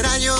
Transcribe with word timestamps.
pudiera 0.00 0.39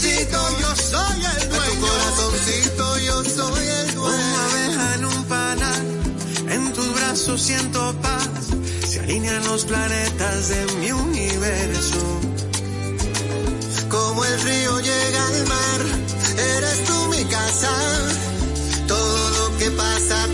corazoncito 0.00 0.60
yo 0.60 0.76
soy 0.76 1.24
el 1.24 1.48
dueño. 1.48 1.64
Tu 1.64 1.80
corazoncito 1.80 2.98
yo 2.98 3.24
soy 3.24 3.66
el 3.66 3.94
dueño. 3.94 4.16
Una 4.16 4.44
abeja 4.46 4.94
en 4.94 5.04
un 5.04 5.24
panal, 5.24 5.86
en 6.48 6.72
tus 6.72 6.94
brazos 6.94 7.42
siento 7.42 7.94
paz. 8.00 8.28
Se 8.88 9.00
alinean 9.00 9.44
los 9.44 9.64
planetas 9.64 10.48
de 10.48 10.66
mi 10.78 10.92
universo. 10.92 12.20
Como 13.88 14.24
el 14.24 14.40
río 14.40 14.80
llega 14.80 15.26
al 15.26 15.46
mar, 15.46 15.80
eres 16.56 16.84
tú 16.84 17.06
mi 17.10 17.24
casa. 17.24 17.70
Todo 18.86 19.30
lo 19.30 19.58
que 19.58 19.70
pasa 19.72 20.26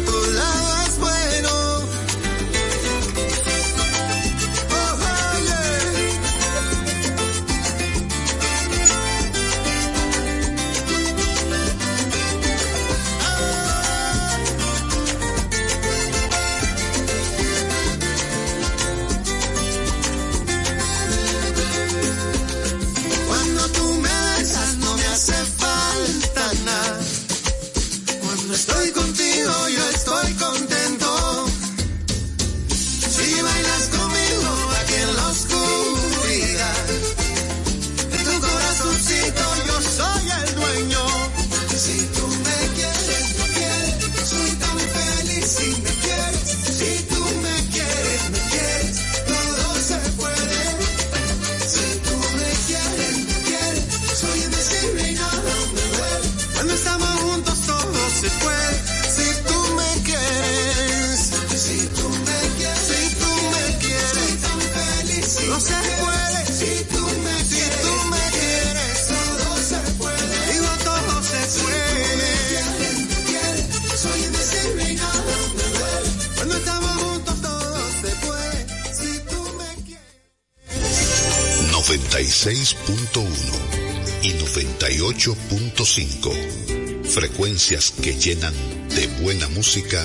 98.5. 84.96 87.04
Frecuencias 87.04 87.92
que 88.02 88.14
llenan 88.14 88.54
de 88.88 89.06
buena 89.22 89.46
música 89.48 90.02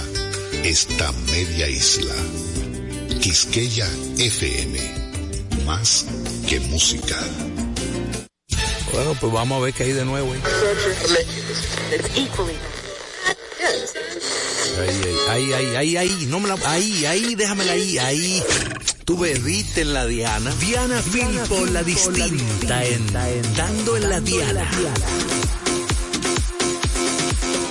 esta 0.63 1.11
media 1.31 1.69
isla. 1.69 2.13
Quisqueya 3.21 3.87
FM. 4.17 4.77
Más 5.65 6.05
que 6.47 6.59
música. 6.59 7.17
Bueno, 8.91 9.15
pues 9.19 9.31
vamos 9.31 9.61
a 9.61 9.65
ver 9.65 9.73
qué 9.73 9.83
hay 9.83 9.93
de 9.93 10.03
nuevo. 10.03 10.35
¿eh? 10.35 10.39
Ahí, 15.29 15.29
ahí, 15.29 15.53
ahí, 15.53 15.75
ahí, 15.75 15.97
ahí, 15.97 16.25
no 16.27 16.39
me 16.41 16.49
la, 16.49 16.57
ahí, 16.65 17.05
ahí, 17.05 17.35
déjamela 17.35 17.71
ahí, 17.71 17.97
ahí. 17.97 18.43
Tú 19.11 19.17
bebiste 19.17 19.81
en 19.81 19.93
la 19.93 20.05
Diana. 20.05 20.55
Diana 20.55 21.01
Filpo, 21.01 21.65
la 21.65 21.83
distinta, 21.83 22.85
en 22.85 23.13
Dando 23.57 23.97
en 23.97 24.09
la 24.09 24.21
Diana. 24.21 24.71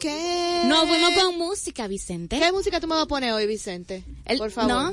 ¿Qué? 0.00 0.62
Nos 0.66 0.88
fuimos 0.88 1.10
con 1.12 1.38
música, 1.38 1.86
Vicente. 1.86 2.38
¿Qué 2.38 2.50
música 2.52 2.80
tú 2.80 2.86
me 2.86 2.94
vas 2.94 3.04
a 3.04 3.08
poner 3.08 3.32
hoy, 3.32 3.46
Vicente? 3.46 4.02
Él- 4.24 4.38
Por 4.38 4.50
favor. 4.50 4.70
No, 4.70 4.90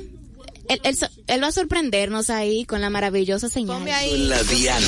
él, 0.69 0.81
él 1.27 1.43
va 1.43 1.47
a 1.47 1.51
sorprendernos 1.51 2.29
ahí 2.29 2.65
con 2.65 2.81
la 2.81 2.89
maravillosa 2.89 3.49
señal. 3.49 3.77
Ponme 3.77 3.93
ahí. 3.93 4.17
La 4.27 4.41
Diana. 4.43 4.87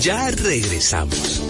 Ya 0.00 0.30
regresamos. 0.30 1.40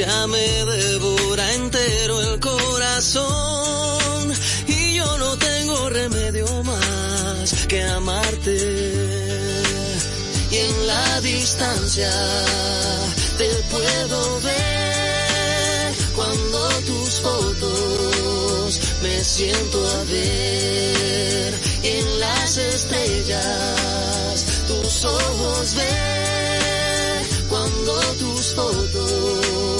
Ausencia 0.00 0.26
me 0.26 0.64
devora 0.64 1.54
entero 1.54 2.20
el 2.22 2.40
corazón 2.40 4.32
y 4.66 4.94
yo 4.94 5.18
no 5.18 5.36
tengo 5.36 5.90
remedio 5.90 6.62
más 6.64 7.66
que 7.66 7.82
amarte. 7.84 8.56
Y 10.50 10.56
en 10.56 10.86
la 10.86 11.20
distancia 11.20 12.10
te 13.38 13.48
puedo 13.70 14.40
ver 14.40 15.94
cuando 16.14 16.68
tus 16.86 17.20
fotos 17.20 18.80
me 19.02 19.24
siento 19.24 19.86
a 19.90 20.04
ver 20.04 21.54
en 21.82 22.20
las 22.20 22.56
estrellas 22.56 24.44
tus 24.66 25.04
ojos 25.04 25.74
ver 25.74 27.26
cuando 27.48 28.00
tus 28.18 28.54
fotos 28.54 29.79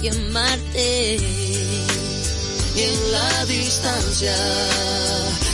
que 0.00 0.10
amarte. 0.10 1.16
y 2.76 2.82
en 2.82 3.12
la 3.12 3.46
distancia 3.46 4.36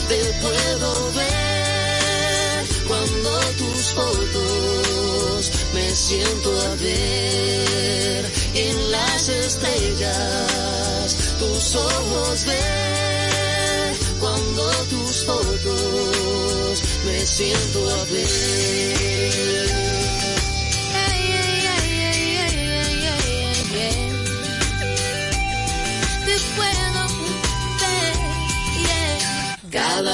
te 0.08 0.18
puedo 0.40 1.12
ver 1.12 2.66
cuando 2.88 3.40
tus 3.58 3.82
fotos 3.94 5.52
me 5.74 5.90
siento 5.94 6.50
a 6.60 6.74
ver 6.76 8.32
en 8.54 8.90
las 8.90 9.28
estrellas 9.28 11.16
tus 11.38 11.74
ojos 11.76 12.44
ver 12.46 13.94
cuando 14.18 14.70
tus 14.90 15.24
fotos 15.24 16.82
me 17.06 17.26
siento 17.26 17.90
a 17.90 18.04
ver 18.12 19.81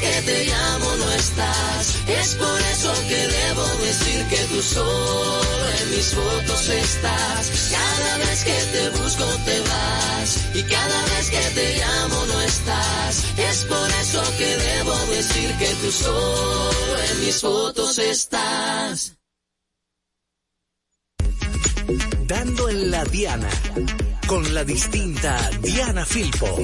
que 0.00 0.22
te 0.22 0.44
llamo 0.46 0.96
no 0.96 1.12
estás, 1.12 1.96
es 2.08 2.34
por 2.36 2.60
eso 2.60 2.92
que 3.08 3.26
debo 3.26 3.66
decir 3.84 4.26
que 4.26 4.36
tú 4.46 4.62
solo 4.62 5.68
en 5.80 5.90
mis 5.90 6.06
fotos 6.06 6.68
estás. 6.68 7.70
Cada 7.70 8.16
vez 8.18 8.44
que 8.44 8.58
te 8.72 8.90
busco 8.90 9.24
te 9.44 9.60
vas 9.60 10.38
y 10.54 10.62
cada 10.62 11.04
vez 11.06 11.30
que 11.30 11.44
te 11.54 11.78
llamo 11.78 12.26
no 12.26 12.40
estás. 12.42 13.24
Es 13.36 13.64
por 13.64 13.90
eso 13.90 14.22
que 14.38 14.56
debo 14.56 14.96
decir 15.06 15.52
que 15.58 15.68
tú 15.82 15.92
solo 15.92 16.98
en 17.10 17.20
mis 17.20 17.40
fotos 17.40 17.98
estás. 17.98 19.12
Dando 22.26 22.68
en 22.70 22.90
la 22.90 23.04
Diana, 23.04 23.50
con 24.26 24.54
la 24.54 24.64
distinta 24.64 25.50
Diana 25.60 26.06
Filpo. 26.06 26.56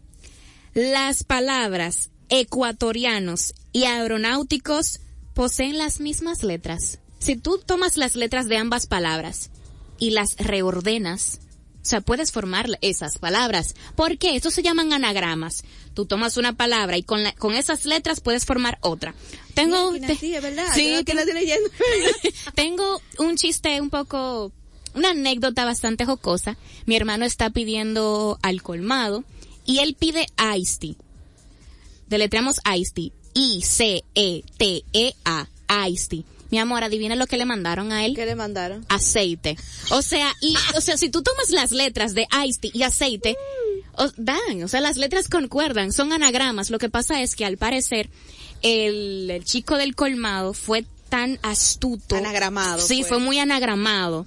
las 0.80 1.24
palabras 1.26 2.10
ecuatorianos 2.30 3.54
y 3.74 3.84
aeronáuticos 3.84 5.00
poseen 5.34 5.78
las 5.78 6.00
mismas 6.00 6.44
letras? 6.44 7.00
Si 7.20 7.36
tú 7.36 7.60
tomas 7.66 7.98
las 7.98 8.16
letras 8.16 8.48
de 8.48 8.56
ambas 8.58 8.88
palabras 8.88 9.50
y 9.98 10.12
las 10.12 10.36
reordenas, 10.38 11.42
o 11.82 11.86
sea, 11.86 12.00
puedes 12.02 12.32
formar 12.32 12.68
esas 12.82 13.18
palabras. 13.18 13.76
¿Por 13.96 14.18
qué? 14.18 14.36
Estos 14.36 14.54
se 14.54 14.64
llaman 14.64 14.94
anagramas. 14.94 15.64
Tú 15.94 16.06
tomas 16.06 16.38
una 16.38 16.54
palabra 16.54 16.98
y 16.98 17.04
con, 17.04 17.24
la- 17.24 17.34
con 17.34 17.56
esas 17.56 17.86
letras 17.86 18.22
puedes 18.22 18.46
formar 18.46 18.78
otra. 18.82 19.14
Tengo, 19.54 19.92
te- 19.94 20.16
sí, 20.16 20.34
es 20.34 20.42
verdad. 20.42 20.68
Sí, 20.74 21.04
que 21.06 21.14
la 21.14 21.26
te- 21.26 21.32
estoy 21.32 21.42
leyendo. 21.46 21.70
tengo 22.56 23.02
un 23.18 23.36
chiste 23.36 23.82
un 23.82 23.90
poco, 23.90 24.54
una 24.94 25.10
anécdota 25.12 25.66
bastante 25.66 26.06
jocosa. 26.06 26.56
Mi 26.86 26.96
hermano 26.96 27.26
está 27.26 27.50
pidiendo 27.50 28.40
al 28.42 28.62
colmado 28.62 29.26
y 29.70 29.80
él 29.80 29.96
pide 29.98 30.26
Ice 30.58 30.78
Tea. 30.80 30.96
Deletreamos 32.08 32.56
Ice 32.76 32.92
Tea. 32.94 33.12
I-C-E-T-E-A. 34.20 35.48
Ice 35.88 36.08
Tea. 36.10 36.24
Mi 36.52 36.58
amor, 36.58 36.84
adivina 36.84 37.16
lo 37.16 37.28
que 37.28 37.38
le 37.38 37.46
mandaron 37.46 37.92
a 37.92 38.04
él. 38.06 38.16
¿Qué 38.16 38.26
le 38.26 38.34
mandaron? 38.36 38.84
Aceite. 38.90 39.56
O 39.92 40.02
sea, 40.02 40.34
y, 40.42 40.56
o 40.78 40.82
sea, 40.82 40.98
si 40.98 41.10
tú 41.10 41.22
tomas 41.22 41.52
las 41.52 41.72
letras 41.72 42.16
de 42.16 42.26
Ice 42.48 42.60
Tea 42.60 42.72
y 42.74 42.82
aceite, 42.84 43.38
o- 43.94 44.10
dan, 44.18 44.64
o 44.64 44.68
sea, 44.68 44.82
las 44.82 44.98
letras 44.98 45.30
concuerdan, 45.30 45.94
son 45.94 46.12
anagramas. 46.12 46.72
Lo 46.72 46.80
que 46.80 46.90
pasa 46.90 47.22
es 47.22 47.36
que 47.36 47.46
al 47.46 47.58
parecer, 47.58 48.10
el, 48.64 49.30
el 49.30 49.44
chico 49.46 49.76
del 49.78 49.96
colmado 49.96 50.54
fue 50.54 50.86
tan 51.10 51.40
astuto. 51.42 52.16
Anagramado 52.16 52.80
Sí, 52.80 53.00
fue. 53.02 53.10
fue 53.10 53.20
muy 53.20 53.40
anagramado. 53.40 54.26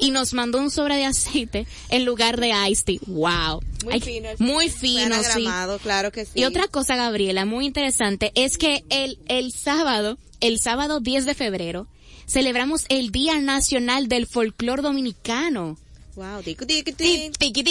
Y 0.00 0.10
nos 0.12 0.32
mandó 0.32 0.58
un 0.58 0.70
sobre 0.70 0.96
de 0.96 1.04
aceite 1.04 1.66
en 1.88 2.04
lugar 2.04 2.40
de 2.40 2.52
Ice 2.70 2.84
Tea. 2.84 2.98
Wow. 3.06 3.60
Muy 3.84 3.94
Ay, 3.94 4.00
fino. 4.00 4.28
Muy 4.38 4.68
fino, 4.70 5.00
sí. 5.00 5.12
anagramado, 5.12 5.78
claro 5.78 6.12
que 6.12 6.24
sí. 6.24 6.32
Y 6.36 6.44
otra 6.44 6.68
cosa, 6.68 6.96
Gabriela, 6.96 7.44
muy 7.44 7.66
interesante, 7.66 8.32
es 8.34 8.56
que 8.58 8.84
el, 8.90 9.18
el 9.28 9.52
sábado, 9.52 10.18
el 10.40 10.58
sábado 10.60 11.00
10 11.00 11.26
de 11.26 11.34
febrero, 11.34 11.86
celebramos 12.26 12.84
el 12.88 13.10
Día 13.10 13.40
Nacional 13.40 14.08
del 14.08 14.26
Folclor 14.26 14.82
Dominicano. 14.82 15.76
Wow, 16.20 16.42
tiqui, 16.42 16.66
tiqui, 16.66 16.92
Tiqui, 17.38 17.62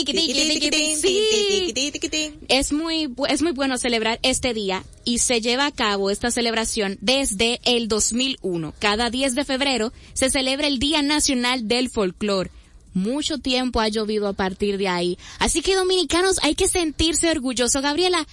tiqui. 1.91 2.33
Es 2.47 2.73
muy, 2.73 3.07
es 3.27 3.43
muy 3.43 3.51
bueno 3.51 3.77
celebrar 3.77 4.17
este 4.23 4.55
día 4.55 4.83
y 5.05 5.19
se 5.19 5.39
lleva 5.39 5.67
a 5.67 5.71
cabo 5.71 6.09
esta 6.09 6.31
celebración 6.31 6.97
desde 6.99 7.59
el 7.63 7.87
2001. 7.87 8.73
Cada 8.79 9.11
10 9.11 9.35
de 9.35 9.45
febrero 9.45 9.93
se 10.13 10.31
celebra 10.31 10.65
el 10.65 10.79
Día 10.79 11.03
Nacional 11.03 11.67
del 11.67 11.91
Folclor. 11.91 12.49
Mucho 12.95 13.37
tiempo 13.37 13.81
ha 13.81 13.87
llovido 13.87 14.27
a 14.27 14.33
partir 14.33 14.79
de 14.79 14.87
ahí. 14.87 15.19
Así 15.37 15.61
que 15.61 15.75
dominicanos 15.75 16.39
hay 16.41 16.55
que 16.55 16.67
sentirse 16.67 17.29
orgullosos. 17.29 17.83
Gabriela, 17.83 18.25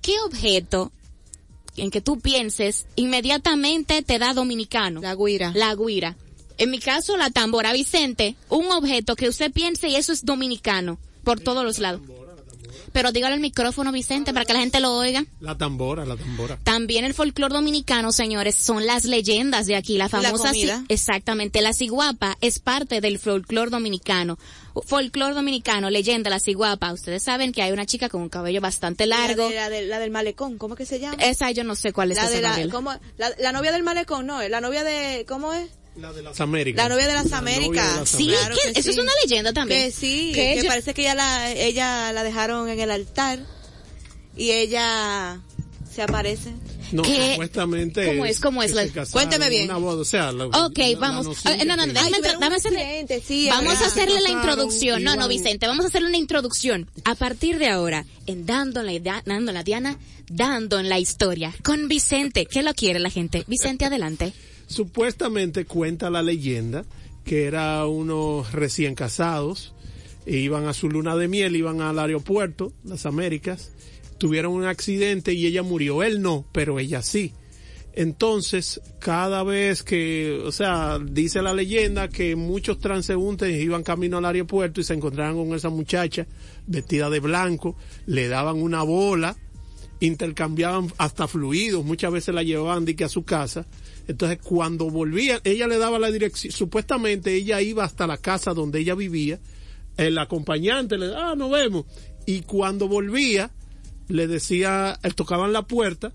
¿qué 0.00 0.18
objeto 0.20 0.92
en 1.76 1.90
que 1.90 2.00
tú 2.00 2.20
pienses 2.20 2.86
inmediatamente 2.96 4.00
te 4.00 4.18
da 4.18 4.32
dominicano? 4.32 5.02
La 5.02 5.14
guira. 5.14 5.52
La 5.54 5.74
guira. 5.74 6.16
En 6.58 6.70
mi 6.70 6.78
caso, 6.80 7.16
la 7.16 7.30
tambora 7.30 7.72
Vicente, 7.72 8.34
un 8.48 8.66
objeto 8.72 9.16
que 9.16 9.28
usted 9.28 9.52
piense 9.52 9.88
y 9.88 9.96
eso 9.96 10.12
es 10.12 10.24
dominicano, 10.24 10.98
por 11.24 11.40
todos 11.40 11.64
los 11.64 11.78
lados. 11.78 12.00
Pero 12.92 13.12
dígalo 13.12 13.34
al 13.34 13.40
micrófono, 13.40 13.92
Vicente, 13.92 14.32
para 14.32 14.46
que 14.46 14.54
la 14.54 14.60
gente 14.60 14.80
lo 14.80 14.96
oiga. 14.96 15.24
La 15.40 15.56
tambora, 15.56 16.06
la 16.06 16.16
tambora. 16.16 16.58
También 16.64 17.04
el 17.04 17.12
folclor 17.14 17.52
dominicano, 17.52 18.12
señores, 18.12 18.54
son 18.56 18.86
las 18.86 19.04
leyendas 19.04 19.66
de 19.66 19.76
aquí. 19.76 19.98
La 19.98 20.08
famosa, 20.08 20.48
comida. 20.48 20.84
exactamente, 20.88 21.60
la 21.60 21.74
ciguapa 21.74 22.38
es 22.40 22.58
parte 22.60 23.00
del 23.02 23.18
folclor 23.18 23.68
dominicano. 23.70 24.38
Folclor 24.86 25.34
dominicano, 25.34 25.90
leyenda, 25.90 26.30
la 26.30 26.40
ciguapa. 26.40 26.92
Ustedes 26.92 27.22
saben 27.22 27.52
que 27.52 27.62
hay 27.62 27.72
una 27.72 27.84
chica 27.84 28.08
con 28.08 28.22
un 28.22 28.28
cabello 28.30 28.60
bastante 28.62 29.06
largo. 29.06 29.42
La, 29.42 29.48
de- 29.48 29.54
la 29.54 29.68
de- 29.70 29.86
la 29.86 29.98
del 29.98 30.10
malecón, 30.10 30.56
¿cómo 30.56 30.74
que 30.74 30.86
se 30.86 30.98
llama? 30.98 31.22
Esa 31.22 31.50
yo 31.50 31.64
no 31.64 31.74
sé 31.74 31.92
cuál 31.92 32.10
es 32.12 32.16
la 32.16 32.24
esa, 32.24 32.32
de 32.56 32.64
la. 32.66 32.72
¿cómo? 32.72 32.92
La, 33.18 33.30
la 33.38 33.52
novia 33.52 33.70
del 33.70 33.82
malecón, 33.82 34.26
no, 34.26 34.40
la 34.48 34.60
novia 34.62 34.82
de, 34.82 35.24
¿cómo 35.28 35.52
es? 35.52 35.68
La 36.00 36.12
de 36.12 36.22
las 36.22 36.40
Américas. 36.40 36.82
La 36.82 36.88
novia 36.88 37.06
de 37.08 37.12
las 37.14 37.30
La 37.30 37.40
novia 37.40 37.52
de 37.52 37.56
Américas. 37.66 37.96
las 37.96 38.08
Sí, 38.08 38.28
Claro 38.28 38.54
que- 38.56 38.72
que 38.72 38.80
eso 38.80 38.90
es 38.90 38.94
sí. 38.96 39.00
una 39.00 39.12
leyenda 39.24 39.52
también. 39.52 39.80
Que 39.82 39.90
sí, 39.92 40.30
Que 40.34 40.40
que, 40.40 40.60
ella- 40.60 40.68
parece 40.68 40.94
que 40.94 41.02
ella 41.02 41.14
la, 41.14 41.52
ella 41.52 42.12
la 42.12 42.22
dejaron 42.22 42.68
en 42.68 42.78
el 42.80 42.90
altar 42.90 43.40
y 44.36 44.50
ella 44.52 45.40
se 45.92 46.02
aparece. 46.02 46.50
No, 46.92 47.02
¿Qué? 47.02 47.32
supuestamente. 47.32 48.06
¿Cómo 48.06 48.24
es? 48.24 48.40
¿Cómo 48.40 48.62
es 48.62 48.72
la- 48.72 48.86
Cuénteme 49.10 49.50
bien. 49.50 49.64
Una 49.64 49.76
boda, 49.78 50.00
o 50.00 50.04
sea, 50.06 50.32
la- 50.32 50.46
Ok, 50.46 50.78
la- 50.78 50.88
la 50.88 50.98
vamos. 50.98 51.26
noción 51.26 51.52
Ah, 51.60 51.64
no, 51.64 51.76
no, 51.76 51.86
no, 51.86 51.92
déjame, 51.92 52.16
Ay, 52.16 52.22
dame 52.40 52.56
hacerle, 52.56 53.06
sí, 53.26 53.48
es 53.48 53.54
vamos 53.54 53.74
a 53.82 53.86
hacerle 53.86 54.20
la 54.22 54.30
introducción. 54.30 55.02
No, 55.02 55.14
no, 55.16 55.28
Vicente, 55.28 55.66
vamos 55.66 55.84
a 55.84 55.88
hacerle 55.88 56.08
una 56.08 56.16
introducción. 56.16 56.88
A 57.04 57.14
partir 57.14 57.58
de 57.58 57.68
ahora, 57.68 58.06
en 58.26 58.46
Dando 58.46 58.82
la, 58.82 58.92
dando 59.26 59.52
la 59.52 59.62
Diana, 59.64 59.98
Dando 60.30 60.78
en 60.78 60.90
la 60.90 60.98
historia. 60.98 61.54
Con 61.64 61.88
Vicente. 61.88 62.44
¿Qué 62.46 62.62
lo 62.62 62.74
quiere 62.74 63.00
la 63.00 63.08
gente? 63.10 63.44
Vicente, 63.46 63.86
adelante. 63.86 64.34
Supuestamente 64.68 65.64
cuenta 65.64 66.08
la 66.08 66.22
leyenda 66.22 66.84
que 67.28 67.44
era 67.44 67.86
unos 67.86 68.52
recién 68.52 68.94
casados, 68.94 69.74
e 70.24 70.38
iban 70.38 70.66
a 70.66 70.72
su 70.72 70.88
luna 70.88 71.14
de 71.14 71.28
miel, 71.28 71.56
iban 71.56 71.82
al 71.82 71.98
aeropuerto, 71.98 72.72
las 72.84 73.04
Américas, 73.04 73.70
tuvieron 74.16 74.54
un 74.54 74.64
accidente 74.64 75.34
y 75.34 75.46
ella 75.46 75.62
murió. 75.62 76.02
Él 76.02 76.22
no, 76.22 76.46
pero 76.52 76.78
ella 76.78 77.02
sí. 77.02 77.34
Entonces, 77.92 78.80
cada 78.98 79.42
vez 79.42 79.82
que, 79.82 80.40
o 80.42 80.52
sea, 80.52 80.98
dice 80.98 81.42
la 81.42 81.52
leyenda 81.52 82.08
que 82.08 82.34
muchos 82.34 82.78
transeúntes 82.78 83.60
iban 83.60 83.82
camino 83.82 84.16
al 84.16 84.24
aeropuerto 84.24 84.80
y 84.80 84.84
se 84.84 84.94
encontraban 84.94 85.36
con 85.36 85.54
esa 85.54 85.68
muchacha 85.68 86.26
vestida 86.66 87.10
de 87.10 87.20
blanco, 87.20 87.76
le 88.06 88.28
daban 88.28 88.56
una 88.56 88.82
bola, 88.82 89.36
intercambiaban 90.00 90.92
hasta 90.96 91.28
fluidos, 91.28 91.84
muchas 91.84 92.10
veces 92.10 92.34
la 92.34 92.42
llevaban 92.42 92.86
de 92.86 92.96
que 92.96 93.04
a 93.04 93.08
su 93.10 93.24
casa. 93.24 93.66
Entonces, 94.08 94.38
cuando 94.42 94.90
volvía, 94.90 95.40
ella 95.44 95.66
le 95.66 95.78
daba 95.78 95.98
la 95.98 96.10
dirección, 96.10 96.52
supuestamente 96.52 97.34
ella 97.34 97.60
iba 97.60 97.84
hasta 97.84 98.06
la 98.06 98.16
casa 98.16 98.54
donde 98.54 98.80
ella 98.80 98.94
vivía, 98.94 99.38
el 99.96 100.18
acompañante 100.18 100.96
le 100.96 101.14
ah, 101.14 101.34
nos 101.36 101.50
vemos. 101.50 101.84
Y 102.26 102.40
cuando 102.42 102.88
volvía, 102.88 103.50
le 104.08 104.26
decía, 104.26 104.98
eh, 105.02 105.10
tocaban 105.10 105.52
la 105.52 105.66
puerta, 105.66 106.12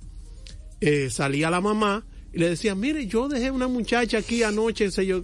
eh, 0.81 1.09
salía 1.09 1.49
la 1.49 1.61
mamá 1.61 2.05
y 2.33 2.39
le 2.39 2.49
decía, 2.49 2.73
mire, 2.73 3.05
yo 3.05 3.29
dejé 3.29 3.51
una 3.51 3.67
muchacha 3.67 4.17
aquí 4.17 4.41
anoche, 4.43 4.89
sé 4.91 5.05
yo, 5.05 5.23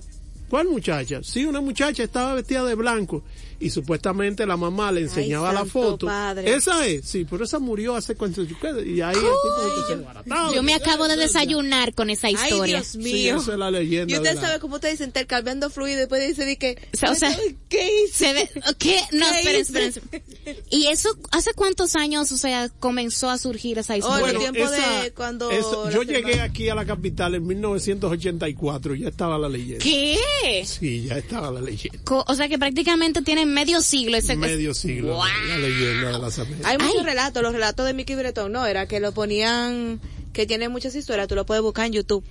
¿Cuál 0.49 0.67
muchacha? 0.67 1.21
Sí, 1.23 1.45
una 1.45 1.61
muchacha 1.61 2.03
estaba 2.03 2.33
vestida 2.33 2.65
de 2.65 2.73
blanco 2.73 3.23
y 3.59 3.69
supuestamente 3.69 4.45
la 4.45 4.57
mamá 4.57 4.91
le 4.91 5.01
enseñaba 5.01 5.51
la 5.53 5.65
foto. 5.65 6.07
padre. 6.07 6.53
Esa 6.55 6.85
es, 6.87 7.05
sí, 7.05 7.25
pero 7.29 7.43
esa 7.45 7.59
murió 7.59 7.95
hace 7.95 8.15
cuánto 8.15 8.41
y 8.41 9.01
ahí 9.01 9.15
el 9.15 9.21
tipo 9.21 10.23
se. 10.47 10.55
Yo 10.55 10.63
me 10.63 10.73
acabo 10.73 11.07
de 11.07 11.15
desayunar 11.17 11.93
con 11.93 12.09
esa 12.09 12.27
Ay, 12.27 12.35
historia. 12.35 12.77
Dios 12.77 12.87
Sí, 12.87 12.97
mío. 12.99 13.37
esa 13.37 13.53
es 13.53 13.57
la 13.59 13.71
leyenda. 13.71 14.13
y 14.13 14.17
usted 14.17 14.35
la- 14.35 14.41
sabe 14.41 14.59
cómo 14.59 14.75
usted 14.75 14.91
dice 14.91 15.03
intercambiando 15.03 15.69
fluido 15.69 15.95
y 15.97 15.99
después 15.99 16.25
dice 16.27 16.57
que... 16.57 16.77
O 16.93 16.97
sea, 16.97 17.11
o 17.11 17.15
sea, 17.15 17.37
¿Qué 17.67 18.03
hice? 18.05 18.13
Se 18.27 18.33
ve, 18.33 18.49
¿qué? 18.77 19.01
No, 19.11 19.25
¿Qué 19.31 19.59
esperen, 19.59 19.89
hice? 19.89 19.99
esperen. 19.99 20.63
¿Y 20.69 20.87
eso, 20.87 21.09
hace 21.31 21.53
cuántos 21.53 21.95
años, 21.95 22.31
o 22.31 22.37
sea, 22.37 22.69
comenzó 22.79 23.29
a 23.29 23.37
surgir 23.37 23.77
esa 23.79 23.97
historia? 23.97 24.19
Bueno, 24.21 24.39
el 24.41 24.51
tiempo 24.51 24.71
de 24.71 25.11
cuando 25.15 25.51
esa- 25.51 25.89
yo 25.91 26.03
llegué 26.03 26.41
aquí 26.41 26.69
a 26.69 26.75
la 26.75 26.85
capital 26.85 27.35
en 27.35 27.45
1984, 27.45 28.95
ya 28.95 29.09
estaba 29.09 29.37
la 29.37 29.49
leyenda. 29.49 29.83
¿Qué? 29.83 30.17
Sí, 30.65 31.03
ya 31.07 31.17
estaba 31.17 31.51
la 31.51 31.61
leyenda. 31.61 31.99
Co- 32.03 32.23
O 32.27 32.35
sea 32.35 32.47
que 32.47 32.57
prácticamente 32.57 33.21
tiene 33.21 33.45
medio 33.49 33.81
siglo 33.81 34.17
ese 34.17 34.35
Medio 34.35 34.73
siglo, 34.73 35.15
Wow. 35.15 35.23
la 35.49 35.57
leyenda 35.57 36.11
de 36.13 36.19
las 36.19 36.39
Américas. 36.39 36.65
Hay 36.65 36.77
muchos 36.77 37.03
relatos, 37.03 37.43
los 37.43 37.53
relatos 37.53 37.85
de 37.85 37.93
Mickey 37.93 38.15
Bretón, 38.15 38.51
no, 38.51 38.65
era 38.65 38.87
que 38.87 38.99
lo 38.99 39.11
ponían, 39.13 39.99
que 40.33 40.45
tiene 40.45 40.69
muchas 40.69 40.95
historias, 40.95 41.27
tú 41.27 41.35
lo 41.35 41.45
puedes 41.45 41.61
buscar 41.63 41.85
en 41.87 41.93
YouTube. 41.93 42.23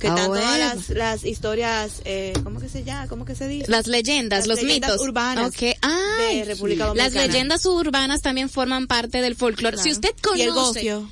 Que 0.00 0.08
Ah, 0.08 0.14
están 0.14 0.26
todas 0.28 0.58
las, 0.58 0.88
las 0.90 1.24
historias, 1.24 2.00
eh, 2.06 2.32
¿cómo 2.42 2.60
que 2.60 2.68
se 2.68 2.82
llama? 2.82 3.06
¿Cómo 3.08 3.24
que 3.26 3.34
se 3.34 3.46
dice? 3.46 3.70
Las 3.70 3.86
leyendas, 3.86 4.46
Las 4.46 4.48
los 4.48 4.62
leyendas 4.62 4.92
mitos. 4.92 5.06
urbanas 5.06 5.48
Ok. 5.48 5.76
Ay, 5.82 6.38
de 6.38 6.44
República 6.46 6.84
sí. 6.84 6.88
Dominicana. 6.88 6.94
Las 6.94 7.12
leyendas 7.14 7.66
urbanas 7.66 8.22
también 8.22 8.48
forman 8.48 8.86
parte 8.86 9.20
del 9.20 9.36
folclore. 9.36 9.74
Claro. 9.76 9.84
Si 9.84 9.92
usted 9.92 10.10
conoce... 10.22 10.38
Y 10.40 10.42
el 10.46 10.52
gofio. 10.52 11.10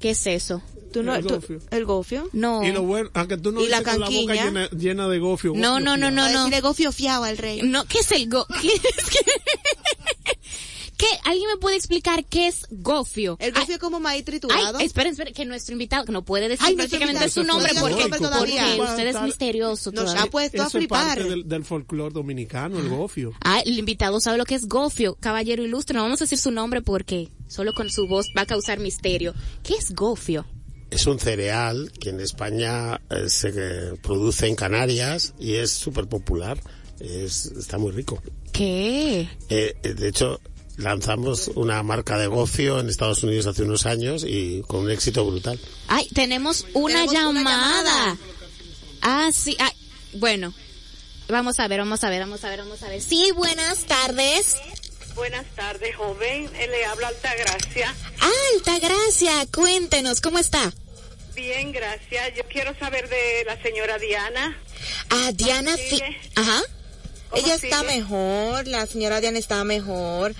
¿Qué 0.00 0.10
es 0.10 0.26
eso? 0.26 0.62
¿Tú 0.92 1.02
no, 1.02 1.14
El 1.14 1.26
tú- 1.26 1.34
gofio. 1.34 1.58
el 1.70 1.84
gofio. 1.84 2.28
No. 2.32 2.62
Y 2.62 2.72
lo 2.72 2.82
bueno, 2.82 3.10
a 3.14 3.26
que 3.26 3.36
tú 3.36 3.50
no 3.52 3.60
Y 3.62 3.68
la 3.68 3.78
dices 3.80 3.92
con 3.92 4.00
la 4.00 4.06
boca 4.06 4.16
canquiña. 4.34 4.44
llena, 4.44 4.70
llena 4.70 5.08
de 5.08 5.18
gofio. 5.18 5.52
No, 5.56 5.72
gofio 5.72 5.84
no, 5.84 5.96
no, 5.96 6.10
no, 6.10 6.28
no. 6.28 6.38
decirle 6.44 6.60
gofio 6.60 6.92
fiado 6.92 7.24
al 7.24 7.38
rey. 7.38 7.62
No, 7.62 7.84
¿qué 7.86 7.98
es 8.00 8.12
el 8.12 8.28
go? 8.28 8.46
¿Qué 8.60 8.68
es 8.68 9.06
que- 9.10 9.32
¿Qué? 10.98 11.06
¿Alguien 11.24 11.48
me 11.48 11.56
puede 11.56 11.74
explicar 11.74 12.24
qué 12.26 12.46
es 12.46 12.64
gofio? 12.70 13.36
El 13.40 13.52
gofio 13.52 13.74
es 13.74 13.80
como 13.80 13.98
maíz 13.98 14.24
triturado. 14.24 14.78
ay, 14.78 14.86
esperen, 14.86 15.10
esperen, 15.12 15.34
que 15.34 15.44
nuestro 15.44 15.72
invitado, 15.72 16.04
que 16.04 16.12
no 16.12 16.24
puede 16.24 16.48
decir 16.48 16.64
Ay, 16.64 16.76
prácticamente 16.76 17.28
su 17.28 17.42
nombre 17.42 17.72
porque, 17.80 18.04
usted 18.04 19.06
es 19.08 19.20
misterioso 19.22 19.90
Nos 19.90 20.04
todavía. 20.04 20.22
ha 20.22 20.26
puesto 20.26 20.62
a 20.62 20.66
Eso 20.66 20.78
es 20.78 20.82
flipar. 20.82 21.16
parte 21.16 21.24
del, 21.24 21.48
del 21.48 21.64
folclore 21.64 22.14
dominicano, 22.14 22.78
el 22.78 22.88
gofio. 22.88 23.32
Ah, 23.42 23.60
el 23.66 23.76
invitado 23.80 24.20
sabe 24.20 24.38
lo 24.38 24.44
que 24.44 24.54
es 24.54 24.68
gofio, 24.68 25.16
caballero 25.18 25.64
ilustre. 25.64 25.96
No 25.96 26.04
vamos 26.04 26.20
a 26.20 26.24
decir 26.24 26.38
su 26.38 26.52
nombre 26.52 26.82
porque 26.82 27.30
solo 27.48 27.72
con 27.72 27.90
su 27.90 28.06
voz 28.06 28.26
va 28.38 28.42
a 28.42 28.46
causar 28.46 28.78
misterio. 28.78 29.34
¿Qué 29.64 29.74
es 29.74 29.92
gofio? 29.96 30.46
Es 30.92 31.06
un 31.06 31.18
cereal 31.18 31.90
que 31.98 32.10
en 32.10 32.20
España 32.20 33.00
eh, 33.08 33.30
se 33.30 33.48
eh, 33.48 33.94
produce 34.02 34.46
en 34.46 34.54
Canarias 34.54 35.32
y 35.38 35.54
es 35.54 35.70
súper 35.72 36.06
popular. 36.06 36.60
Es, 37.00 37.46
está 37.46 37.78
muy 37.78 37.92
rico. 37.92 38.22
¿Qué? 38.52 39.22
Eh, 39.48 39.74
eh, 39.82 39.94
de 39.94 40.08
hecho, 40.08 40.38
lanzamos 40.76 41.48
una 41.54 41.82
marca 41.82 42.18
de 42.18 42.26
gofio 42.26 42.78
en 42.78 42.90
Estados 42.90 43.22
Unidos 43.22 43.46
hace 43.46 43.62
unos 43.62 43.86
años 43.86 44.22
y 44.28 44.62
con 44.66 44.80
un 44.80 44.90
éxito 44.90 45.24
brutal. 45.24 45.58
Ay, 45.88 46.06
tenemos 46.12 46.66
una 46.74 47.06
Tenemos 47.06 47.30
una 47.30 47.40
llamada. 47.40 48.18
Ah, 49.00 49.30
sí. 49.32 49.56
Ay, 49.58 49.72
bueno, 50.12 50.52
vamos 51.28 51.58
a 51.58 51.68
ver, 51.68 51.78
vamos 51.78 52.04
a 52.04 52.10
ver, 52.10 52.20
vamos 52.20 52.44
a 52.44 52.50
ver, 52.50 52.58
vamos 52.58 52.82
a 52.82 52.88
ver. 52.90 53.00
Sí, 53.00 53.30
buenas 53.34 53.78
tardes. 53.86 54.56
Buenas 55.14 55.46
tardes, 55.56 55.96
joven. 55.96 56.50
Le 56.52 56.84
habla 56.84 57.08
Altagracia. 57.08 57.94
Alta, 58.54 58.78
gracias. 58.78 59.48
Cuéntenos, 59.54 60.20
¿cómo 60.20 60.38
está? 60.38 60.72
Bien, 61.34 61.72
gracias. 61.72 62.34
Yo 62.36 62.42
quiero 62.48 62.74
saber 62.78 63.08
de 63.08 63.44
la 63.46 63.60
señora 63.62 63.98
Diana. 63.98 64.58
Ah, 65.10 65.30
Diana, 65.34 65.72
¿Cómo 65.76 65.82
fi- 65.88 65.96
sigue? 65.96 66.20
ajá. 66.36 66.62
¿Cómo 67.30 67.42
Ella 67.46 67.54
está 67.54 67.82
mejor, 67.84 68.66
la 68.68 68.86
señora 68.86 69.20
Diana 69.20 69.38
está 69.38 69.64
mejor. 69.64 70.34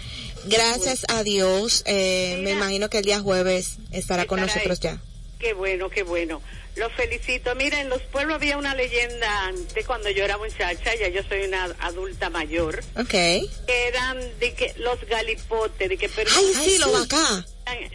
Gracias 0.44 1.06
a 1.08 1.22
Dios. 1.22 1.82
Eh, 1.86 2.38
me 2.42 2.50
imagino 2.50 2.90
que 2.90 2.98
el 2.98 3.04
día 3.04 3.20
jueves 3.20 3.76
estará 3.92 4.26
con 4.26 4.40
nosotros 4.40 4.78
ahí. 4.84 4.90
ya. 4.92 5.00
Qué 5.38 5.54
bueno, 5.54 5.88
qué 5.88 6.02
bueno. 6.02 6.42
Los 6.76 6.92
felicito. 6.92 7.54
Mira, 7.54 7.80
en 7.80 7.88
los 7.88 8.02
pueblos 8.02 8.36
había 8.36 8.56
una 8.58 8.74
leyenda 8.74 9.46
antes, 9.46 9.86
cuando 9.86 10.08
yo 10.10 10.24
era 10.24 10.36
muchacha, 10.38 10.94
ya 10.94 11.08
yo 11.08 11.22
soy 11.28 11.42
una 11.42 11.64
adulta 11.80 12.30
mayor, 12.30 12.82
Ok. 12.98 13.08
que 13.10 13.48
eran 13.88 14.18
de 14.38 14.54
que 14.54 14.72
los 14.78 15.00
galipotes, 15.06 15.88
de 15.88 15.96
que 15.98 16.06
Ay, 16.06 16.12
personas- 16.12 16.64
sí, 16.64 16.78
lo 16.78 16.96
acá. 16.96 17.46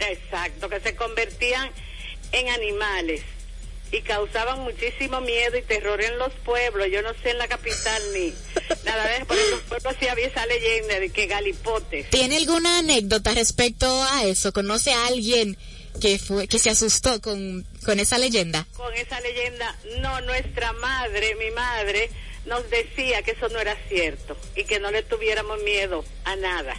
Exacto, 0.10 0.70
que 0.70 0.80
se 0.80 0.96
convertían 0.96 1.70
en 2.32 2.50
animales 2.50 3.22
y 3.92 4.02
causaban 4.02 4.60
muchísimo 4.62 5.22
miedo 5.22 5.58
y 5.58 5.62
terror 5.62 6.02
en 6.02 6.18
los 6.18 6.34
pueblos. 6.44 6.88
Yo 6.92 7.02
no 7.02 7.14
sé 7.22 7.32
en 7.32 7.38
la 7.38 7.48
capital 7.48 8.02
ni 8.14 8.34
nada 8.86 9.08
de 9.08 9.18
eso, 9.18 9.34
en 9.34 9.52
los 9.52 9.62
pueblos 9.62 9.96
sí 10.00 10.08
había 10.08 10.28
esa 10.28 10.46
leyenda 10.46 11.00
de 11.00 11.10
que 11.10 11.28
galipotes. 11.28 12.10
¿Tiene 12.10 12.38
alguna 12.38 12.80
anécdota 12.80 13.34
respecto 13.34 13.88
a 14.12 14.26
eso? 14.26 14.52
¿Conoce 14.52 14.92
a 14.94 15.08
alguien 15.08 15.58
que 16.02 16.20
fue, 16.20 16.48
que 16.48 16.60
se 16.60 16.70
asustó 16.70 17.22
con, 17.22 17.66
con 17.86 18.00
esa 18.00 18.18
leyenda? 18.18 18.68
Con 18.76 18.94
esa 18.94 19.20
leyenda, 19.22 19.76
no, 20.02 20.22
nuestra 20.22 20.74
madre, 20.74 21.36
mi 21.36 21.52
madre, 21.52 22.10
nos 22.46 22.70
decía 22.70 23.22
que 23.24 23.32
eso 23.32 23.50
no 23.50 23.60
era 23.60 23.76
cierto 23.90 24.38
y 24.56 24.64
que 24.66 24.80
no 24.80 24.92
le 24.92 25.04
tuviéramos 25.04 25.62
miedo 25.64 26.04
a 26.24 26.36
nada. 26.36 26.76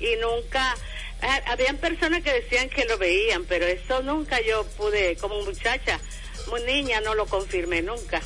Y 0.00 0.16
nunca, 0.16 0.76
habían 1.46 1.76
personas 1.78 2.22
que 2.22 2.32
decían 2.32 2.68
que 2.70 2.84
lo 2.84 2.98
veían, 2.98 3.44
pero 3.44 3.66
eso 3.66 4.02
nunca 4.02 4.40
yo 4.40 4.64
pude, 4.76 5.16
como 5.16 5.42
muchacha, 5.42 5.98
muy 6.50 6.62
niña, 6.62 7.00
no 7.00 7.14
lo 7.14 7.26
confirmé 7.26 7.82
nunca. 7.82 8.20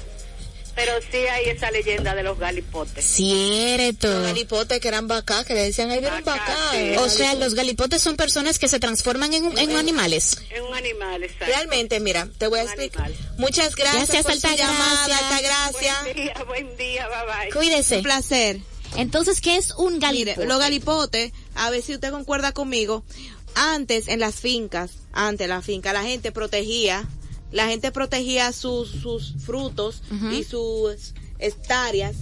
Pero 0.74 0.92
sí 1.11 1.18
hay 1.18 1.50
esa 1.50 1.70
leyenda 1.70 2.14
de 2.14 2.22
los 2.22 2.38
galipotes. 2.38 3.05
Cierto. 3.05 4.09
Ah. 4.09 4.14
Los 4.14 4.22
galipotes 4.28 4.81
que 4.81 4.88
eran 4.88 5.07
vacá, 5.07 5.44
que 5.44 5.52
le 5.52 5.64
decían, 5.64 5.90
ahí 5.90 6.00
viene 6.00 6.16
un 6.16 6.24
Vacá, 6.24 6.46
vacá. 6.48 6.70
sí. 6.72 6.96
O 6.96 7.11
sea, 7.11 7.35
los 7.35 7.55
galipotes 7.55 8.00
son 8.00 8.16
personas 8.16 8.59
que 8.59 8.68
se 8.68 8.81
transforman 8.81 9.35
en, 9.35 9.59
en 9.59 9.76
animales. 9.76 10.38
Es 10.50 10.62
un 10.62 10.74
animal, 10.74 11.24
exacto. 11.24 11.44
Realmente, 11.44 12.00
mira, 12.00 12.26
te 12.38 12.46
voy 12.46 12.61
a 12.61 12.62
Un 12.62 12.68
explicar. 12.68 13.05
animal. 13.05 13.35
Muchas 13.37 13.76
gracias, 13.76 14.09
Gracias, 14.09 14.22
por 14.24 14.33
su 14.40 14.46
Altagracia. 14.46 14.66
llamada, 14.66 15.18
Altagracia. 15.18 15.96
Buen 16.05 16.16
día, 16.16 16.35
buen 16.46 16.76
día, 16.78 17.09
bye 17.09 17.26
bye. 17.44 17.52
Cuídese. 17.52 17.96
Un 17.98 18.02
placer. 18.05 18.57
Entonces, 18.96 19.40
¿qué 19.40 19.57
es 19.57 19.72
un 19.72 19.94
Mire, 19.94 20.07
galipote? 20.35 20.46
los 20.46 20.59
galipotes, 20.59 21.33
a 21.55 21.70
ver 21.70 21.83
si 21.83 21.94
usted 21.94 22.11
concuerda 22.11 22.52
conmigo, 22.52 23.05
antes 23.55 24.09
en 24.09 24.20
las 24.20 24.37
fincas, 24.37 24.92
antes 25.12 25.48
la 25.48 25.62
finca, 25.62 25.92
la 25.92 26.02
gente 26.02 26.33
protegía, 26.33 27.07
la 27.50 27.66
gente 27.68 27.92
protegía 27.92 28.52
sus, 28.52 28.90
sus 28.90 29.35
frutos 29.44 30.02
y 30.31 30.44
sus 30.44 31.14
hectáreas 31.38 32.16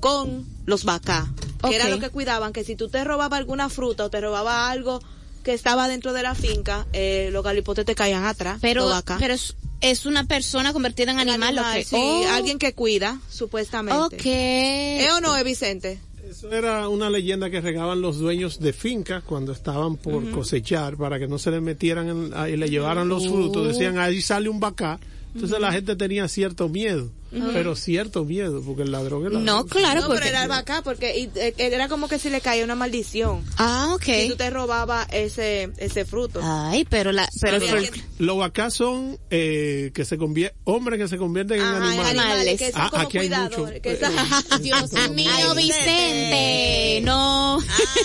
con 0.00 0.46
los 0.66 0.84
vacá, 0.84 1.32
que 1.68 1.76
era 1.76 1.88
lo 1.88 1.98
que 1.98 2.10
cuidaban, 2.10 2.52
que 2.52 2.64
si 2.64 2.76
tú 2.76 2.88
te 2.88 3.02
robaba 3.04 3.36
alguna 3.36 3.68
fruta 3.68 4.04
o 4.04 4.10
te 4.10 4.20
robaba 4.20 4.70
algo 4.70 5.00
que 5.42 5.54
estaba 5.54 5.88
dentro 5.88 6.12
de 6.12 6.22
la 6.22 6.34
finca, 6.34 6.86
eh, 6.92 7.30
los 7.32 7.44
galipotes 7.44 7.84
te 7.86 7.94
caían 7.94 8.24
atrás, 8.24 8.58
pero, 8.60 8.82
los 8.82 8.90
vacá. 8.92 9.16
pero 9.18 9.32
es, 9.32 9.54
es 9.80 10.04
una 10.04 10.24
persona 10.24 10.72
convertida 10.72 11.12
en 11.12 11.18
Un 11.18 11.28
animal, 11.28 11.54
lo 11.54 11.62
animal, 11.62 11.78
que... 11.78 11.84
sí, 11.84 11.96
Oh, 11.96 12.26
alguien 12.32 12.58
que 12.58 12.74
cuida, 12.74 13.20
supuestamente. 13.30 14.16
Ok. 14.16 14.22
¿Es 14.24 15.12
o 15.12 15.20
no 15.20 15.36
es, 15.36 15.44
Vicente? 15.44 16.00
Eso 16.28 16.50
era 16.52 16.88
una 16.88 17.08
leyenda 17.10 17.50
que 17.50 17.60
regaban 17.60 18.00
los 18.00 18.18
dueños 18.18 18.58
de 18.60 18.72
fincas 18.72 19.22
cuando 19.24 19.52
estaban 19.52 19.96
por 19.96 20.28
cosechar 20.30 20.96
para 20.96 21.18
que 21.18 21.28
no 21.28 21.38
se 21.38 21.50
les 21.50 21.62
metieran 21.62 22.08
en- 22.08 22.48
y 22.52 22.56
le 22.56 22.68
llevaran 22.68 23.08
los 23.08 23.26
frutos. 23.28 23.66
Decían, 23.68 23.98
ahí 23.98 24.20
sale 24.20 24.48
un 24.48 24.58
vacá. 24.60 24.98
Entonces 25.34 25.60
la 25.60 25.70
gente 25.72 25.96
tenía 25.96 26.26
cierto 26.28 26.68
miedo, 26.68 27.10
pero 27.30 27.74
cierto 27.76 28.24
miedo, 28.24 28.62
porque 28.64 28.82
el 28.82 28.92
ladrón 28.92 29.24
ladrón. 29.24 29.44
No, 29.44 29.64
claro, 29.66 30.00
no, 30.02 30.06
porque... 30.06 30.20
pero 30.22 30.30
era 30.30 30.42
el 30.44 30.48
vacá, 30.48 30.82
porque 30.82 31.18
y, 31.18 31.30
eh, 31.38 31.54
era 31.58 31.88
como 31.88 32.08
que 32.08 32.18
si 32.18 32.30
le 32.30 32.40
caía 32.40 32.64
una 32.64 32.74
maldición. 32.74 33.44
Ah, 33.58 33.92
ok. 33.94 34.02
Si 34.04 34.28
tú 34.28 34.36
te 34.36 34.48
robabas 34.50 35.06
ese, 35.12 35.70
ese 35.78 36.04
fruto. 36.04 36.40
Ay, 36.42 36.86
pero 36.88 37.12
la... 37.12 37.28
Pero 37.40 37.56
el 37.56 37.90
Los 38.18 38.38
vacás 38.38 38.74
son 38.74 39.18
eh, 39.30 39.90
que 39.94 40.04
se 40.04 40.16
convierten, 40.18 40.58
hombres 40.64 40.98
que 40.98 41.08
se 41.08 41.18
convierten 41.18 41.58
en 41.58 41.64
Ajá, 41.66 41.76
animales. 41.88 42.10
animales, 42.20 42.58
que 42.58 42.72
son 42.72 42.80
Ah, 42.82 42.88
como 42.90 43.02
aquí 43.02 43.18
hay 43.18 43.26
cuidadores, 43.28 43.58
mucho. 43.58 43.82
que 43.82 43.92
Eh, 43.92 43.98
son- 44.00 44.62
Dios 44.62 45.10
mío, 45.10 45.30
Ay, 45.34 45.64
Vicente. 45.64 47.00
No. 47.02 47.58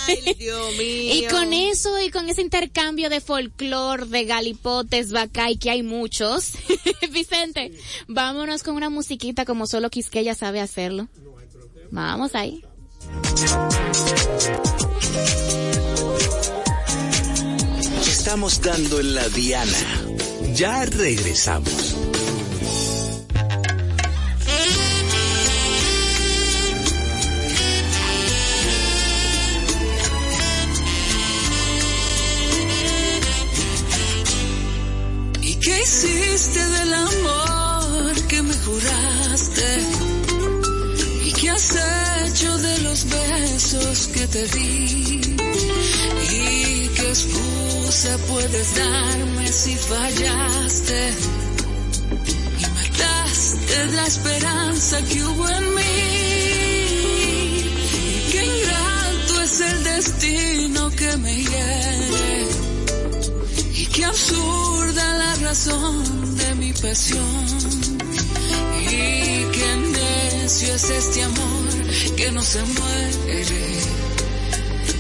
Ay, 0.08 0.36
Dios 0.38 0.68
mío. 0.78 1.14
Y 1.16 1.26
con 1.30 1.54
eso 1.54 2.00
y 2.02 2.10
con 2.10 2.30
ese 2.30 2.42
intercambio 2.42 3.10
de 3.10 3.22
folclor, 3.22 4.08
de 4.08 4.26
galipotes, 4.26 5.12
bacay, 5.12 5.58
que 5.58 5.70
hay 5.70 5.84
muchos, 5.84 6.54
Vicente, 7.12 7.72
vámonos 8.08 8.64
con 8.64 8.76
una 8.76 8.90
musiquita 9.12 9.44
como 9.44 9.68
solo 9.68 9.90
Quisqueya 9.90 10.34
sabe 10.36 10.62
hacerlo. 10.62 11.10
Vamos 11.92 12.34
ahí. 12.34 12.64
Estamos 18.08 18.62
dando 18.62 19.02
en 19.02 19.16
la 19.16 19.28
diana. 19.28 19.84
Ya 20.56 20.86
regresamos. 20.86 21.98
¿Y 35.42 35.56
qué 35.56 35.82
hiciste 35.82 36.66
del 36.66 36.94
amor 36.94 38.28
que 38.30 38.42
me 38.42 38.54
juraste? 38.54 39.01
Has 41.52 41.76
hecho 42.26 42.58
de 42.58 42.80
los 42.80 43.06
besos 43.10 44.08
que 44.14 44.28
te 44.28 44.48
di? 44.48 45.22
¿Y 46.32 46.88
qué 46.96 47.08
excusa 47.10 48.18
puedes 48.28 48.76
darme 48.76 49.48
si 49.48 49.76
fallaste? 49.76 51.14
Y 52.60 52.66
mataste 52.80 53.86
la 53.96 54.08
esperanza 54.08 55.02
que 55.04 55.24
hubo 55.24 55.50
en 55.50 55.76
mí. 55.76 55.92
Y 58.08 58.32
qué 58.32 58.46
ingrato 58.46 59.42
es 59.44 59.62
el 59.62 59.84
destino 59.84 60.90
que 60.92 61.18
me 61.18 61.36
hiere. 61.36 62.48
Y 63.76 63.86
qué 63.88 64.06
absurda 64.06 65.18
la 65.18 65.36
razón 65.36 66.38
de 66.38 66.56
mi 66.56 66.74
pasión. 66.74 67.91
Y 68.92 69.46
qué 69.56 69.76
necio 69.98 70.76
es 70.76 70.90
este 70.90 71.24
amor 71.24 72.16
que 72.16 72.32
no 72.32 72.42
se 72.42 72.62
muere. 72.64 73.64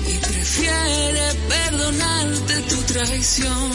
Y 0.07 0.17
prefiere 0.17 1.25
perdonarte 1.49 2.61
tu 2.69 2.77
traición. 2.93 3.71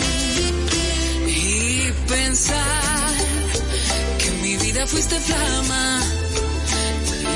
Y 1.27 1.93
pensar 2.09 3.15
que 4.19 4.29
en 4.29 4.43
mi 4.43 4.57
vida 4.57 4.87
fuiste 4.87 5.19
flama. 5.21 6.01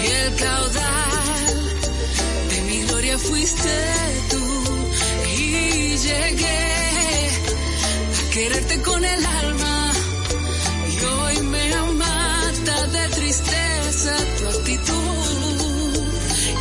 Y 0.03 0.07
el 0.07 0.35
caudal 0.37 1.61
de 2.51 2.61
mi 2.63 2.83
gloria 2.83 3.19
fuiste 3.19 3.77
tú. 4.31 4.45
Y 5.39 5.97
llegué 5.97 6.71
a 8.19 8.31
quererte 8.35 8.83
con 8.83 9.05
el 9.05 9.27
alma. 9.27 9.70
Tristeza 13.31 14.17
tu 14.39 14.49
actitud. 14.49 16.05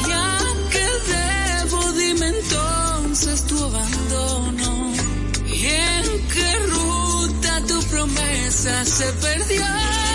Ya 0.08 0.38
que 0.74 0.88
debo, 1.12 1.92
dime 1.94 2.28
entonces 2.28 3.44
tu 3.48 3.64
abandono. 3.64 4.94
Y 5.48 5.66
en 5.66 6.28
qué 6.28 6.50
ruta 6.68 7.62
tu 7.68 7.82
promesa 7.90 8.86
se 8.86 9.06
perdió. 9.14 10.09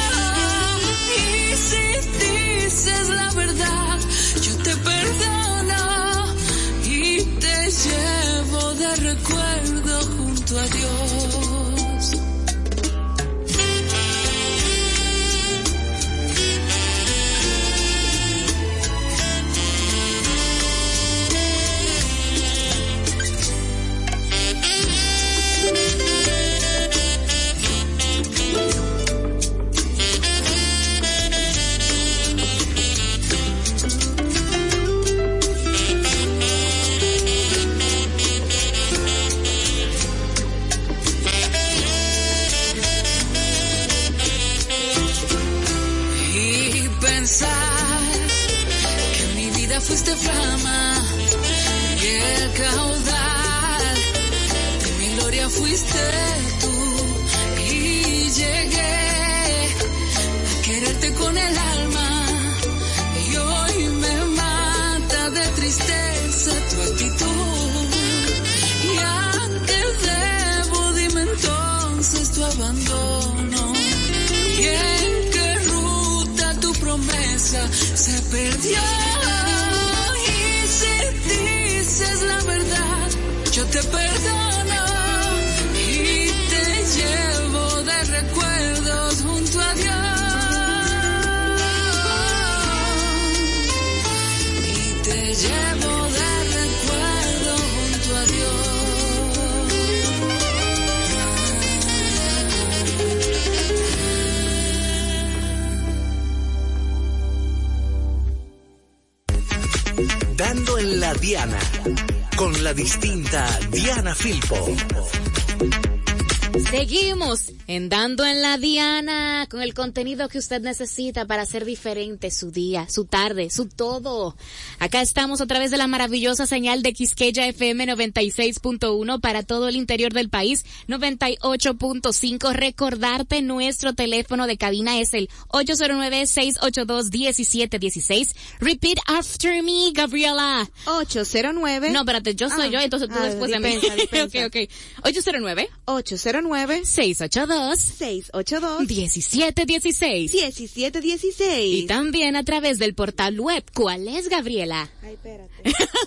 Contenido 119.85 120.29
que 120.31 120.38
usted 120.38 120.62
necesita 120.62 121.27
para 121.27 121.42
hacer 121.42 121.66
diferente 121.66 122.31
su 122.31 122.51
día, 122.51 122.88
su 122.88 123.05
tarde, 123.05 123.51
su 123.51 123.66
todo. 123.68 124.35
Acá 124.79 125.03
estamos 125.03 125.42
a 125.42 125.47
través 125.47 125.70
de 125.70 125.77
la 125.77 125.87
maravillosa 125.87 126.47
señal 126.47 126.83
de 126.83 126.94
Quisqueya 126.94 127.47
FM 127.49 127.87
96.1 127.88 129.20
para 129.20 129.42
todo 129.42 129.68
el 129.68 129.77
interior 129.77 130.14
del 130.14 130.31
país, 130.31 130.64
98.5. 130.88 132.55
Recordarte 132.55 133.42
nuestro 133.42 133.92
teléfono 133.92 134.47
de 134.47 134.57
cabina 134.57 134.99
es 135.01 135.12
el 135.12 135.29
809-682-1716. 135.49 138.35
Repeat 138.61 138.97
after 139.07 139.62
me, 139.62 139.92
Gabriela. 139.92 140.66
809. 140.87 141.90
No, 141.90 142.01
espérate, 142.01 142.35
yo 142.35 142.49
soy 142.49 142.68
Ah, 142.68 142.70
yo, 142.70 142.81
entonces 142.81 143.11
tú 143.11 143.16
ah, 143.18 143.25
después 143.27 143.51
de 143.51 143.61
mí. 143.61 143.68
dispensa, 143.68 143.97
dispensa. 144.31 144.47
ok, 144.47 144.55
ok. 144.55 144.57
809 145.05 145.68
809 145.85 146.87
682 146.87 147.79
682 147.79 148.81
1716. 148.88 149.73
1716. 149.82 151.74
Y 151.74 151.87
también 151.87 152.37
a 152.37 152.44
través 152.44 152.78
del 152.78 152.94
portal 152.94 153.40
web. 153.40 153.64
¿Cuál 153.74 154.06
es, 154.08 154.28
Gabriela? 154.28 154.90
Ay, 155.02 155.14
espérate. 155.14 155.52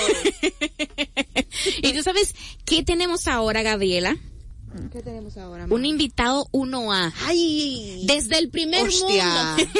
y 1.82 1.92
tú 1.92 2.02
sabes 2.02 2.34
qué 2.64 2.82
tenemos 2.82 3.28
ahora, 3.28 3.62
Gabriela? 3.62 4.16
¿Qué 4.90 5.02
tenemos 5.02 5.36
ahora? 5.36 5.66
Un 5.68 5.84
invitado 5.84 6.48
1A. 6.52 7.12
Ay, 7.26 8.04
Desde 8.06 8.38
el 8.38 8.48
primer 8.50 8.88
Hostia. 8.88 9.56
mundo. 9.56 9.70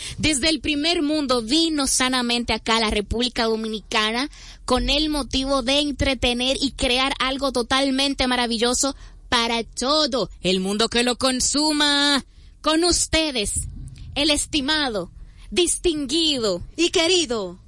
Desde 0.18 0.48
el 0.48 0.60
primer 0.60 1.02
mundo 1.02 1.42
vino 1.42 1.86
sanamente 1.86 2.52
acá 2.52 2.76
a 2.76 2.80
la 2.80 2.90
República 2.90 3.44
Dominicana 3.44 4.30
con 4.64 4.88
el 4.88 5.08
motivo 5.10 5.62
de 5.62 5.80
entretener 5.80 6.56
y 6.60 6.72
crear 6.72 7.12
algo 7.18 7.52
totalmente 7.52 8.26
maravilloso 8.26 8.96
para 9.28 9.62
todo 9.64 10.30
el 10.42 10.60
mundo 10.60 10.88
que 10.88 11.02
lo 11.02 11.16
consuma. 11.16 12.24
Con 12.62 12.84
ustedes, 12.84 13.68
el 14.14 14.30
estimado, 14.30 15.10
distinguido, 15.50 16.62
y 16.76 16.90
querido, 16.90 17.58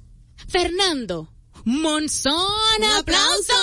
Fernando 0.47 1.29
Monzón. 1.65 2.33
Un 2.79 2.83
¡Aplauso! 2.83 3.53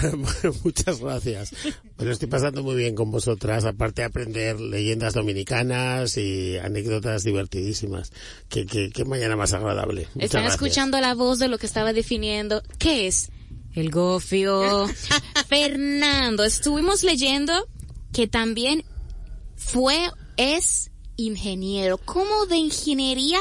Muchas 0.64 1.00
gracias. 1.00 1.52
Me 1.98 2.04
lo 2.04 2.12
estoy 2.12 2.28
pasando 2.28 2.62
muy 2.62 2.76
bien 2.76 2.94
con 2.94 3.10
vosotras, 3.10 3.64
aparte 3.64 4.02
de 4.02 4.06
aprender 4.06 4.60
leyendas 4.60 5.14
dominicanas 5.14 6.16
y 6.16 6.56
anécdotas 6.58 7.24
divertidísimas. 7.24 8.12
Qué, 8.48 8.66
qué, 8.66 8.90
qué 8.90 9.04
mañana 9.04 9.36
más 9.36 9.52
agradable. 9.52 10.08
Muchas 10.14 10.24
Están 10.24 10.42
gracias. 10.42 10.62
escuchando 10.62 11.00
la 11.00 11.14
voz 11.14 11.38
de 11.38 11.48
lo 11.48 11.58
que 11.58 11.66
estaba 11.66 11.92
definiendo. 11.92 12.62
¿Qué 12.78 13.06
es? 13.06 13.30
El 13.74 13.90
gofio. 13.90 14.88
Fernando, 15.48 16.44
estuvimos 16.44 17.02
leyendo 17.02 17.52
que 18.12 18.26
también 18.26 18.84
fue, 19.56 20.10
es 20.36 20.90
ingeniero. 21.16 21.98
¿Cómo 21.98 22.46
de 22.46 22.56
ingeniería 22.56 23.38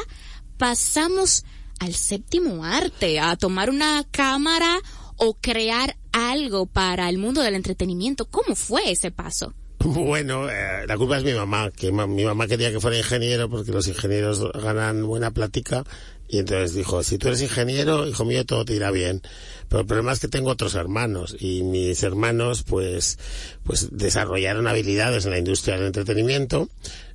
pasamos 0.58 1.44
al 1.80 1.94
séptimo 1.94 2.66
arte, 2.66 3.20
a 3.20 3.36
tomar 3.38 3.70
una 3.70 4.04
cámara 4.12 4.80
o 5.20 5.36
crear 5.40 5.96
algo 6.12 6.66
para 6.66 7.08
el 7.10 7.18
mundo 7.18 7.42
del 7.42 7.56
entretenimiento? 7.56 8.26
¿Cómo 8.26 8.56
fue 8.56 8.92
ese 8.92 9.12
paso? 9.12 9.54
Bueno, 9.82 10.50
eh, 10.50 10.86
la 10.88 10.98
culpa 10.98 11.18
es 11.20 11.24
mi 11.24 11.32
mamá, 11.34 11.72
que 11.72 11.90
ma- 11.94 12.06
mi 12.06 12.26
mamá 12.26 12.48
quería 12.48 12.70
que 12.70 12.82
fuera 12.82 12.98
ingeniero 12.98 13.50
porque 13.50 13.72
los 13.72 13.88
ingenieros 13.88 14.52
ganan 14.52 15.08
buena 15.08 15.32
plática 15.32 15.86
y 16.28 16.40
entonces 16.40 16.74
dijo, 16.74 17.02
si 17.02 17.18
tú 17.18 17.30
eres 17.30 17.42
ingeniero, 17.42 18.06
hijo 18.06 18.26
mío, 18.26 18.46
todo 18.46 18.66
te 18.66 18.76
irá 18.76 18.92
bien. 18.92 19.22
Pero 19.70 19.80
el 19.82 19.88
problema 19.88 20.12
es 20.12 20.20
que 20.20 20.28
tengo 20.28 20.50
otros 20.52 20.76
hermanos 20.76 21.36
y 21.40 21.64
mis 21.64 22.04
hermanos 22.04 22.64
pues, 22.64 23.18
pues 23.64 23.88
desarrollaron 23.92 24.68
habilidades 24.68 25.24
en 25.26 25.32
la 25.32 25.40
industria 25.40 25.78
del 25.78 25.88
entretenimiento. 25.88 26.68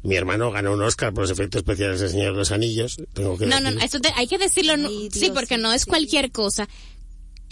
Mi 0.03 0.17
hermano 0.17 0.51
ganó 0.51 0.73
un 0.73 0.83
Oscar 0.83 1.13
por 1.13 1.25
los 1.25 1.31
efectos 1.31 1.59
especiales 1.61 2.01
del 2.01 2.09
Señor 2.11 2.33
de 2.33 2.39
los 2.39 2.51
Anillos. 2.51 2.97
Tengo 3.13 3.37
que 3.37 3.45
No, 3.47 3.61
no, 3.61 3.67
decir. 3.67 3.79
no, 3.79 3.85
eso 3.85 4.01
te- 4.01 4.13
hay 4.17 4.27
que 4.27 4.39
decirlo, 4.39 4.77
no- 4.79 4.89
Ay, 4.89 5.11
sí, 5.13 5.31
porque 5.35 5.59
no 5.59 5.73
es 5.75 5.85
cualquier 5.85 6.33
cosa. 6.33 6.67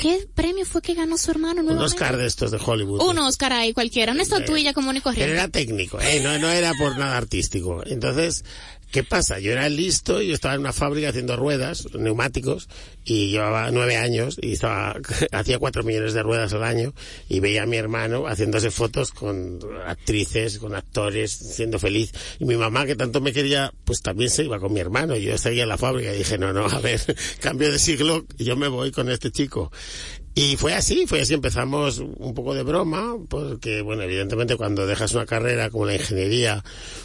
¿Qué 0.03 0.27
premio 0.35 0.67
fue 0.67 0.83
que 0.83 0.95
ganó 0.95 1.17
su 1.17 1.31
hermano 1.31 1.63
un? 1.63 1.79
Oscar 1.79 2.17
de 2.17 2.27
estos 2.27 2.51
de 2.51 2.59
Hollywood. 2.59 3.01
Un 3.03 3.21
Oscar 3.21 3.53
ahí 3.53 3.73
cualquiera, 3.73 4.11
una 4.11 4.25
estatuilla 4.25 4.73
común 4.73 4.97
y 4.97 5.01
Pero 5.01 5.05
corriente. 5.05 5.33
era 5.35 5.47
técnico, 5.47 6.01
¿eh? 6.01 6.19
no, 6.21 6.37
no 6.41 6.51
era 6.51 6.73
por 6.77 6.99
nada 6.99 7.17
artístico. 7.17 7.85
Entonces, 7.87 8.45
¿qué 8.93 9.03
pasa? 9.03 9.41
Yo 9.41 9.53
era 9.53 9.69
listo, 9.69 10.21
yo 10.21 10.35
estaba 10.35 10.55
en 10.55 10.61
una 10.61 10.73
fábrica 10.73 11.09
haciendo 11.09 11.35
ruedas, 11.35 11.89
neumáticos, 11.95 12.69
y 13.05 13.31
llevaba 13.31 13.71
nueve 13.73 13.97
años 13.97 14.39
y 14.41 14.53
estaba, 14.53 14.95
hacía 15.33 15.59
cuatro 15.59 15.83
millones 15.83 16.13
de 16.13 16.23
ruedas 16.23 16.53
al 16.53 16.63
año 16.63 16.93
y 17.29 17.41
veía 17.41 17.65
a 17.65 17.67
mi 17.67 17.79
hermano 17.79 18.27
haciéndose 18.27 18.71
fotos 18.71 19.11
con 19.11 19.59
actrices, 19.87 20.59
con 20.59 20.75
actores, 20.75 21.33
siendo 21.33 21.79
feliz. 21.79 22.13
Y 22.39 22.45
mi 22.45 22.57
mamá, 22.57 22.85
que 22.85 22.95
tanto 22.95 23.21
me 23.21 23.33
quería, 23.33 23.73
pues 23.85 24.03
también 24.03 24.31
se 24.31 24.45
iba 24.45 24.61
con 24.61 24.73
mi 24.73 24.81
hermano. 24.81 25.17
Yo 25.17 25.37
seguía 25.39 25.63
en 25.63 25.71
la 25.71 25.79
fábrica 25.79 26.15
y 26.15 26.19
dije, 26.19 26.37
no, 26.37 26.53
no, 26.53 26.67
a 26.67 26.79
ver, 26.81 27.01
cambio 27.41 27.73
de 27.73 27.79
siglo, 27.79 28.27
yo 28.37 28.57
me 28.57 28.69
voy 28.69 28.93
con 28.93 29.11
este 29.11 29.31
chico. 29.33 29.73
Y 30.35 30.57
fue 30.57 30.73
así, 30.73 31.07
fue 31.07 31.21
así, 31.21 31.35
empezamos 31.35 31.99
un 31.99 32.33
poco 32.33 32.55
de 32.55 32.63
broma, 32.63 33.17
porque, 33.29 33.83
bueno, 33.83 34.03
evidentemente 34.03 34.57
cuando 34.57 34.87
dejas 34.87 35.13
una 35.13 35.27
carrera 35.27 35.69
como 35.69 35.85
la 35.85 35.95
ingeniería, 35.95 36.65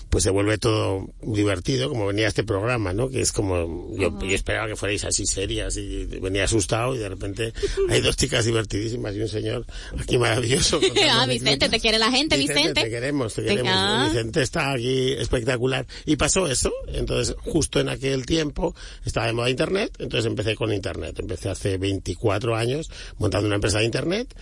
pues 0.09 0.23
se 0.23 0.29
vuelve 0.29 0.57
todo 0.57 1.09
divertido, 1.21 1.89
como 1.89 2.07
venía 2.07 2.27
este 2.27 2.43
programa, 2.43 2.93
¿no? 2.93 3.09
Que 3.09 3.21
es 3.21 3.31
como, 3.31 3.95
yo, 3.97 4.17
yo 4.21 4.35
esperaba 4.35 4.67
que 4.67 4.75
fuerais 4.75 5.03
así 5.03 5.25
serias 5.25 5.77
y 5.77 6.05
venía 6.05 6.45
asustado 6.45 6.95
y 6.95 6.99
de 6.99 7.09
repente 7.09 7.53
hay 7.89 8.01
dos 8.01 8.15
chicas 8.15 8.45
divertidísimas 8.45 9.15
y 9.15 9.21
un 9.21 9.27
señor 9.27 9.65
aquí 9.99 10.17
maravilloso. 10.17 10.79
ah, 11.11 11.25
Vicente, 11.27 11.69
te 11.69 11.79
quiere 11.79 11.99
la 11.99 12.11
gente, 12.11 12.37
Vicente. 12.37 12.81
Te 12.83 12.89
queremos, 12.89 13.33
te 13.33 13.41
Venga. 13.41 13.63
queremos. 13.63 14.13
Vicente 14.13 14.41
está 14.41 14.71
aquí 14.71 15.13
espectacular. 15.13 15.85
Y 16.05 16.15
pasó 16.15 16.47
eso. 16.47 16.71
Entonces, 16.87 17.35
justo 17.39 17.79
en 17.79 17.89
aquel 17.89 18.25
tiempo 18.25 18.75
estaba 19.05 19.27
de 19.27 19.33
moda 19.33 19.49
Internet. 19.49 19.93
Entonces 19.99 20.25
empecé 20.25 20.55
con 20.55 20.73
Internet. 20.73 21.19
Empecé 21.19 21.49
hace 21.49 21.77
24 21.77 22.55
años 22.55 22.89
montando 23.17 23.47
una 23.47 23.55
empresa 23.55 23.79
de 23.79 23.85
Internet, 23.85 24.33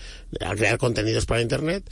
a 0.42 0.56
crear 0.56 0.78
contenidos 0.78 1.26
para 1.26 1.42
Internet. 1.42 1.84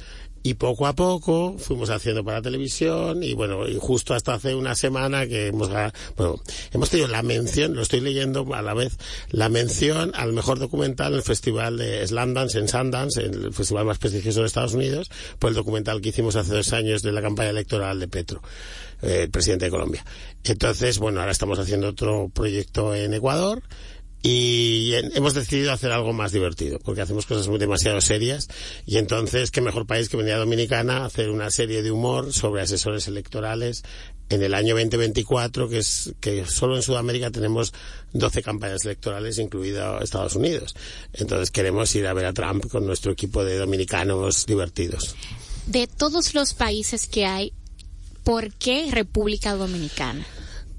Y 0.45 0.56
poco 0.56 0.88
a 0.88 0.93
poco 0.93 1.56
fuimos 1.58 1.89
haciendo 1.89 2.23
para 2.25 2.41
televisión 2.41 3.23
y 3.23 3.34
bueno, 3.34 3.65
y 3.65 3.77
justo 3.79 4.13
hasta 4.13 4.34
hace 4.34 4.53
una 4.53 4.75
semana 4.75 5.25
que 5.25 5.47
hemos, 5.47 5.69
bueno, 6.17 6.41
hemos 6.73 6.89
tenido 6.89 7.08
la 7.08 7.23
mención, 7.23 7.75
lo 7.75 7.82
estoy 7.82 8.01
leyendo 8.01 8.45
a 8.53 8.62
la 8.62 8.73
vez, 8.73 8.97
la 9.29 9.47
mención 9.47 10.12
al 10.15 10.34
mejor 10.34 10.60
documental 10.60 11.13
en 11.13 11.19
el 11.19 11.23
festival 11.23 11.77
de 11.77 12.06
Sundance 12.06 12.60
en 12.60 12.67
Sundance, 12.67 13.21
el 13.21 13.53
festival 13.53 13.86
más 13.86 13.99
prestigioso 13.99 14.41
de 14.41 14.47
Estados 14.47 14.73
Unidos, 14.73 15.10
por 15.39 15.49
el 15.49 15.56
documental 15.56 16.01
que 16.01 16.10
hicimos 16.10 16.36
hace 16.36 16.53
dos 16.53 16.73
años 16.73 17.03
de 17.03 17.13
la 17.13 17.21
campaña 17.21 17.51
electoral 17.51 18.01
de 18.01 18.10
Petro, 18.10 18.41
eh, 19.01 19.21
el 19.23 19.29
presidente 19.29 19.65
de 19.65 19.71
Colombia. 19.71 20.03
Entonces, 20.43 20.99
bueno, 20.99 21.21
ahora 21.21 21.32
estamos 21.32 21.58
haciendo 21.58 21.88
otro 21.88 22.29
proyecto 22.34 22.93
en 22.93 23.13
Ecuador 23.13 23.63
y 24.25 24.93
hemos 25.15 25.33
decidido 25.33 25.73
hacer 25.73 25.91
algo 25.91 26.13
más 26.13 26.31
divertido, 26.31 26.79
porque 26.79 27.01
hacemos 27.01 27.25
cosas 27.25 27.49
muy 27.49 27.59
demasiado 27.59 27.99
serias 27.99 28.47
y 28.86 28.97
entonces 28.97 29.51
qué 29.51 29.59
mejor 29.59 29.86
país 29.86 30.07
que 30.07 30.17
a 30.17 30.38
Dominicana 30.38 31.03
hacer 31.03 31.29
una 31.29 31.51
serie 31.51 31.83
de 31.83 31.91
humor 31.91 32.31
sobre 32.31 32.62
asesores 32.62 33.09
electorales 33.09 33.83
en 34.29 34.41
el 34.41 34.53
año 34.53 34.75
2024, 34.75 35.67
que 35.67 35.79
es 35.79 36.13
que 36.21 36.45
solo 36.45 36.77
en 36.77 36.83
Sudamérica 36.83 37.31
tenemos 37.31 37.73
12 38.13 38.41
campañas 38.41 38.86
electorales, 38.86 39.38
incluido 39.39 39.99
Estados 39.99 40.38
Unidos. 40.38 40.73
Entonces 41.12 41.51
queremos 41.51 41.93
ir 41.95 42.07
a 42.07 42.13
ver 42.13 42.25
a 42.25 42.33
Trump 42.33 42.67
con 42.69 42.86
nuestro 42.86 43.12
equipo 43.12 43.43
de 43.43 43.57
dominicanos 43.57 44.45
divertidos. 44.45 45.17
De 45.67 45.88
todos 45.88 46.33
los 46.33 46.53
países 46.53 47.07
que 47.07 47.25
hay, 47.25 47.51
¿por 48.23 48.53
qué 48.53 48.88
República 48.89 49.53
Dominicana? 49.53 50.25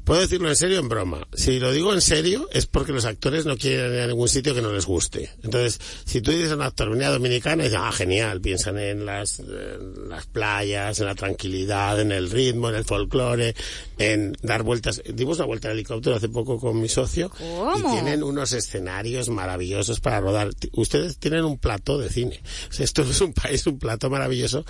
Puedo 0.05 0.21
decirlo 0.21 0.51
en 0.51 0.57
serio 0.57 0.79
o 0.79 0.83
en 0.83 0.89
broma. 0.89 1.27
Si 1.33 1.59
lo 1.59 1.73
digo 1.73 1.95
en 1.95 2.03
serio 2.03 2.49
es 2.53 2.67
porque 2.67 2.93
los 2.93 3.07
actores 3.07 3.47
no 3.47 3.57
quieren 3.57 3.95
ir 3.95 4.01
a 4.01 4.07
ningún 4.07 4.29
sitio 4.29 4.55
que 4.55 4.61
no 4.61 4.73
les 4.73 4.85
guste. 4.85 5.31
Entonces, 5.43 5.81
si 6.05 6.21
tú 6.21 6.31
dices 6.31 6.53
a 6.53 6.57
un 6.57 6.63
actor 6.63 6.91
venía 6.91 7.11
Dominicana, 7.11 7.65
dices, 7.65 7.79
ah, 7.81 7.91
genial, 7.91 8.41
piensan 8.41 8.79
en 8.79 9.07
las, 9.07 9.41
en 9.41 10.09
las 10.11 10.27
playas, 10.27 11.01
en 11.01 11.07
la 11.07 11.15
tranquilidad, 11.15 12.01
en 12.01 12.13
el 12.13 12.31
ritmo, 12.31 12.69
en 12.69 12.75
el 12.75 12.85
folclore, 12.85 13.55
en 13.99 14.37
dar 14.43 14.63
vueltas. 14.63 15.03
Dimos 15.13 15.39
una 15.39 15.47
vuelta 15.47 15.69
en 15.69 15.75
helicóptero 15.75 16.17
hace 16.17 16.29
poco 16.29 16.59
con 16.59 16.81
mi 16.81 16.89
socio 16.89 17.31
¿Cómo? 17.31 17.79
y 17.79 17.93
tienen 17.93 18.23
unos 18.23 18.53
escenarios 18.53 19.31
maravillosos 19.31 20.01
para 20.01 20.21
rodar. 20.21 20.51
Ustedes 20.73 21.17
tienen 21.17 21.45
un 21.45 21.59
plató 21.59 21.99
de 21.99 22.11
cine. 22.11 22.43
O 22.69 22.73
sea, 22.73 22.85
esto 22.85 23.03
es 23.11 23.21
un 23.23 23.33
país, 23.33 23.67
un 23.67 23.79
plato 23.79 24.11
maravilloso 24.11 24.67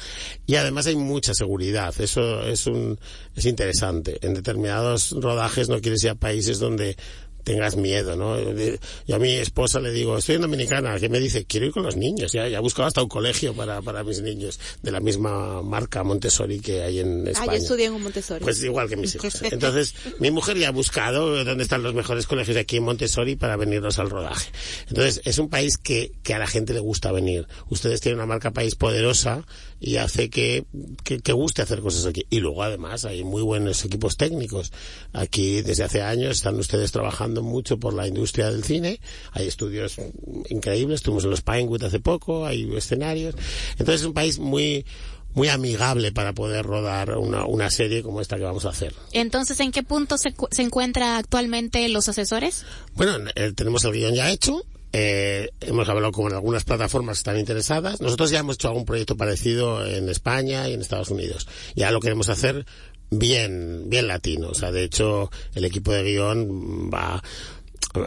y 0.46 0.54
además 0.54 0.86
hay 0.86 0.96
mucha 0.96 1.34
seguridad. 1.34 1.92
Eso 2.00 2.42
es 2.42 2.66
un, 2.66 2.98
es 3.34 3.46
interesante. 3.46 4.18
En 4.22 4.34
determinados 4.34 5.12
rodajes 5.24 5.68
no 5.68 5.80
quieres 5.80 6.04
ir 6.04 6.10
a 6.10 6.14
países 6.14 6.60
donde 6.60 6.96
tengas 7.44 7.76
miedo, 7.76 8.16
¿no? 8.16 8.36
Yo 9.06 9.16
a 9.16 9.18
mi 9.18 9.32
esposa 9.32 9.78
le 9.80 9.92
digo, 9.92 10.18
estoy 10.18 10.36
en 10.36 10.42
Dominicana, 10.42 10.98
que 10.98 11.08
me 11.08 11.20
dice, 11.20 11.44
quiero 11.44 11.66
ir 11.66 11.72
con 11.72 11.82
los 11.84 11.96
niños, 11.96 12.32
ya, 12.32 12.48
ya 12.48 12.58
he 12.58 12.60
buscado 12.60 12.88
hasta 12.88 13.02
un 13.02 13.08
colegio 13.08 13.54
para, 13.54 13.80
para 13.82 14.02
mis 14.02 14.20
niños, 14.20 14.58
de 14.82 14.90
la 14.90 15.00
misma 15.00 15.62
marca 15.62 16.02
Montessori 16.02 16.60
que 16.60 16.82
hay 16.82 17.00
en 17.00 17.26
Ah, 17.26 17.30
España. 17.30 17.52
yo 17.52 17.58
estudié 17.58 17.86
en 17.86 17.92
un 17.92 18.02
Montessori. 18.02 18.42
Pues 18.42 18.62
igual 18.64 18.88
que 18.88 18.96
mis 18.96 19.14
hijos. 19.14 19.42
Entonces, 19.50 19.94
mi 20.18 20.30
mujer 20.30 20.56
ya 20.58 20.68
ha 20.68 20.72
buscado 20.72 21.44
dónde 21.44 21.62
están 21.62 21.82
los 21.82 21.94
mejores 21.94 22.26
colegios 22.26 22.54
de 22.54 22.60
aquí 22.62 22.78
en 22.78 22.84
Montessori 22.84 23.36
para 23.36 23.56
venirnos 23.56 23.98
al 23.98 24.10
rodaje. 24.10 24.50
Entonces, 24.88 25.20
es 25.24 25.38
un 25.38 25.48
país 25.48 25.76
que, 25.76 26.12
que 26.22 26.34
a 26.34 26.38
la 26.38 26.46
gente 26.46 26.72
le 26.72 26.80
gusta 26.80 27.12
venir. 27.12 27.46
Ustedes 27.68 28.00
tienen 28.00 28.18
una 28.18 28.26
marca 28.26 28.50
país 28.52 28.74
poderosa 28.74 29.46
y 29.80 29.96
hace 29.96 30.30
que, 30.30 30.64
que, 31.04 31.18
que 31.18 31.32
guste 31.32 31.60
hacer 31.62 31.80
cosas 31.80 32.06
aquí. 32.06 32.24
Y 32.30 32.40
luego, 32.40 32.62
además, 32.62 33.04
hay 33.04 33.22
muy 33.22 33.42
buenos 33.42 33.84
equipos 33.84 34.16
técnicos. 34.16 34.72
Aquí, 35.12 35.60
desde 35.62 35.84
hace 35.84 36.00
años, 36.02 36.36
están 36.38 36.58
ustedes 36.58 36.90
trabajando 36.92 37.33
mucho 37.42 37.78
por 37.78 37.94
la 37.94 38.06
industria 38.06 38.50
del 38.50 38.64
cine. 38.64 39.00
Hay 39.32 39.46
estudios 39.46 39.96
increíbles. 40.48 40.96
Estuvimos 40.96 41.24
en 41.24 41.30
los 41.30 41.42
Pinewood 41.42 41.84
hace 41.84 42.00
poco, 42.00 42.46
hay 42.46 42.70
escenarios. 42.76 43.34
Entonces, 43.72 44.02
es 44.02 44.06
un 44.06 44.14
país 44.14 44.38
muy, 44.38 44.84
muy 45.34 45.48
amigable 45.48 46.12
para 46.12 46.32
poder 46.32 46.64
rodar 46.64 47.16
una, 47.18 47.44
una 47.44 47.70
serie 47.70 48.02
como 48.02 48.20
esta 48.20 48.36
que 48.36 48.44
vamos 48.44 48.64
a 48.64 48.70
hacer. 48.70 48.94
Entonces, 49.12 49.58
¿en 49.60 49.72
qué 49.72 49.82
punto 49.82 50.16
se, 50.16 50.34
se 50.50 50.62
encuentra 50.62 51.18
actualmente 51.18 51.88
los 51.88 52.08
asesores? 52.08 52.64
Bueno, 52.94 53.30
eh, 53.34 53.52
tenemos 53.54 53.84
el 53.84 53.92
guion 53.92 54.14
ya 54.14 54.30
hecho. 54.30 54.64
Eh, 54.96 55.50
hemos 55.60 55.88
hablado 55.88 56.12
con 56.12 56.32
algunas 56.32 56.62
plataformas 56.62 57.16
que 57.16 57.20
están 57.22 57.38
interesadas. 57.40 58.00
Nosotros 58.00 58.30
ya 58.30 58.38
hemos 58.38 58.54
hecho 58.54 58.68
algún 58.68 58.84
proyecto 58.84 59.16
parecido 59.16 59.84
en 59.84 60.08
España 60.08 60.68
y 60.68 60.74
en 60.74 60.80
Estados 60.80 61.10
Unidos. 61.10 61.48
Ya 61.74 61.90
lo 61.90 61.98
queremos 61.98 62.28
hacer 62.28 62.64
bien, 63.18 63.88
bien 63.88 64.08
latino. 64.08 64.48
O 64.48 64.54
sea, 64.54 64.72
de 64.72 64.84
hecho, 64.84 65.30
el 65.54 65.64
equipo 65.64 65.92
de 65.92 66.02
guion 66.02 66.90
va, 66.92 67.22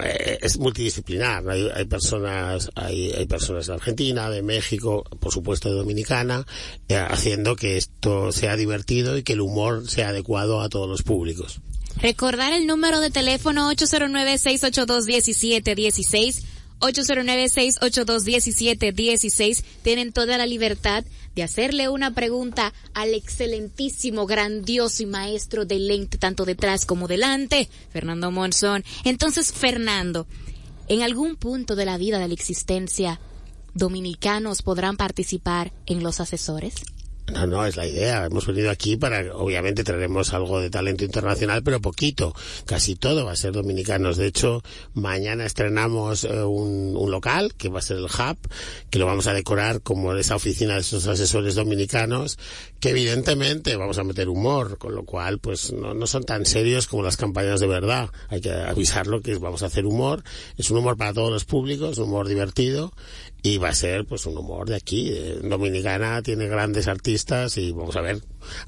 eh, 0.03 0.39
es 0.41 0.57
multidisciplinar. 0.57 1.47
Hay, 1.49 1.69
hay 1.73 1.85
personas, 1.85 2.69
hay, 2.75 3.11
hay 3.11 3.25
personas 3.25 3.67
de 3.67 3.73
Argentina, 3.73 4.29
de 4.29 4.41
México, 4.41 5.05
por 5.19 5.31
supuesto 5.31 5.69
de 5.69 5.75
Dominicana, 5.75 6.45
eh, 6.89 6.95
haciendo 6.95 7.55
que 7.55 7.77
esto 7.77 8.31
sea 8.31 8.57
divertido 8.57 9.17
y 9.17 9.23
que 9.23 9.33
el 9.33 9.41
humor 9.41 9.89
sea 9.89 10.09
adecuado 10.09 10.61
a 10.61 10.69
todos 10.69 10.89
los 10.89 11.03
públicos. 11.03 11.61
Recordar 12.01 12.53
el 12.53 12.65
número 12.67 12.99
de 12.99 13.09
teléfono 13.09 13.71
809-682-1716. 13.71 16.43
809-682-1716. 16.79 19.63
Tienen 19.81 20.11
toda 20.11 20.37
la 20.37 20.45
libertad 20.45 21.03
de 21.37 21.43
hacerle 21.43 21.87
una 21.87 22.15
pregunta 22.15 22.73
al 22.95 23.13
excelentísimo, 23.13 24.25
grandioso 24.25 25.03
y 25.03 25.05
maestro 25.05 25.65
del 25.65 25.87
lente, 25.87 26.17
tanto 26.17 26.45
detrás 26.45 26.87
como 26.87 27.07
delante, 27.07 27.69
Fernando 27.91 28.31
Monzón. 28.31 28.83
Entonces, 29.03 29.53
Fernando, 29.53 30.25
en 30.87 31.03
algún 31.03 31.35
punto 31.35 31.75
de 31.75 31.85
la 31.85 31.99
vida 31.99 32.17
de 32.17 32.27
la 32.27 32.33
existencia, 32.33 33.21
dominicanos 33.75 34.63
podrán 34.63 34.97
participar 34.97 35.73
en 35.85 36.01
los 36.01 36.19
asesores. 36.19 36.73
No, 37.33 37.45
no, 37.45 37.65
es 37.65 37.75
la 37.75 37.85
idea. 37.85 38.25
Hemos 38.25 38.47
venido 38.47 38.71
aquí 38.71 38.95
para, 38.95 39.35
obviamente 39.35 39.83
traeremos 39.83 40.33
algo 40.33 40.61
de 40.61 40.69
talento 40.69 41.03
internacional, 41.03 41.61
pero 41.61 41.81
poquito. 41.81 42.33
Casi 42.65 42.95
todo 42.95 43.25
va 43.25 43.33
a 43.33 43.35
ser 43.35 43.51
dominicanos. 43.51 44.15
De 44.15 44.27
hecho, 44.27 44.63
mañana 44.93 45.45
estrenamos 45.45 46.23
eh, 46.23 46.41
un, 46.43 46.95
un 46.95 47.11
local, 47.11 47.53
que 47.55 47.67
va 47.67 47.79
a 47.79 47.81
ser 47.81 47.97
el 47.97 48.05
Hub, 48.05 48.37
que 48.89 48.97
lo 48.97 49.05
vamos 49.05 49.27
a 49.27 49.33
decorar 49.33 49.81
como 49.81 50.13
esa 50.13 50.37
oficina 50.37 50.75
de 50.75 50.79
esos 50.79 51.05
asesores 51.07 51.55
dominicanos, 51.55 52.39
que 52.79 52.91
evidentemente 52.91 53.75
vamos 53.75 53.97
a 53.97 54.05
meter 54.05 54.29
humor, 54.29 54.77
con 54.77 54.95
lo 54.95 55.03
cual, 55.03 55.39
pues 55.39 55.73
no, 55.73 55.93
no 55.93 56.07
son 56.07 56.23
tan 56.23 56.45
serios 56.45 56.87
como 56.87 57.03
las 57.03 57.17
campañas 57.17 57.59
de 57.59 57.67
verdad. 57.67 58.09
Hay 58.29 58.39
que 58.39 58.53
avisarlo 58.53 59.21
que 59.21 59.35
vamos 59.37 59.63
a 59.63 59.65
hacer 59.65 59.85
humor. 59.85 60.23
Es 60.57 60.71
un 60.71 60.77
humor 60.77 60.95
para 60.95 61.13
todos 61.13 61.31
los 61.31 61.43
públicos, 61.43 61.97
un 61.97 62.05
humor 62.05 62.29
divertido 62.29 62.93
y 63.43 63.57
va 63.59 63.69
a 63.69 63.73
ser 63.75 64.05
pues 64.05 64.25
un 64.25 64.37
humor 64.37 64.67
de 64.67 64.75
aquí. 64.75 65.13
Dominicana 65.43 66.21
tiene 66.21 66.47
grandes 66.47 66.87
artistas 66.87 67.57
y 67.57 67.71
vamos 67.71 67.95
a 67.95 68.01
ver, 68.01 68.17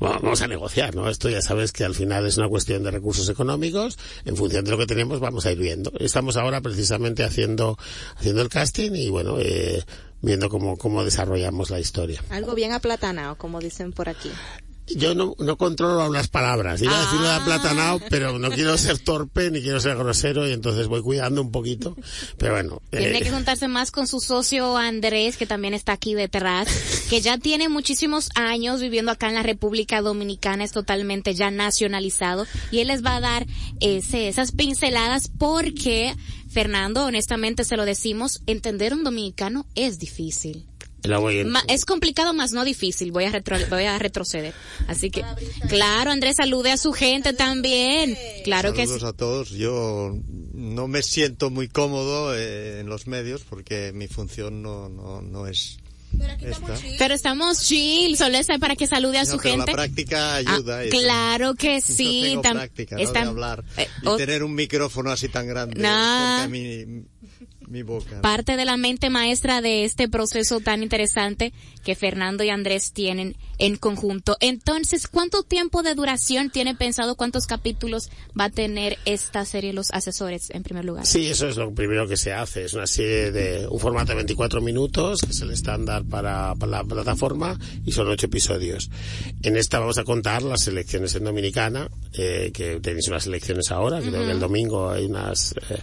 va- 0.01 0.19
vamos 0.19 0.41
a 0.41 0.47
negociar, 0.47 0.95
¿no? 0.95 1.09
Esto 1.09 1.29
ya 1.29 1.41
sabes 1.41 1.71
que 1.71 1.83
al 1.83 1.95
final 1.95 2.25
es 2.25 2.37
una 2.37 2.47
cuestión 2.47 2.83
de 2.83 2.91
recursos 2.91 3.27
económicos, 3.29 3.97
en 4.25 4.35
función 4.37 4.63
de 4.65 4.71
lo 4.71 4.77
que 4.77 4.85
tenemos 4.85 5.19
vamos 5.19 5.45
a 5.45 5.51
ir 5.51 5.57
viendo. 5.59 5.91
Estamos 5.99 6.37
ahora 6.37 6.61
precisamente 6.61 7.23
haciendo, 7.23 7.77
haciendo 8.17 8.41
el 8.41 8.49
casting 8.49 8.91
y 8.93 9.09
bueno, 9.09 9.37
eh, 9.39 9.83
viendo 10.21 10.49
cómo, 10.49 10.77
cómo 10.77 11.03
desarrollamos 11.03 11.69
la 11.69 11.79
historia. 11.79 12.23
Algo 12.29 12.53
bien 12.55 12.71
aplatanado, 12.71 13.35
como 13.37 13.59
dicen 13.59 13.91
por 13.91 14.07
aquí. 14.09 14.29
Yo 14.95 15.15
no, 15.15 15.35
no 15.39 15.57
controlo 15.57 16.11
las 16.11 16.27
palabras. 16.27 16.81
Iba 16.81 16.97
a 16.97 17.01
decirlo 17.03 17.23
de 17.27 17.29
Ah. 17.29 17.35
aplatanado, 17.37 17.99
pero 18.09 18.39
no 18.39 18.49
quiero 18.49 18.77
ser 18.77 18.97
torpe 18.99 19.51
ni 19.51 19.61
quiero 19.61 19.79
ser 19.79 19.97
grosero 19.97 20.47
y 20.47 20.51
entonces 20.51 20.87
voy 20.87 21.01
cuidando 21.01 21.41
un 21.41 21.51
poquito. 21.51 21.95
Pero 22.37 22.53
bueno. 22.53 22.81
Tiene 22.89 23.19
eh, 23.19 23.21
que 23.21 23.31
juntarse 23.31 23.67
más 23.67 23.91
con 23.91 24.07
su 24.07 24.19
socio 24.19 24.77
Andrés, 24.77 25.37
que 25.37 25.45
también 25.45 25.73
está 25.73 25.93
aquí 25.93 26.13
detrás, 26.15 26.67
que 27.09 27.21
ya 27.21 27.37
tiene 27.37 27.69
muchísimos 27.69 28.29
años 28.35 28.81
viviendo 28.81 29.11
acá 29.11 29.29
en 29.29 29.35
la 29.35 29.43
República 29.43 30.01
Dominicana, 30.01 30.63
es 30.63 30.71
totalmente 30.71 31.33
ya 31.35 31.51
nacionalizado, 31.51 32.45
y 32.71 32.79
él 32.79 32.87
les 32.87 33.03
va 33.05 33.17
a 33.17 33.21
dar 33.21 33.47
ese, 33.79 34.27
esas 34.27 34.51
pinceladas 34.51 35.29
porque, 35.37 36.15
Fernando, 36.49 37.05
honestamente 37.05 37.63
se 37.63 37.77
lo 37.77 37.85
decimos, 37.85 38.41
entender 38.47 38.93
un 38.93 39.03
dominicano 39.03 39.65
es 39.75 39.99
difícil. 39.99 40.68
La 41.03 41.17
voy 41.17 41.43
Ma- 41.45 41.63
es 41.67 41.85
complicado, 41.85 42.33
más 42.33 42.51
no 42.51 42.63
difícil. 42.65 43.11
Voy 43.11 43.25
a, 43.25 43.31
retro- 43.31 43.57
voy 43.69 43.83
a 43.85 43.97
retroceder. 43.99 44.53
Así 44.87 45.09
que, 45.11 45.23
claro, 45.67 46.11
Andrés, 46.11 46.35
salude 46.37 46.71
a 46.71 46.77
su 46.77 46.91
gente 46.93 47.33
también. 47.33 48.17
Claro 48.43 48.73
que 48.73 48.81
sí. 48.81 48.87
Saludos 48.87 49.03
a 49.09 49.13
todos. 49.13 49.49
Yo 49.51 50.13
no 50.53 50.87
me 50.87 51.01
siento 51.03 51.49
muy 51.49 51.67
cómodo 51.67 52.35
eh, 52.35 52.79
en 52.81 52.87
los 52.87 53.07
medios 53.07 53.41
porque 53.49 53.91
mi 53.93 54.07
función 54.07 54.61
no, 54.61 54.89
no, 54.89 55.21
no 55.21 55.47
es 55.47 55.77
esta. 56.41 56.75
Pero 56.97 57.13
estamos 57.13 57.61
chill, 57.61 58.17
solo 58.17 58.37
es 58.37 58.47
para 58.59 58.75
que 58.75 58.87
salude 58.87 59.19
a 59.19 59.23
No, 59.25 59.31
su 59.31 59.37
pero 59.37 59.51
gente. 59.55 59.71
La 59.71 59.75
práctica 59.75 60.35
ayuda. 60.35 60.79
Ah, 60.79 60.85
y- 60.85 60.89
claro 60.89 61.53
que 61.53 61.81
sí. 61.81 62.33
No 62.35 62.41
tengo 62.41 62.43
tam- 62.43 62.53
práctica 62.53 62.95
¿no? 62.95 63.01
está- 63.03 63.21
de 63.21 63.27
hablar 63.27 63.63
eh, 63.77 63.87
y 64.01 64.17
tener 64.17 64.43
un 64.43 64.53
micrófono 64.55 65.11
así 65.11 65.29
tan 65.29 65.47
grande 65.47 65.79
Nah. 65.79 66.47
Mi, 67.69 67.83
boca. 67.83 68.21
parte 68.21 68.57
de 68.57 68.65
la 68.65 68.77
mente 68.77 69.09
maestra 69.09 69.61
de 69.61 69.85
este 69.85 70.09
proceso 70.09 70.59
tan 70.59 70.83
interesante 70.83 71.53
que 71.83 71.95
Fernando 71.95 72.43
y 72.43 72.49
Andrés 72.49 72.91
tienen 72.91 73.35
en 73.57 73.77
conjunto. 73.77 74.37
Entonces, 74.39 75.07
¿cuánto 75.07 75.43
tiempo 75.43 75.83
de 75.83 75.95
duración 75.95 76.49
tienen 76.49 76.77
pensado, 76.77 77.15
cuántos 77.15 77.45
capítulos 77.45 78.09
va 78.39 78.45
a 78.45 78.49
tener 78.49 78.97
esta 79.05 79.45
serie 79.45 79.73
Los 79.73 79.91
Asesores 79.91 80.49
en 80.51 80.63
primer 80.63 80.85
lugar? 80.85 81.05
Sí, 81.05 81.27
eso 81.27 81.47
es 81.47 81.57
lo 81.57 81.73
primero 81.73 82.07
que 82.07 82.17
se 82.17 82.33
hace. 82.33 82.65
Es 82.65 82.73
una 82.73 82.87
serie 82.87 83.31
de 83.31 83.67
un 83.67 83.79
formato 83.79 84.11
de 84.11 84.15
24 84.15 84.61
minutos, 84.61 85.21
que 85.21 85.31
es 85.31 85.41
el 85.41 85.51
estándar 85.51 86.03
para, 86.03 86.55
para 86.55 86.71
la 86.71 86.83
plataforma, 86.83 87.57
y 87.85 87.91
son 87.91 88.07
ocho 88.07 88.25
episodios. 88.27 88.89
En 89.43 89.55
esta 89.57 89.79
vamos 89.79 89.97
a 89.97 90.03
contar 90.03 90.41
las 90.43 90.67
elecciones 90.67 91.15
en 91.15 91.23
Dominicana, 91.23 91.89
eh, 92.13 92.51
que 92.53 92.79
tenéis 92.79 93.07
unas 93.07 93.27
elecciones 93.27 93.71
ahora, 93.71 93.99
creo 93.99 94.13
Ujú. 94.13 94.25
que 94.25 94.31
el 94.31 94.39
domingo 94.39 94.89
hay 94.89 95.05
unas, 95.05 95.53
eh, 95.69 95.79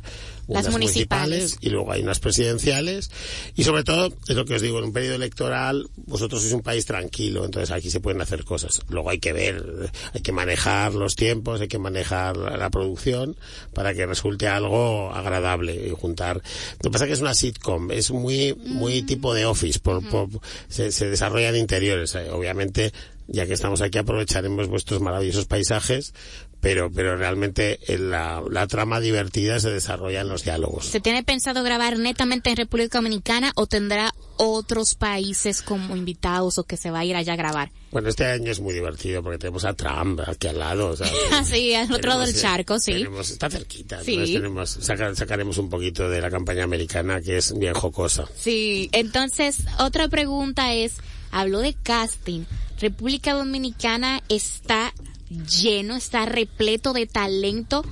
Las 0.48 0.70
municipales. 0.70 1.56
y 1.60 1.70
luego 1.70 1.92
hay 1.92 2.02
unas 2.02 2.20
presidenciales. 2.20 3.10
Y 3.54 3.64
sobre 3.64 3.82
todo, 3.84 4.12
es 4.28 4.36
lo 4.36 4.44
que 4.44 4.54
os 4.54 4.62
digo, 4.62 4.78
en 4.78 4.84
un 4.84 4.92
periodo 4.92 5.16
electoral, 5.16 5.88
vosotros 6.06 6.42
sois 6.42 6.52
un 6.54 6.62
país 6.62 6.86
tranquilo, 6.86 7.44
entonces 7.44 7.70
aquí 7.70 7.90
se 7.90 8.00
pueden 8.00 8.20
hacer 8.20 8.44
cosas. 8.44 8.80
Luego 8.88 9.10
hay 9.10 9.18
que 9.18 9.32
ver, 9.32 9.90
hay 10.14 10.20
que 10.22 10.32
manejar 10.32 10.94
los 10.94 11.16
tiempos, 11.16 11.60
hay 11.60 11.68
que 11.68 11.78
manejar 11.78 12.36
la, 12.36 12.70
producción 12.70 13.36
para 13.72 13.94
que 13.94 14.06
resulte 14.06 14.48
algo 14.48 15.12
agradable 15.12 15.88
y 15.88 15.90
juntar. 15.90 16.36
Lo 16.82 16.90
que 16.90 16.90
pasa 16.90 17.04
es 17.04 17.08
que 17.08 17.14
es 17.14 17.20
una 17.20 17.34
sitcom, 17.34 17.90
es 17.90 18.10
muy, 18.10 18.54
muy 18.54 19.02
tipo 19.02 19.34
de 19.34 19.46
office, 19.46 19.78
por, 19.80 20.06
por- 20.08 20.28
se, 20.68 20.92
se 20.92 21.08
desarrolla 21.08 21.48
en 21.48 21.56
interiores. 21.56 22.14
Eh, 22.14 22.30
Obviamente, 22.30 22.92
ya 23.28 23.46
que 23.46 23.54
estamos 23.54 23.80
aquí 23.80 23.98
aprovecharemos 23.98 24.68
vuestros 24.68 25.00
maravillosos 25.00 25.46
paisajes, 25.46 26.12
pero, 26.60 26.90
pero 26.90 27.16
realmente 27.16 27.78
eh, 27.86 27.98
la, 27.98 28.42
la 28.50 28.66
trama 28.66 28.98
divertida 29.00 29.60
se 29.60 29.70
desarrolla 29.70 30.20
en 30.22 30.28
los 30.28 30.42
diálogos. 30.44 30.86
¿Se 30.86 31.00
tiene 31.00 31.22
pensado 31.22 31.62
grabar 31.62 31.98
netamente 31.98 32.50
en 32.50 32.56
República 32.56 32.98
Dominicana 32.98 33.52
o 33.54 33.66
tendrá 33.66 34.12
otros 34.38 34.94
países 34.94 35.62
como 35.62 35.96
invitados 35.96 36.58
o 36.58 36.64
que 36.64 36.76
se 36.76 36.90
va 36.90 37.00
a 37.00 37.04
ir 37.04 37.14
allá 37.16 37.34
a 37.34 37.36
grabar? 37.36 37.70
Bueno, 37.92 38.08
este 38.08 38.26
año 38.26 38.50
es 38.50 38.60
muy 38.60 38.74
divertido 38.74 39.22
porque 39.22 39.38
tenemos 39.38 39.64
a 39.64 39.74
Trump 39.74 40.20
aquí 40.26 40.48
al 40.48 40.58
lado. 40.58 40.88
o 40.90 40.96
sea, 40.96 41.06
sí, 41.44 41.72
al 41.74 41.90
otro 41.92 42.08
lado 42.10 42.20
del 42.22 42.34
eh, 42.34 42.38
charco, 42.40 42.78
sí. 42.78 42.92
tenemos- 42.92 43.30
está 43.30 43.48
cerquita. 43.48 44.02
Sí. 44.02 44.12
entonces 44.14 44.34
tenemos, 44.36 44.70
saca- 44.80 45.14
sacaremos 45.14 45.58
un 45.58 45.70
poquito 45.70 46.08
de 46.10 46.20
la 46.20 46.30
campaña 46.30 46.64
americana 46.64 47.20
que 47.20 47.36
es 47.38 47.56
bien 47.56 47.74
jocosa. 47.74 48.26
Sí, 48.36 48.88
entonces 48.92 49.58
otra 49.78 50.08
pregunta 50.08 50.74
es, 50.74 50.94
habló 51.30 51.60
de 51.60 51.74
casting. 51.74 52.44
República 52.80 53.32
Dominicana 53.32 54.22
está 54.28 54.92
lleno, 55.30 55.96
está 55.96 56.26
repleto 56.26 56.92
de 56.92 57.06
talento, 57.06 57.84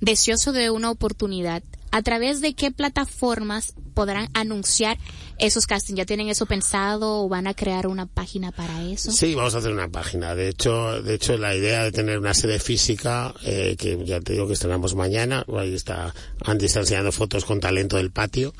deseoso 0.00 0.52
de 0.52 0.70
una 0.70 0.90
oportunidad. 0.90 1.62
¿A 1.92 2.02
través 2.02 2.40
de 2.40 2.54
qué 2.54 2.70
plataformas 2.70 3.74
podrán 3.94 4.28
anunciar 4.32 4.96
esos 5.38 5.66
castings? 5.66 5.98
¿Ya 5.98 6.06
tienen 6.06 6.28
eso 6.28 6.46
pensado 6.46 7.24
o 7.24 7.28
van 7.28 7.48
a 7.48 7.54
crear 7.54 7.88
una 7.88 8.06
página 8.06 8.52
para 8.52 8.84
eso? 8.84 9.10
Sí, 9.10 9.34
vamos 9.34 9.56
a 9.56 9.58
hacer 9.58 9.72
una 9.72 9.88
página. 9.88 10.36
De 10.36 10.48
hecho, 10.50 11.02
de 11.02 11.14
hecho, 11.14 11.36
la 11.36 11.56
idea 11.56 11.82
de 11.82 11.90
tener 11.90 12.20
una 12.20 12.32
sede 12.32 12.60
física, 12.60 13.34
eh, 13.42 13.74
que 13.76 13.98
ya 14.04 14.20
te 14.20 14.34
digo 14.34 14.46
que 14.46 14.52
estrenamos 14.52 14.94
mañana, 14.94 15.44
ahí 15.58 15.74
está, 15.74 16.14
Andy 16.44 16.66
está 16.66 16.78
enseñando 16.80 17.10
fotos 17.10 17.44
con 17.44 17.58
talento 17.58 17.96
del 17.96 18.12
patio. 18.12 18.54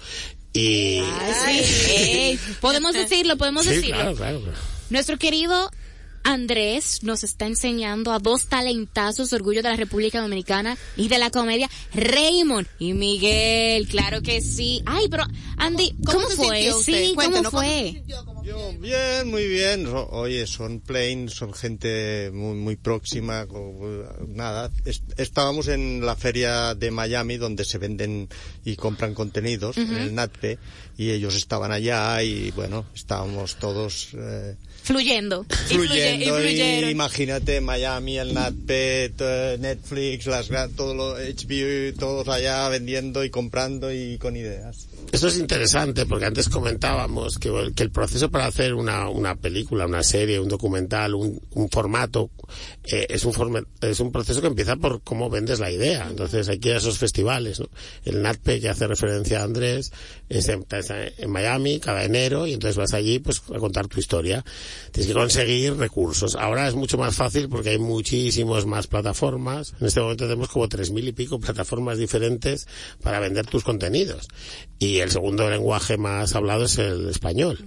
Y... 0.52 1.00
Sí, 1.46 2.36
podemos 2.60 2.94
decirlo, 2.94 3.36
podemos 3.36 3.62
Sí, 3.64 3.70
decirlo. 3.76 3.96
claro, 3.96 4.16
claro. 4.16 4.40
Nuestro 4.90 5.18
querido 5.18 5.70
Andrés 6.22 7.02
nos 7.02 7.24
está 7.24 7.46
enseñando 7.46 8.12
a 8.12 8.18
dos 8.18 8.46
talentazos, 8.46 9.32
orgullo 9.32 9.62
de 9.62 9.70
la 9.70 9.76
República 9.76 10.20
Dominicana 10.20 10.76
y 10.96 11.08
de 11.08 11.18
la 11.18 11.30
comedia, 11.30 11.68
Raymond 11.94 12.66
y 12.78 12.92
Miguel, 12.92 13.88
claro 13.88 14.22
que 14.22 14.40
sí. 14.40 14.82
Ay, 14.86 15.08
pero 15.08 15.24
Andy, 15.56 15.94
¿cómo, 16.04 16.28
fue? 16.28 16.72
Sí, 16.82 17.12
¿cómo 17.14 17.14
Cuéntenos, 17.14 17.50
¿cómo 17.50 17.62
fue? 17.62 18.02
Yo, 18.44 18.72
bien, 18.78 19.28
muy 19.30 19.46
bien. 19.46 19.86
Oye, 20.10 20.46
son 20.46 20.80
plain, 20.80 21.28
son 21.28 21.52
gente 21.52 22.30
muy, 22.32 22.54
muy 22.56 22.76
próxima. 22.76 23.46
Nada, 24.28 24.70
Es- 24.84 25.02
estábamos 25.18 25.68
en 25.68 26.04
la 26.04 26.16
feria 26.16 26.74
de 26.74 26.90
Miami 26.90 27.36
donde 27.36 27.64
se 27.64 27.78
venden 27.78 28.28
y 28.64 28.76
compran 28.76 29.14
contenidos, 29.14 29.76
en 29.76 29.94
el 29.94 30.14
NATPE, 30.14 30.58
y 30.96 31.10
ellos 31.10 31.34
estaban 31.36 31.70
allá 31.70 32.22
y 32.22 32.50
bueno, 32.52 32.86
estábamos 32.94 33.56
todos 33.56 34.08
eh, 34.14 34.56
Fluyendo. 34.82 35.44
Y 35.68 35.74
fluye- 35.74 35.74
y 35.74 35.76
fluyendo. 35.76 36.24
y 36.38 36.42
fluyeron. 36.42 36.90
imagínate 36.90 37.60
Miami, 37.60 38.18
el 38.18 38.32
NatPe, 38.32 39.10
t- 39.14 39.58
Netflix, 39.58 40.26
las, 40.26 40.48
todo 40.74 40.94
lo 40.94 41.16
HBO, 41.18 41.94
todos 41.98 42.26
allá 42.28 42.68
vendiendo 42.70 43.22
y 43.22 43.28
comprando 43.30 43.92
y 43.92 44.16
con 44.16 44.36
ideas. 44.36 44.88
Esto 45.12 45.28
es 45.28 45.36
interesante 45.38 46.06
porque 46.06 46.24
antes 46.24 46.48
comentábamos 46.48 47.38
que 47.38 47.50
el 47.82 47.90
proceso 47.90 48.29
para 48.30 48.46
hacer 48.46 48.74
una, 48.74 49.08
una 49.08 49.34
película, 49.36 49.86
una 49.86 50.02
serie, 50.02 50.40
un 50.40 50.48
documental, 50.48 51.14
un, 51.14 51.40
un 51.52 51.68
formato, 51.68 52.30
eh, 52.84 53.06
es, 53.10 53.24
un 53.24 53.32
forma- 53.32 53.64
es 53.80 54.00
un 54.00 54.12
proceso 54.12 54.40
que 54.40 54.46
empieza 54.46 54.76
por 54.76 55.02
cómo 55.02 55.28
vendes 55.30 55.60
la 55.60 55.70
idea. 55.70 56.06
Entonces 56.08 56.48
hay 56.48 56.58
que 56.58 56.70
ir 56.70 56.74
a 56.76 56.78
esos 56.78 56.98
festivales. 56.98 57.60
¿no? 57.60 57.66
El 58.04 58.22
NatPe, 58.22 58.60
que 58.60 58.68
hace 58.68 58.86
referencia 58.86 59.40
a 59.40 59.44
Andrés, 59.44 59.92
es 60.28 60.48
en, 60.48 60.64
Miami 61.28 61.80
cada 61.80 62.04
enero 62.04 62.46
y 62.46 62.52
entonces 62.54 62.76
vas 62.76 62.94
allí 62.94 63.18
pues 63.18 63.42
a 63.54 63.58
contar 63.58 63.88
tu 63.88 64.00
historia. 64.00 64.44
Tienes 64.92 65.08
que 65.08 65.14
conseguir 65.18 65.76
recursos. 65.76 66.36
Ahora 66.36 66.68
es 66.68 66.74
mucho 66.74 66.98
más 66.98 67.14
fácil 67.16 67.48
porque 67.48 67.70
hay 67.70 67.78
muchísimos 67.78 68.66
más 68.66 68.86
plataformas. 68.86 69.74
En 69.80 69.86
este 69.86 70.00
momento 70.00 70.24
tenemos 70.24 70.48
como 70.48 70.68
tres 70.68 70.90
mil 70.90 71.06
y 71.08 71.12
pico 71.12 71.38
plataformas 71.40 71.98
diferentes 71.98 72.66
para 73.02 73.20
vender 73.20 73.46
tus 73.46 73.64
contenidos. 73.64 74.28
Y 74.78 74.98
el 75.00 75.10
segundo 75.10 75.48
lenguaje 75.50 75.96
más 75.98 76.34
hablado 76.34 76.64
es 76.64 76.78
el 76.78 77.08
español. 77.08 77.64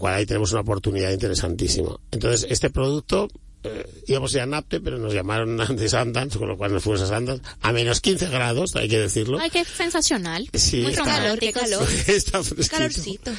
Cual 0.00 0.14
ahí 0.14 0.26
tenemos 0.26 0.50
una 0.52 0.62
oportunidad 0.62 1.12
interesantísima. 1.12 1.96
Entonces, 2.10 2.50
este 2.50 2.70
producto 2.70 3.28
eh, 3.64 3.86
íbamos 4.06 4.32
a 4.34 4.36
ir 4.38 4.42
a 4.42 4.46
Napte, 4.46 4.80
pero 4.80 4.98
nos 4.98 5.12
llamaron 5.14 5.56
de 5.76 5.88
Sundance, 5.88 6.38
con 6.38 6.48
lo 6.48 6.56
cual 6.56 6.72
nos 6.72 6.82
fuimos 6.82 7.02
a 7.02 7.06
Sundance, 7.06 7.42
a 7.60 7.72
menos 7.72 8.00
15 8.00 8.28
grados, 8.28 8.74
hay 8.76 8.88
que 8.88 8.98
decirlo. 8.98 9.38
Ay, 9.38 9.50
qué 9.50 9.64
sensacional. 9.64 10.48
Sí, 10.54 10.82
Muy 10.82 10.92
está- 10.92 11.04
Calor, 11.04 11.38
qué 11.38 11.52
calor. 11.52 11.86
Está. 12.06 12.40
Calorcito. 12.70 13.32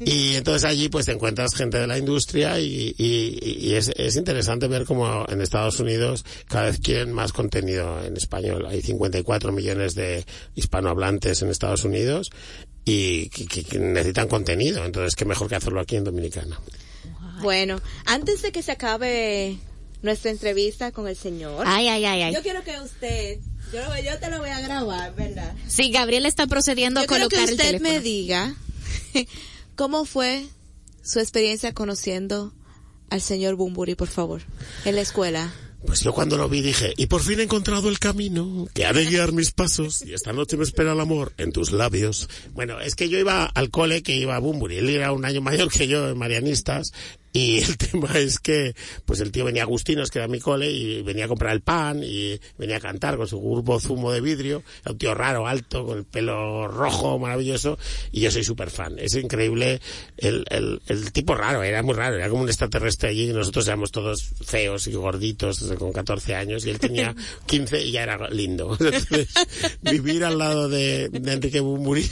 Y 0.00 0.34
entonces 0.34 0.64
allí 0.64 0.88
pues 0.88 1.06
te 1.06 1.12
encuentras 1.12 1.54
gente 1.54 1.78
de 1.78 1.86
la 1.86 1.98
industria 1.98 2.58
y, 2.60 2.94
y- 2.98 3.38
y 3.68 3.74
es, 3.74 3.90
es 3.96 4.16
interesante 4.16 4.66
ver 4.68 4.84
cómo 4.86 5.26
en 5.28 5.40
Estados 5.40 5.78
Unidos 5.80 6.24
cada 6.48 6.66
vez 6.66 6.78
quieren 6.80 7.12
más 7.12 7.32
contenido 7.32 8.02
en 8.04 8.16
español. 8.16 8.66
Hay 8.66 8.80
54 8.82 9.52
millones 9.52 9.94
de 9.94 10.24
hispanohablantes 10.54 11.42
en 11.42 11.50
Estados 11.50 11.84
Unidos 11.84 12.30
y 12.84 13.28
que, 13.28 13.46
que- 13.46 13.64
que 13.64 13.78
necesitan 13.78 14.26
contenido. 14.28 14.84
Entonces 14.84 15.14
qué 15.16 15.24
mejor 15.24 15.48
que 15.48 15.56
hacerlo 15.56 15.80
aquí 15.80 15.96
en 15.96 16.04
Dominicana. 16.04 16.58
Bueno, 17.42 17.80
antes 18.06 18.42
de 18.42 18.52
que 18.52 18.62
se 18.62 18.72
acabe 18.72 19.58
nuestra 20.02 20.30
entrevista 20.30 20.92
con 20.92 21.08
el 21.08 21.16
señor, 21.16 21.64
Ay, 21.66 21.88
ay, 21.88 22.04
ay, 22.04 22.22
ay. 22.22 22.34
yo 22.34 22.42
quiero 22.42 22.62
que 22.64 22.78
usted, 22.80 23.38
yo, 23.72 23.80
lo- 23.82 24.02
yo 24.02 24.18
te 24.18 24.30
lo 24.30 24.38
voy 24.38 24.50
a 24.50 24.60
grabar, 24.60 25.14
¿verdad? 25.14 25.54
Sí, 25.68 25.90
Gabriel 25.90 26.26
está 26.26 26.46
procediendo 26.46 27.00
a 27.00 27.02
Yo 27.04 27.08
quiero 27.08 27.24
colocar 27.28 27.38
que 27.46 27.50
el 27.52 27.58
usted 27.58 27.66
teléfono. 27.66 27.90
me 27.90 28.00
diga 28.00 28.54
cómo 29.76 30.04
fue 30.04 30.46
su 31.02 31.18
experiencia 31.20 31.72
conociendo 31.74 32.52
al 33.10 33.20
señor 33.20 33.56
Bumburi, 33.56 33.94
por 33.94 34.08
favor, 34.08 34.42
en 34.84 34.94
la 34.94 35.00
escuela. 35.00 35.52
Pues 35.86 36.02
yo 36.02 36.12
cuando 36.12 36.36
lo 36.36 36.46
vi 36.48 36.60
dije, 36.60 36.92
y 36.98 37.06
por 37.06 37.22
fin 37.22 37.40
he 37.40 37.44
encontrado 37.44 37.88
el 37.88 37.98
camino 37.98 38.68
que 38.74 38.84
ha 38.84 38.92
de 38.92 39.06
guiar 39.06 39.32
mis 39.32 39.50
pasos, 39.50 40.02
y 40.04 40.12
esta 40.12 40.32
noche 40.34 40.58
me 40.58 40.64
espera 40.64 40.92
el 40.92 41.00
amor 41.00 41.32
en 41.38 41.52
tus 41.52 41.72
labios. 41.72 42.28
Bueno, 42.52 42.80
es 42.80 42.94
que 42.94 43.08
yo 43.08 43.18
iba 43.18 43.46
al 43.46 43.70
cole 43.70 44.02
que 44.02 44.14
iba 44.14 44.36
a 44.36 44.40
Bumburi, 44.40 44.76
él 44.76 44.90
era 44.90 45.10
un 45.12 45.24
año 45.24 45.40
mayor 45.40 45.72
que 45.72 45.88
yo 45.88 46.10
en 46.10 46.18
Marianistas, 46.18 46.92
y 47.32 47.58
el 47.62 47.76
tema 47.78 48.10
es 48.18 48.38
que, 48.38 48.74
pues 49.04 49.20
el 49.20 49.30
tío 49.32 49.44
venía 49.44 49.62
a 49.62 49.66
Agustinos, 49.66 50.10
que 50.10 50.18
era 50.18 50.28
mi 50.28 50.40
cole, 50.40 50.70
y 50.70 51.02
venía 51.02 51.26
a 51.26 51.28
comprar 51.28 51.52
el 51.54 51.60
pan, 51.60 52.02
y 52.02 52.40
venía 52.58 52.76
a 52.76 52.80
cantar 52.80 53.16
con 53.16 53.26
su 53.28 53.40
grupo 53.40 53.78
zumo 53.80 54.12
de 54.12 54.20
vidrio, 54.20 54.62
era 54.82 54.92
un 54.92 54.98
tío 54.98 55.14
raro, 55.14 55.46
alto, 55.46 55.84
con 55.86 55.98
el 55.98 56.04
pelo 56.04 56.66
rojo, 56.68 57.18
maravilloso, 57.18 57.78
y 58.12 58.20
yo 58.20 58.30
soy 58.30 58.44
súper 58.44 58.70
fan. 58.70 58.98
Es 58.98 59.14
increíble 59.14 59.80
el, 60.16 60.44
el, 60.50 60.80
el 60.86 61.12
tipo 61.12 61.34
raro, 61.34 61.62
era 61.62 61.82
muy 61.82 61.94
raro, 61.94 62.16
era 62.16 62.28
como 62.28 62.42
un 62.42 62.48
extraterrestre 62.48 63.10
allí, 63.10 63.30
y 63.30 63.32
nosotros 63.32 63.66
éramos 63.66 63.90
todos 63.92 64.22
feos 64.44 64.86
y 64.86 64.92
gorditos, 64.92 65.60
con 65.78 65.92
14 65.92 66.34
años, 66.34 66.66
y 66.66 66.70
él 66.70 66.78
tenía 66.78 67.14
15 67.46 67.82
y 67.84 67.92
ya 67.92 68.02
era 68.02 68.28
lindo. 68.30 68.76
Entonces, 68.80 69.28
vivir 69.82 70.24
al 70.24 70.38
lado 70.38 70.68
de, 70.68 71.08
de 71.08 71.32
Enrique 71.32 71.60
Bumburi 71.60 72.02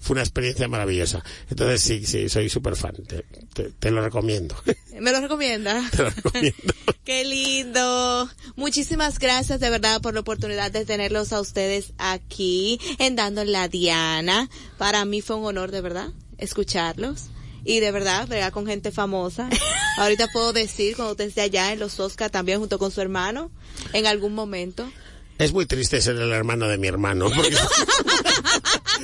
fue 0.00 0.14
una 0.14 0.22
experiencia 0.22 0.68
maravillosa. 0.68 1.22
Entonces 1.50 1.80
sí, 1.82 2.04
sí, 2.06 2.28
soy 2.28 2.48
súper 2.48 2.76
fan, 2.76 2.94
te, 3.06 3.24
te- 3.54 3.70
te 3.78 3.90
lo 3.90 4.02
recomiendo. 4.02 4.54
¿Me 5.00 5.12
lo 5.12 5.20
recomienda? 5.20 5.82
Te 5.96 6.02
lo 6.02 6.10
recomiendo. 6.10 6.74
Qué 7.04 7.24
lindo. 7.24 8.30
Muchísimas 8.56 9.18
gracias 9.18 9.58
de 9.60 9.70
verdad 9.70 10.00
por 10.00 10.14
la 10.14 10.20
oportunidad 10.20 10.70
de 10.70 10.84
tenerlos 10.84 11.32
a 11.32 11.40
ustedes 11.40 11.92
aquí 11.98 12.80
en 12.98 13.16
Dando 13.16 13.44
la 13.44 13.68
Diana. 13.68 14.48
Para 14.78 15.04
mí 15.04 15.20
fue 15.20 15.36
un 15.36 15.46
honor 15.46 15.70
de 15.70 15.80
verdad 15.80 16.12
escucharlos. 16.42 17.28
Y 17.64 17.78
de 17.78 17.92
verdad, 17.92 18.26
bregar 18.26 18.50
con 18.50 18.66
gente 18.66 18.90
famosa. 18.90 19.48
Ahorita 19.98 20.26
puedo 20.32 20.52
decir, 20.52 20.96
cuando 20.96 21.12
usted 21.12 21.26
esté 21.26 21.42
allá 21.42 21.72
en 21.72 21.78
los 21.78 21.98
Oscar 22.00 22.30
también 22.30 22.58
junto 22.58 22.78
con 22.78 22.90
su 22.90 23.00
hermano, 23.00 23.50
en 23.92 24.06
algún 24.06 24.34
momento. 24.34 24.90
Es 25.38 25.52
muy 25.52 25.66
triste 25.66 26.00
ser 26.00 26.16
el 26.16 26.32
hermano 26.32 26.66
de 26.66 26.78
mi 26.78 26.88
hermano, 26.88 27.30
porque, 27.34 27.56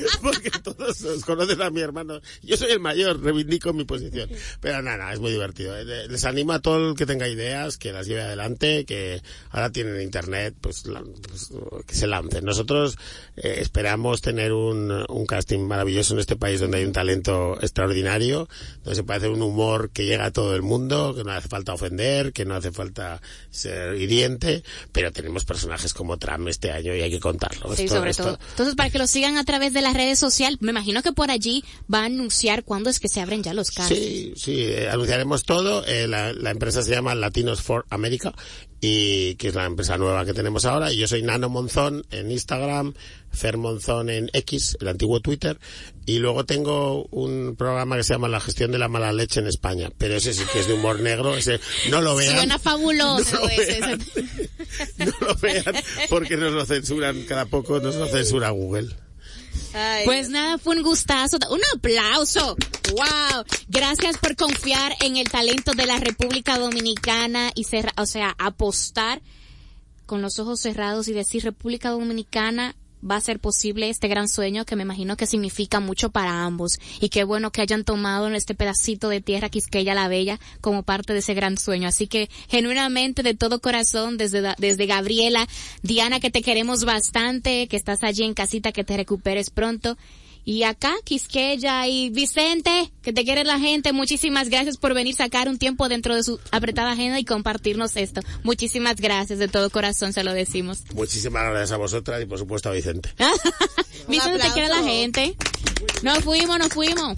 porque 0.21 0.49
todos 0.63 1.01
os 1.03 1.25
conocen 1.25 1.61
a 1.61 1.69
mi 1.69 1.81
hermano. 1.81 2.19
Yo 2.41 2.57
soy 2.57 2.71
el 2.71 2.79
mayor, 2.79 3.21
reivindico 3.21 3.73
mi 3.73 3.85
posición. 3.85 4.29
Pero 4.61 4.81
nada, 4.81 5.11
es 5.13 5.19
muy 5.19 5.31
divertido. 5.31 5.77
Eh, 5.77 6.07
Les 6.07 6.25
animo 6.25 6.53
a 6.53 6.59
todo 6.59 6.89
el 6.91 6.95
que 6.95 7.05
tenga 7.05 7.27
ideas, 7.27 7.77
que 7.77 7.91
las 7.91 8.07
lleve 8.07 8.21
adelante, 8.21 8.85
que 8.85 9.21
ahora 9.51 9.71
tienen 9.71 10.01
internet, 10.01 10.55
pues, 10.61 10.85
la- 10.85 11.03
pues, 11.03 11.49
que 11.87 11.95
se 11.95 12.07
lancen. 12.07 12.45
Nosotros 12.45 12.97
eh, 13.35 13.57
esperamos 13.59 14.21
tener 14.21 14.53
un, 14.53 14.91
un 15.09 15.25
casting 15.25 15.59
maravilloso 15.59 16.13
en 16.13 16.19
este 16.19 16.35
país 16.35 16.59
donde 16.59 16.77
hay 16.79 16.85
un 16.85 16.93
talento 16.93 17.57
extraordinario, 17.61 18.47
donde 18.83 18.95
se 18.95 19.03
puede 19.03 19.17
hacer 19.17 19.29
un 19.29 19.41
humor 19.41 19.89
que 19.91 20.05
llega 20.05 20.25
a 20.25 20.31
todo 20.31 20.55
el 20.55 20.61
mundo, 20.61 21.13
que 21.15 21.23
no 21.23 21.31
hace 21.31 21.47
falta 21.47 21.73
ofender, 21.73 22.33
que 22.33 22.45
no 22.45 22.55
hace 22.55 22.71
falta 22.71 23.21
ser 23.49 23.95
hiriente, 23.95 24.63
pero 24.91 25.11
tenemos 25.11 25.45
personajes 25.45 25.93
como 25.93 26.17
Trump 26.17 26.47
este 26.47 26.71
año 26.71 26.95
y 26.95 27.01
hay 27.01 27.09
que 27.11 27.19
contarlo. 27.19 27.75
Sí, 27.75 27.83
Esto- 27.83 27.95
sobre 27.97 28.11
esto- 28.11 28.23
todo. 28.23 28.39
Entonces, 28.51 28.75
para 28.75 28.89
que 28.89 28.97
lo 28.99 29.07
sigan 29.07 29.37
a 29.37 29.43
través 29.45 29.73
de 29.73 29.81
las 29.89 29.97
redes 29.97 30.19
sociales, 30.19 30.59
me 30.61 30.71
imagino 30.71 31.01
que 31.01 31.11
por 31.11 31.31
allí 31.31 31.63
va 31.91 32.01
a 32.01 32.05
anunciar 32.05 32.63
cuándo 32.63 32.89
es 32.89 32.99
que 32.99 33.07
se 33.09 33.21
abren 33.21 33.43
ya 33.43 33.53
los 33.53 33.71
casos. 33.71 33.97
Sí, 33.97 34.33
sí, 34.35 34.63
eh, 34.63 34.87
anunciaremos 34.89 35.43
todo. 35.43 35.85
Eh, 35.85 36.07
la, 36.07 36.31
la 36.33 36.51
empresa 36.51 36.83
se 36.83 36.91
llama 36.91 37.15
Latinos 37.15 37.61
for 37.61 37.85
America 37.89 38.33
y 38.81 39.35
que 39.35 39.49
es 39.49 39.55
la 39.55 39.65
empresa 39.65 39.97
nueva 39.97 40.25
que 40.25 40.33
tenemos 40.33 40.65
ahora. 40.65 40.93
Y 40.93 40.97
yo 40.97 41.07
soy 41.07 41.21
Nano 41.23 41.49
Monzón 41.49 42.05
en 42.11 42.31
Instagram, 42.31 42.93
Fer 43.31 43.57
Monzón 43.57 44.09
en 44.09 44.29
X, 44.33 44.77
el 44.79 44.87
antiguo 44.87 45.19
Twitter. 45.19 45.59
Y 46.05 46.19
luego 46.19 46.45
tengo 46.45 47.05
un 47.11 47.55
programa 47.57 47.97
que 47.97 48.03
se 48.03 48.13
llama 48.13 48.27
La 48.29 48.39
gestión 48.39 48.71
de 48.71 48.79
la 48.79 48.87
mala 48.87 49.11
leche 49.11 49.39
en 49.39 49.47
España. 49.47 49.91
Pero 49.97 50.15
ese 50.15 50.33
sí 50.33 50.43
que 50.53 50.59
es 50.59 50.67
de 50.67 50.73
humor 50.73 50.99
negro. 51.01 51.35
Ese 51.35 51.59
no 51.89 52.01
lo 52.01 52.15
vean. 52.15 52.35
Suena 52.35 52.59
fabuloso 52.59 53.35
No 53.39 53.41
lo 53.41 53.49
ese. 53.49 53.79
vean. 53.81 53.99
No 54.97 55.13
lo 55.27 55.35
vean 55.35 55.75
porque 56.09 56.37
nos 56.37 56.53
lo 56.53 56.65
censuran 56.65 57.23
cada 57.23 57.45
poco, 57.45 57.79
nos 57.79 57.95
lo 57.95 58.07
censura 58.07 58.49
Google. 58.51 58.89
Pues 60.05 60.29
nada, 60.29 60.57
fue 60.57 60.75
un 60.77 60.83
gustazo. 60.83 61.37
Un 61.51 61.61
aplauso. 61.75 62.55
Wow. 62.91 63.43
Gracias 63.67 64.17
por 64.17 64.35
confiar 64.35 64.95
en 65.01 65.17
el 65.17 65.29
talento 65.29 65.73
de 65.73 65.85
la 65.85 65.99
República 65.99 66.57
Dominicana 66.57 67.51
y 67.55 67.65
cerra- 67.65 67.93
o 67.97 68.05
sea, 68.05 68.35
apostar 68.39 69.21
con 70.05 70.21
los 70.23 70.39
ojos 70.39 70.59
cerrados 70.59 71.07
y 71.07 71.13
decir 71.13 71.43
República 71.43 71.89
Dominicana 71.91 72.75
va 73.03 73.15
a 73.15 73.21
ser 73.21 73.39
posible 73.39 73.89
este 73.89 74.07
gran 74.07 74.27
sueño 74.27 74.65
que 74.65 74.75
me 74.75 74.83
imagino 74.83 75.17
que 75.17 75.25
significa 75.25 75.79
mucho 75.79 76.09
para 76.09 76.43
ambos 76.43 76.79
y 76.99 77.09
qué 77.09 77.23
bueno 77.23 77.51
que 77.51 77.61
hayan 77.61 77.83
tomado 77.83 78.29
este 78.35 78.55
pedacito 78.55 79.09
de 79.09 79.21
tierra 79.21 79.49
Quisqueya 79.49 79.93
la 79.93 80.07
Bella 80.07 80.39
como 80.61 80.83
parte 80.83 81.13
de 81.13 81.19
ese 81.19 81.33
gran 81.33 81.57
sueño. 81.57 81.87
Así 81.87 82.07
que 82.07 82.29
genuinamente 82.49 83.23
de 83.23 83.33
todo 83.33 83.59
corazón 83.59 84.17
desde, 84.17 84.55
desde 84.57 84.85
Gabriela, 84.85 85.47
Diana 85.81 86.19
que 86.19 86.31
te 86.31 86.41
queremos 86.41 86.85
bastante, 86.85 87.67
que 87.67 87.77
estás 87.77 88.03
allí 88.03 88.23
en 88.23 88.33
casita, 88.33 88.71
que 88.71 88.83
te 88.83 88.97
recuperes 88.97 89.49
pronto. 89.49 89.97
Y 90.45 90.63
acá, 90.63 90.93
Quisqueya 91.03 91.87
y 91.87 92.09
Vicente, 92.09 92.91
que 93.01 93.13
te 93.13 93.23
quiere 93.23 93.43
la 93.43 93.59
gente, 93.59 93.93
muchísimas 93.93 94.49
gracias 94.49 94.77
por 94.77 94.93
venir 94.93 95.15
sacar 95.15 95.47
un 95.47 95.57
tiempo 95.57 95.89
dentro 95.89 96.15
de 96.15 96.23
su 96.23 96.39
apretada 96.51 96.91
agenda 96.91 97.19
y 97.19 97.25
compartirnos 97.25 97.95
esto. 97.95 98.21
Muchísimas 98.43 98.95
gracias, 98.95 99.39
de 99.39 99.47
todo 99.47 99.69
corazón 99.69 100.13
se 100.13 100.23
lo 100.23 100.33
decimos. 100.33 100.83
Muchísimas 100.93 101.43
gracias 101.43 101.71
a 101.71 101.77
vosotras 101.77 102.21
y 102.21 102.25
por 102.25 102.39
supuesto 102.39 102.69
a 102.69 102.71
Vicente. 102.71 103.09
Vicente, 104.07 104.39
te 104.39 104.51
quiere 104.53 104.69
la 104.69 104.83
gente. 104.83 105.35
Nos 106.03 106.19
fuimos, 106.19 106.57
nos 106.57 106.69
fuimos. 106.69 107.15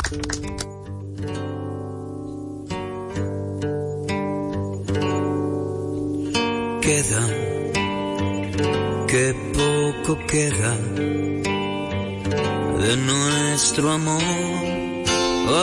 Queda, 6.82 7.28
que 9.08 9.34
poco 9.54 10.26
queda 10.28 10.78
de 12.82 12.98
nuestro 12.98 13.92
amor. 13.92 14.22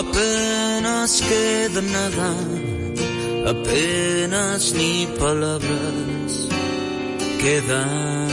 Apenas 0.02 1.20
queda 1.22 1.82
nada, 1.82 2.34
apenas 3.46 4.72
ni 4.74 5.06
palabras 5.18 6.48
quedan. 7.40 8.28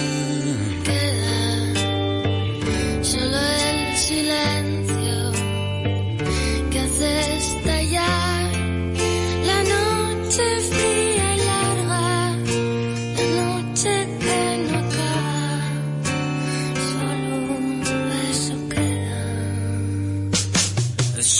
Solo 3.01 3.37
el 3.37 3.97
silencio 3.97 4.64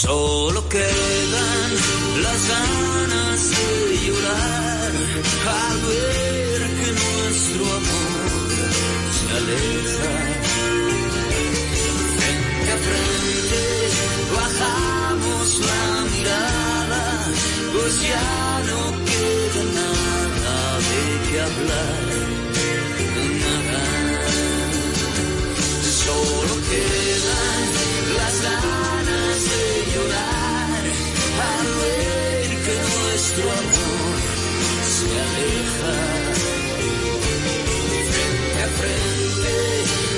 Solo 0.06 0.68
quedan 0.68 1.70
las 2.22 2.40
ganas 2.48 3.40
de 3.50 3.98
llorar 4.06 4.92
al 5.58 5.78
ver 5.88 6.60
que 6.78 6.90
nuestro 7.02 7.64
amor 7.80 8.48
se 9.16 9.26
aleja. 9.40 10.14
Frente 12.18 12.70
a 12.70 12.78
frente 12.86 13.62
bajamos 14.36 15.46
la 15.68 15.84
mirada, 16.14 17.04
pues 17.72 17.92
ya 18.02 18.62
no 18.68 18.80
queda 19.08 19.62
nada 19.80 20.56
de 20.88 21.02
qué 21.28 21.40
hablar. 21.40 22.05
Nuestro 33.36 33.50
amor 33.52 34.16
se 34.94 35.08
aleja. 35.26 35.94
Frente 38.10 38.58
a 38.62 38.68
frente 38.80 39.54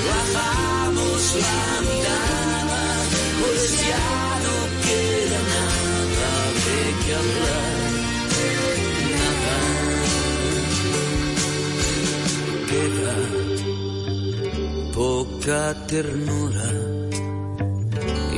bajamos 0.08 1.22
la 1.44 1.62
mirada, 1.88 2.82
pues 3.40 3.62
ya 3.88 4.08
no 4.44 4.56
queda 4.86 5.40
nada 5.54 6.32
de 6.64 6.78
qué 7.02 7.10
hablar. 7.20 7.78
Nada. 9.18 9.56
Queda 12.70 13.16
poca 14.94 15.62
ternura 15.86 16.68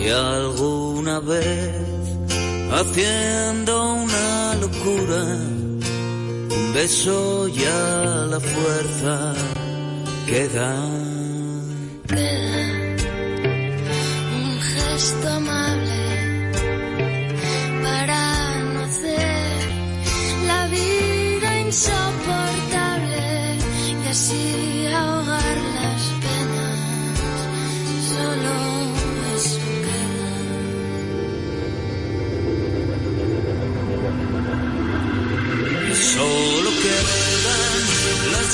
y 0.00 0.08
alguna 0.08 1.16
vez 1.20 1.99
haciendo 2.72 3.94
una 3.94 4.54
locura, 4.54 5.22
un 6.56 6.72
beso 6.74 7.48
ya 7.48 8.26
la 8.30 8.40
fuerza 8.40 9.34
queda. 10.26 10.74
un 12.10 12.49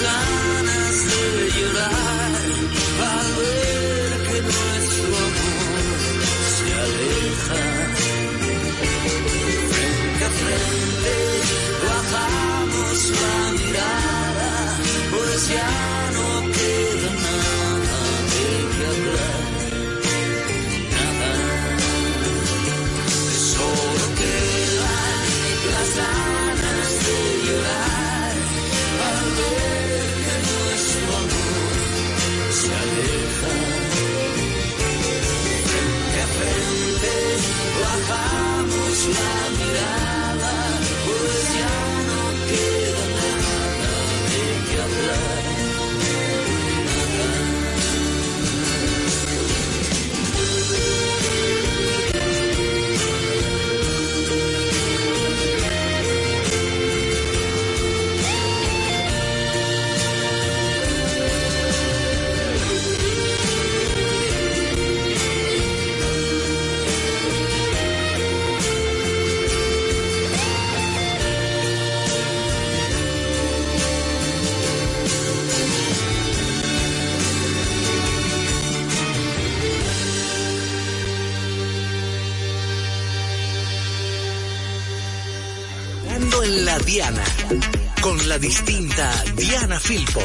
las 0.01 0.36
la 86.77 86.85
Diana, 86.85 87.25
con 88.03 88.29
la 88.29 88.39
distinta 88.39 89.11
Diana 89.37 89.79
Filpo. 89.81 90.21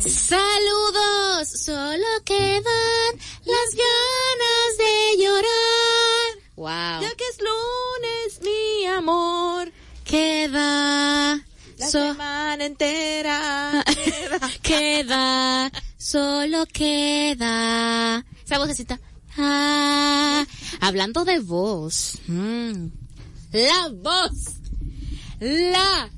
Saludos, 0.00 1.48
solo 1.64 2.06
quedan 2.24 3.12
las 3.44 3.70
ganas 3.74 4.78
de 4.78 5.22
llorar. 5.22 6.38
Wow. 6.56 7.02
Ya 7.02 7.14
que 7.16 7.24
es 7.28 7.38
lunes, 7.40 8.40
mi 8.42 8.86
amor, 8.86 9.72
Queda, 10.04 11.34
la 11.78 11.86
so- 11.90 12.12
semana 12.12 12.64
entera. 12.64 13.84
queda, 14.62 15.70
solo 15.98 16.64
queda. 16.72 18.24
Esa 18.44 18.58
vocecita. 18.58 18.98
Ah, 19.36 20.44
hablando 20.80 21.24
de 21.24 21.38
voz. 21.40 22.18
mm, 22.26 22.86
la 23.52 23.88
voz. 23.92 24.32
La 25.40 26.10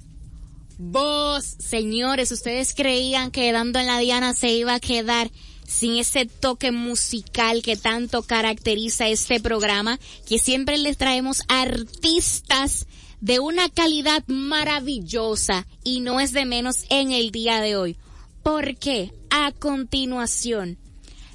voz. 0.78 1.44
Señores, 1.44 2.32
ustedes 2.32 2.74
creían 2.74 3.30
que 3.30 3.52
dando 3.52 3.78
en 3.78 3.86
la 3.86 3.98
Diana 3.98 4.34
se 4.34 4.50
iba 4.52 4.74
a 4.74 4.80
quedar 4.80 5.30
sin 5.66 5.96
ese 5.96 6.26
toque 6.26 6.70
musical 6.72 7.62
que 7.62 7.76
tanto 7.76 8.22
caracteriza 8.22 9.08
este 9.08 9.40
programa, 9.40 9.98
que 10.28 10.38
siempre 10.38 10.76
les 10.76 10.98
traemos 10.98 11.42
artistas 11.48 12.86
de 13.20 13.38
una 13.38 13.68
calidad 13.68 14.24
maravillosa 14.26 15.66
y 15.84 16.00
no 16.00 16.20
es 16.20 16.32
de 16.32 16.44
menos 16.44 16.84
en 16.90 17.12
el 17.12 17.30
día 17.30 17.60
de 17.60 17.76
hoy. 17.76 17.96
Porque 18.42 19.12
a 19.30 19.52
continuación, 19.52 20.76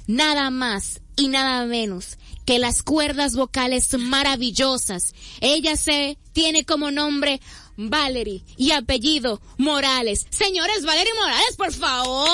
nada 0.06 0.50
más 0.50 1.00
y 1.18 1.28
nada 1.28 1.66
menos 1.66 2.16
que 2.46 2.58
las 2.58 2.82
cuerdas 2.82 3.34
vocales 3.34 3.88
maravillosas. 3.98 5.12
Ella 5.40 5.76
se 5.76 6.16
tiene 6.32 6.64
como 6.64 6.90
nombre 6.90 7.40
Valerie 7.78 8.42
y 8.56 8.72
apellido 8.72 9.40
Morales. 9.56 10.26
Señores, 10.30 10.84
Valerie 10.84 11.14
Morales, 11.14 11.56
por 11.56 11.72
favor. 11.72 12.28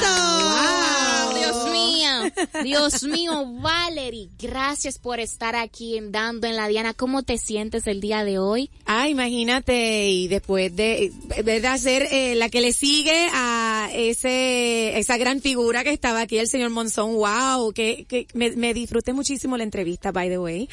¡Wow! 0.00 1.34
Dios 1.34 1.70
mío, 1.72 2.10
Dios 2.62 3.02
mío, 3.02 3.44
Valerie, 3.60 4.28
gracias 4.38 4.98
por 5.00 5.18
estar 5.18 5.56
aquí 5.56 5.96
en 5.96 6.12
Dando 6.12 6.46
en 6.46 6.54
la 6.54 6.68
Diana. 6.68 6.94
¿Cómo 6.94 7.24
te 7.24 7.36
sientes 7.36 7.88
el 7.88 8.00
día 8.00 8.22
de 8.22 8.38
hoy? 8.38 8.70
Ah, 8.86 9.08
imagínate, 9.08 10.08
y 10.08 10.28
después 10.28 10.74
de, 10.76 11.12
de 11.42 11.78
ser 11.78 12.06
eh, 12.12 12.36
la 12.36 12.48
que 12.48 12.60
le 12.60 12.72
sigue 12.72 13.28
a 13.32 13.90
ese, 13.92 14.96
esa 14.98 15.16
gran 15.16 15.40
figura 15.40 15.82
que 15.82 15.90
estaba 15.90 16.20
aquí, 16.20 16.38
el 16.38 16.48
señor 16.48 16.70
Monzón, 16.70 17.14
wow, 17.14 17.72
que, 17.72 18.04
que 18.08 18.28
me, 18.34 18.52
me 18.52 18.72
disfruté 18.72 19.12
muchísimo 19.12 19.56
la 19.56 19.64
entrevista, 19.64 20.12
by 20.12 20.28
the 20.28 20.38
way. 20.38 20.68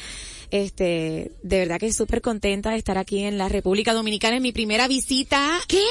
Este, 0.50 1.32
de 1.42 1.58
verdad 1.58 1.78
que 1.78 1.92
súper 1.92 2.20
contenta 2.20 2.70
de 2.70 2.78
estar 2.78 2.98
aquí 2.98 3.24
en 3.24 3.38
la 3.38 3.48
República 3.48 3.92
Dominicana 3.92 4.36
en 4.36 4.42
mi 4.42 4.52
primera 4.52 4.88
visita. 4.88 5.60
¿Qué? 5.66 5.82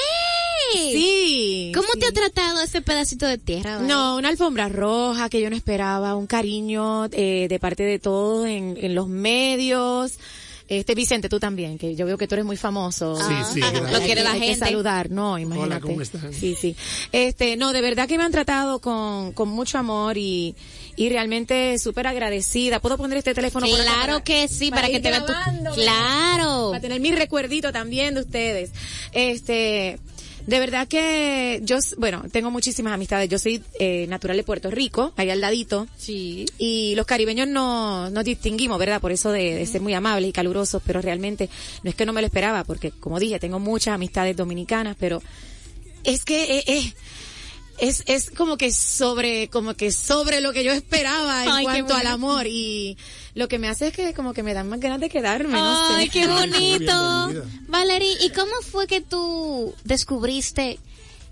Sí. 0.74 1.72
¿Cómo 1.74 1.88
te 1.99 2.06
ha 2.08 2.12
tratado 2.12 2.62
ese 2.62 2.82
pedacito 2.82 3.26
de 3.26 3.38
tierra? 3.38 3.80
No, 3.80 4.18
una 4.18 4.30
alfombra 4.30 4.70
roja 4.70 5.30
que 5.30 5.41
yo 5.41 5.49
no 5.49 5.56
esperaba, 5.56 6.16
un 6.16 6.28
cariño 6.28 7.06
eh, 7.12 7.47
de 7.49 7.60
parte 7.60 7.84
de 7.84 7.99
todos 7.99 8.47
en, 8.47 8.78
en 8.80 8.95
los 8.95 9.08
medios. 9.08 10.18
Este 10.68 10.95
Vicente, 10.95 11.30
tú 11.30 11.39
también, 11.39 11.78
que 11.78 11.95
yo 11.95 12.07
veo 12.07 12.18
que 12.18 12.28
tú 12.28 12.34
eres 12.36 12.45
muy 12.45 12.57
famoso. 12.57 13.16
Sí, 13.18 13.34
sí, 13.53 13.61
Hay 13.61 13.72
que- 13.72 13.80
gracias. 13.82 13.99
Lo 13.99 14.05
quiere 14.05 14.24
la 14.24 14.32
hay 14.32 14.39
que 14.39 14.45
gente. 14.47 14.66
saludar, 14.66 15.11
no, 15.11 15.38
imagínate. 15.38 15.74
Hola, 15.76 15.80
¿cómo 15.80 16.01
están? 16.01 16.34
Sí, 16.34 16.55
sí. 16.59 16.76
Este, 17.11 17.55
no, 17.55 17.72
de 17.72 17.82
verdad 17.82 18.07
que 18.07 18.18
me 18.18 18.24
han 18.24 18.32
tratado 18.32 18.80
con, 18.80 19.32
con 19.34 19.47
mucho 19.49 19.78
amor 19.78 20.18
y, 20.18 20.55
y 20.95 21.09
realmente 21.09 21.78
súper 21.78 22.07
agradecida. 22.07 22.80
¿Puedo 22.80 22.97
poner 22.97 23.20
este 23.20 23.36
teléfono 23.36 23.68
por 23.68 23.76
Claro 23.80 24.13
para- 24.13 24.24
que 24.24 24.47
sí, 24.47 24.72
para, 24.72 24.88
que 24.88 24.99
te 24.99 25.11
vean 25.11 25.26
tu... 25.28 25.34
Claro. 25.76 26.70
para 26.72 26.82
tener 26.82 26.99
mi 26.99 27.11
recuerdito 27.11 27.72
también 27.72 28.16
de 28.16 28.22
ustedes. 28.22 28.72
Este, 29.11 29.99
de 30.48 30.60
verdad 30.60 30.88
que 30.88 31.60
yo, 31.64 31.78
bueno, 31.98 32.24
tengo 32.32 32.52
muchísimas 32.52 32.93
amistades. 32.93 33.30
Yo 33.30 33.39
soy 33.39 33.64
eh, 33.80 34.06
natural 34.08 34.38
de 34.38 34.43
Puerto 34.43 34.70
Rico, 34.70 35.12
ahí 35.16 35.30
al 35.30 35.41
ladito. 35.41 35.88
Sí. 35.98 36.46
Y 36.58 36.93
los 36.96 37.06
caribeños 37.06 37.48
no 37.48 38.10
nos 38.10 38.24
distinguimos, 38.24 38.78
¿verdad? 38.78 39.02
Por 39.02 39.12
eso 39.12 39.32
de, 39.32 39.56
de 39.56 39.66
ser 39.66 39.82
muy 39.82 39.93
amables 39.93 40.30
y 40.30 40.34
calurosos, 40.34 40.82
pero 40.86 41.02
realmente 41.02 41.50
no 41.84 41.89
es 41.89 41.96
que 41.96 42.06
no 42.06 42.14
me 42.14 42.22
lo 42.22 42.28
esperaba, 42.28 42.64
porque 42.64 42.91
como 42.91 43.20
dije, 43.20 43.39
tengo 43.39 43.60
muchas 43.60 43.96
amistades 43.96 44.36
dominicanas, 44.38 44.96
pero 45.00 45.22
es 46.04 46.24
que 46.24 46.60
eh, 46.60 46.64
eh, 46.68 46.93
es, 47.80 48.04
es 48.06 48.30
como 48.30 48.58
que 48.58 48.72
sobre, 48.72 49.50
como 49.50 49.74
que 49.74 49.91
sobre 49.91 50.41
lo 50.41 50.54
que 50.54 50.64
yo 50.64 50.72
esperaba 50.72 51.43
en 51.43 51.50
Ay, 51.50 51.64
cuanto 51.66 51.96
al 51.96 52.08
amor 52.08 52.48
y 52.48 52.98
lo 53.36 53.47
que 53.47 53.59
me 53.59 53.67
hace 53.67 53.88
es 53.89 53.93
que 53.93 54.13
como 54.13 54.33
que 54.33 54.41
me 54.43 54.53
dan 54.53 54.67
más 54.69 54.79
ganas 54.79 54.99
de 54.99 55.09
quedarme, 55.09 55.53
no 55.53 55.95
Ay, 55.95 56.05
sé. 56.05 56.11
qué 56.11 56.27
bonito. 56.27 57.33
Valerie, 57.67 58.17
¿y 58.21 58.29
cómo 58.31 58.53
fue 58.61 58.88
que 58.88 59.01
tú 59.01 59.75
descubriste 59.83 60.79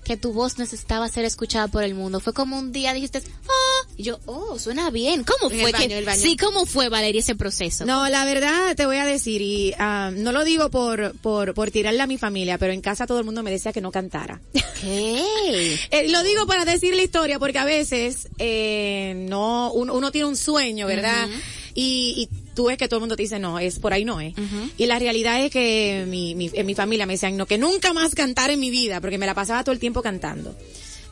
que 0.03 0.17
tu 0.17 0.33
voz 0.33 0.57
necesitaba 0.59 1.07
ser 1.07 1.23
escuchada 1.23 1.69
por 1.69 1.81
el 1.83 1.95
mundo? 1.95 2.19
Fue 2.19 2.33
como 2.33 2.59
un 2.59 2.73
día 2.73 2.93
dijiste, 2.93 3.21
ah, 3.47 3.87
y 3.95 4.03
yo, 4.03 4.19
oh, 4.25 4.59
suena 4.59 4.89
bien. 4.89 5.23
¿Cómo 5.23 5.49
En 5.49 5.61
fue 5.61 5.69
el 5.69 5.73
baño, 5.73 5.87
que, 5.87 5.97
el 5.99 6.03
baño. 6.05 6.19
sí, 6.21 6.35
cómo 6.35 6.65
fue 6.65 6.89
Valerie 6.89 7.21
ese 7.21 7.35
proceso? 7.35 7.85
No, 7.85 8.09
la 8.09 8.25
verdad 8.25 8.75
te 8.75 8.85
voy 8.85 8.97
a 8.97 9.05
decir, 9.05 9.41
y 9.41 9.73
ah, 9.79 10.11
no 10.13 10.33
lo 10.33 10.43
digo 10.43 10.69
por, 10.69 11.17
por, 11.19 11.53
por 11.53 11.71
tirarle 11.71 12.01
a 12.01 12.07
mi 12.07 12.17
familia, 12.17 12.57
pero 12.57 12.73
en 12.73 12.81
casa 12.81 13.07
todo 13.07 13.19
el 13.19 13.23
mundo 13.23 13.43
me 13.43 13.51
decía 13.51 13.71
que 13.71 13.79
no 13.79 13.91
cantara. 13.91 14.41
¿Qué? 14.81 15.23
Eh, 15.91 16.09
lo 16.09 16.23
digo 16.23 16.47
para 16.47 16.65
decir 16.65 16.95
la 16.95 17.03
historia 17.03 17.37
porque 17.39 17.59
a 17.59 17.65
veces 17.65 18.27
eh, 18.39 19.13
no 19.29 19.71
uno, 19.73 19.93
uno 19.93 20.11
tiene 20.11 20.27
un 20.27 20.35
sueño, 20.37 20.87
¿verdad? 20.87 21.27
Y, 21.75 22.13
y 22.17 22.53
tú 22.53 22.65
ves 22.65 22.77
que 22.77 22.87
todo 22.87 22.97
el 22.97 23.01
mundo 23.01 23.15
te 23.15 23.23
dice 23.23 23.39
no, 23.39 23.59
es 23.59 23.79
por 23.79 23.93
ahí 23.93 24.05
no 24.05 24.21
es. 24.21 24.33
Y 24.77 24.85
la 24.85 24.99
realidad 24.99 25.43
es 25.43 25.51
que 25.51 26.05
mi, 26.07 26.35
mi, 26.35 26.49
en 26.53 26.65
mi 26.65 26.75
familia 26.75 27.05
me 27.05 27.13
decían 27.13 27.37
no, 27.37 27.45
que 27.45 27.57
nunca 27.57 27.93
más 27.93 28.15
cantar 28.15 28.51
en 28.51 28.59
mi 28.59 28.69
vida 28.69 29.01
porque 29.01 29.17
me 29.17 29.25
la 29.25 29.33
pasaba 29.33 29.63
todo 29.63 29.73
el 29.73 29.79
tiempo 29.79 30.01
cantando. 30.01 30.55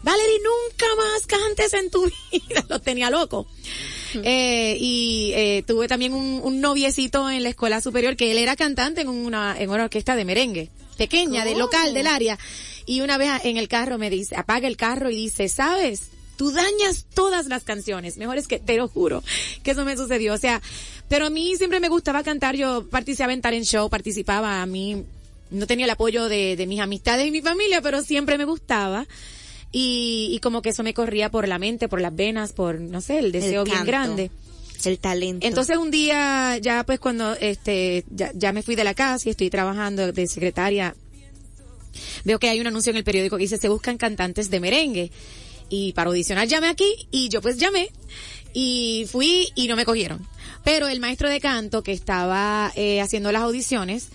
Valerie, 0.03 0.39
nunca 0.39 0.85
más 0.97 1.27
cantes 1.27 1.73
en 1.73 1.89
tu 1.91 2.03
vida. 2.31 2.65
Lo 2.69 2.79
tenía 2.79 3.09
loco. 3.09 3.47
Eh, 4.23 4.75
y 4.79 5.31
eh, 5.35 5.63
tuve 5.65 5.87
también 5.87 6.13
un, 6.13 6.41
un 6.43 6.59
noviecito 6.59 7.29
en 7.29 7.43
la 7.43 7.49
escuela 7.49 7.81
superior 7.81 8.15
que 8.15 8.31
él 8.31 8.37
era 8.37 8.55
cantante 8.55 9.01
en 9.01 9.09
una, 9.09 9.55
en 9.57 9.69
una 9.69 9.83
orquesta 9.83 10.15
de 10.15 10.25
merengue, 10.25 10.69
pequeña, 10.97 11.45
de 11.45 11.55
local, 11.55 11.93
del 11.93 12.07
área. 12.07 12.37
Y 12.85 13.01
una 13.01 13.17
vez 13.17 13.29
en 13.43 13.57
el 13.57 13.67
carro 13.67 13.97
me 13.97 14.09
dice, 14.09 14.35
apaga 14.35 14.67
el 14.67 14.75
carro 14.75 15.09
y 15.11 15.15
dice, 15.15 15.47
¿sabes? 15.49 16.09
Tú 16.41 16.51
dañas 16.51 17.05
todas 17.13 17.45
las 17.45 17.63
canciones. 17.63 18.17
Mejor 18.17 18.39
es 18.39 18.47
que 18.47 18.57
te 18.57 18.75
lo 18.75 18.87
juro 18.87 19.23
que 19.61 19.69
eso 19.69 19.85
me 19.85 19.95
sucedió. 19.95 20.33
O 20.33 20.39
sea, 20.39 20.59
pero 21.07 21.27
a 21.27 21.29
mí 21.29 21.55
siempre 21.55 21.79
me 21.79 21.87
gustaba 21.87 22.23
cantar. 22.23 22.55
Yo 22.55 22.87
participaba 22.89 23.31
en 23.31 23.41
talent 23.41 23.63
show, 23.63 23.87
participaba. 23.91 24.63
A 24.63 24.65
mí 24.65 25.03
no 25.51 25.67
tenía 25.67 25.85
el 25.85 25.91
apoyo 25.91 26.27
de, 26.29 26.55
de 26.55 26.65
mis 26.65 26.79
amistades 26.79 27.27
y 27.27 27.29
mi 27.29 27.43
familia, 27.43 27.83
pero 27.83 28.01
siempre 28.01 28.39
me 28.39 28.45
gustaba. 28.45 29.05
Y, 29.71 30.31
y 30.31 30.39
como 30.39 30.63
que 30.63 30.69
eso 30.69 30.81
me 30.81 30.95
corría 30.95 31.29
por 31.29 31.47
la 31.47 31.59
mente, 31.59 31.87
por 31.87 32.01
las 32.01 32.15
venas, 32.15 32.53
por, 32.53 32.79
no 32.79 33.01
sé, 33.01 33.19
el 33.19 33.31
deseo 33.31 33.63
bien 33.63 33.75
canto. 33.75 33.91
grande. 33.91 34.31
El 34.83 34.97
talento. 34.97 35.45
Entonces 35.45 35.77
un 35.77 35.91
día, 35.91 36.57
ya 36.57 36.83
pues 36.83 36.99
cuando 36.99 37.35
este, 37.35 38.03
ya, 38.09 38.31
ya 38.33 38.51
me 38.51 38.63
fui 38.63 38.73
de 38.73 38.83
la 38.83 38.95
casa 38.95 39.29
y 39.29 39.31
estoy 39.31 39.51
trabajando 39.51 40.11
de 40.11 40.25
secretaria, 40.25 40.95
veo 42.23 42.39
que 42.39 42.49
hay 42.49 42.59
un 42.59 42.65
anuncio 42.65 42.89
en 42.89 42.97
el 42.97 43.03
periódico 43.03 43.37
que 43.37 43.43
dice 43.43 43.59
se 43.59 43.69
buscan 43.69 43.99
cantantes 43.99 44.49
de 44.49 44.59
merengue. 44.59 45.11
Y 45.71 45.93
para 45.93 46.09
audicionar 46.09 46.47
llamé 46.49 46.67
aquí 46.67 47.07
y 47.11 47.29
yo 47.29 47.41
pues 47.41 47.57
llamé 47.57 47.89
y 48.53 49.07
fui 49.09 49.47
y 49.55 49.67
no 49.67 49.77
me 49.77 49.85
cogieron. 49.85 50.27
Pero 50.65 50.89
el 50.89 50.99
maestro 50.99 51.29
de 51.29 51.39
canto 51.39 51.81
que 51.81 51.93
estaba 51.93 52.71
eh, 52.75 52.99
haciendo 53.01 53.31
las 53.31 53.41
audiciones 53.41 54.09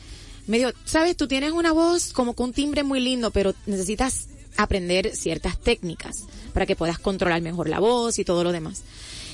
me 0.47 0.59
dijo, 0.59 0.71
sabes, 0.85 1.17
tú 1.17 1.27
tienes 1.27 1.53
una 1.53 1.73
voz 1.73 2.13
como 2.13 2.35
con 2.35 2.49
un 2.49 2.53
timbre 2.53 2.85
muy 2.85 3.01
lindo, 3.01 3.31
pero 3.31 3.55
necesitas 3.65 4.29
aprender 4.59 5.17
ciertas 5.17 5.59
técnicas 5.59 6.25
para 6.53 6.67
que 6.67 6.77
puedas 6.77 6.99
controlar 6.99 7.41
mejor 7.41 7.71
la 7.71 7.81
voz 7.81 8.19
y 8.19 8.25
todo 8.25 8.45
lo 8.45 8.53
demás. 8.53 8.83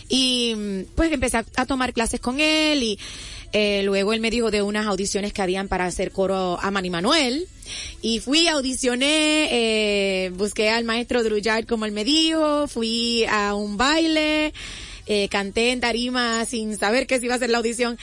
Y 0.08 0.54
mm, 0.56 0.94
pues 0.94 1.10
empecé 1.10 1.38
a, 1.38 1.44
a 1.56 1.66
tomar 1.66 1.92
clases 1.92 2.20
con 2.20 2.38
él 2.38 2.84
y 2.84 2.98
eh, 3.52 3.82
luego 3.84 4.12
él 4.12 4.20
me 4.20 4.30
dijo 4.30 4.50
de 4.50 4.62
unas 4.62 4.86
audiciones 4.86 5.32
que 5.32 5.42
habían 5.42 5.68
para 5.68 5.84
hacer 5.86 6.10
coro 6.10 6.58
a 6.60 6.70
Manny 6.70 6.90
Manuel. 6.90 7.48
Y 8.00 8.20
fui, 8.20 8.48
audicioné, 8.48 9.48
eh, 9.50 10.30
busqué 10.30 10.70
al 10.70 10.84
maestro 10.84 11.22
Druyard 11.22 11.66
como 11.66 11.84
él 11.84 11.92
me 11.92 12.04
dijo, 12.04 12.66
fui 12.66 13.24
a 13.26 13.54
un 13.54 13.76
baile, 13.76 14.52
eh, 15.06 15.28
canté 15.28 15.72
en 15.72 15.80
tarima 15.80 16.44
sin 16.44 16.78
saber 16.78 17.06
que 17.06 17.18
se 17.18 17.26
iba 17.26 17.34
a 17.34 17.36
hacer 17.36 17.50
la 17.50 17.58
audición. 17.58 17.98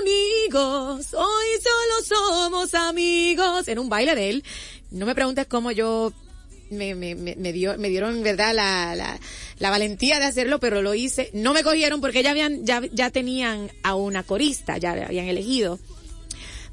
Amigos, 0.00 1.14
hoy 1.14 1.48
solo 1.62 2.18
somos 2.18 2.74
amigos. 2.74 3.68
En 3.68 3.78
un 3.78 3.88
baile 3.88 4.14
de 4.14 4.30
él. 4.30 4.44
No 4.90 5.06
me 5.06 5.14
preguntes 5.14 5.46
cómo 5.46 5.70
yo 5.70 6.12
me, 6.70 6.94
me, 6.94 7.14
me, 7.14 7.52
dio, 7.52 7.76
me 7.78 7.88
dieron 7.88 8.22
verdad 8.22 8.54
la, 8.54 8.94
la, 8.94 9.18
la 9.58 9.70
valentía 9.70 10.18
de 10.18 10.26
hacerlo, 10.26 10.60
pero 10.60 10.82
lo 10.82 10.94
hice. 10.94 11.30
No 11.32 11.52
me 11.52 11.62
cogieron 11.62 12.00
porque 12.00 12.22
ya 12.22 12.30
habían, 12.30 12.64
ya, 12.64 12.82
ya 12.92 13.10
tenían 13.10 13.70
a 13.82 13.94
una 13.94 14.22
corista, 14.22 14.78
ya 14.78 14.92
habían 14.92 15.26
elegido. 15.26 15.78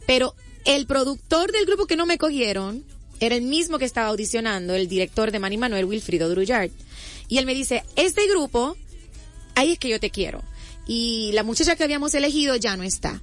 Pero 0.05 0.35
el 0.65 0.85
productor 0.85 1.51
del 1.51 1.65
grupo 1.65 1.85
que 1.85 1.95
no 1.95 2.05
me 2.05 2.17
cogieron 2.17 2.83
era 3.19 3.35
el 3.35 3.41
mismo 3.43 3.79
que 3.79 3.85
estaba 3.85 4.09
audicionando, 4.09 4.75
el 4.75 4.87
director 4.87 5.31
de 5.31 5.39
Manny 5.39 5.57
Manuel, 5.57 5.85
Wilfrido 5.85 6.29
Druyard. 6.29 6.71
Y 7.27 7.39
él 7.39 7.45
me 7.45 7.53
dice, 7.53 7.83
este 7.95 8.27
grupo, 8.27 8.77
ahí 9.55 9.73
es 9.73 9.79
que 9.79 9.89
yo 9.89 9.99
te 9.99 10.11
quiero. 10.11 10.43
Y 10.87 11.31
la 11.33 11.43
muchacha 11.43 11.75
que 11.75 11.83
habíamos 11.83 12.13
elegido 12.13 12.55
ya 12.55 12.77
no 12.77 12.83
está. 12.83 13.21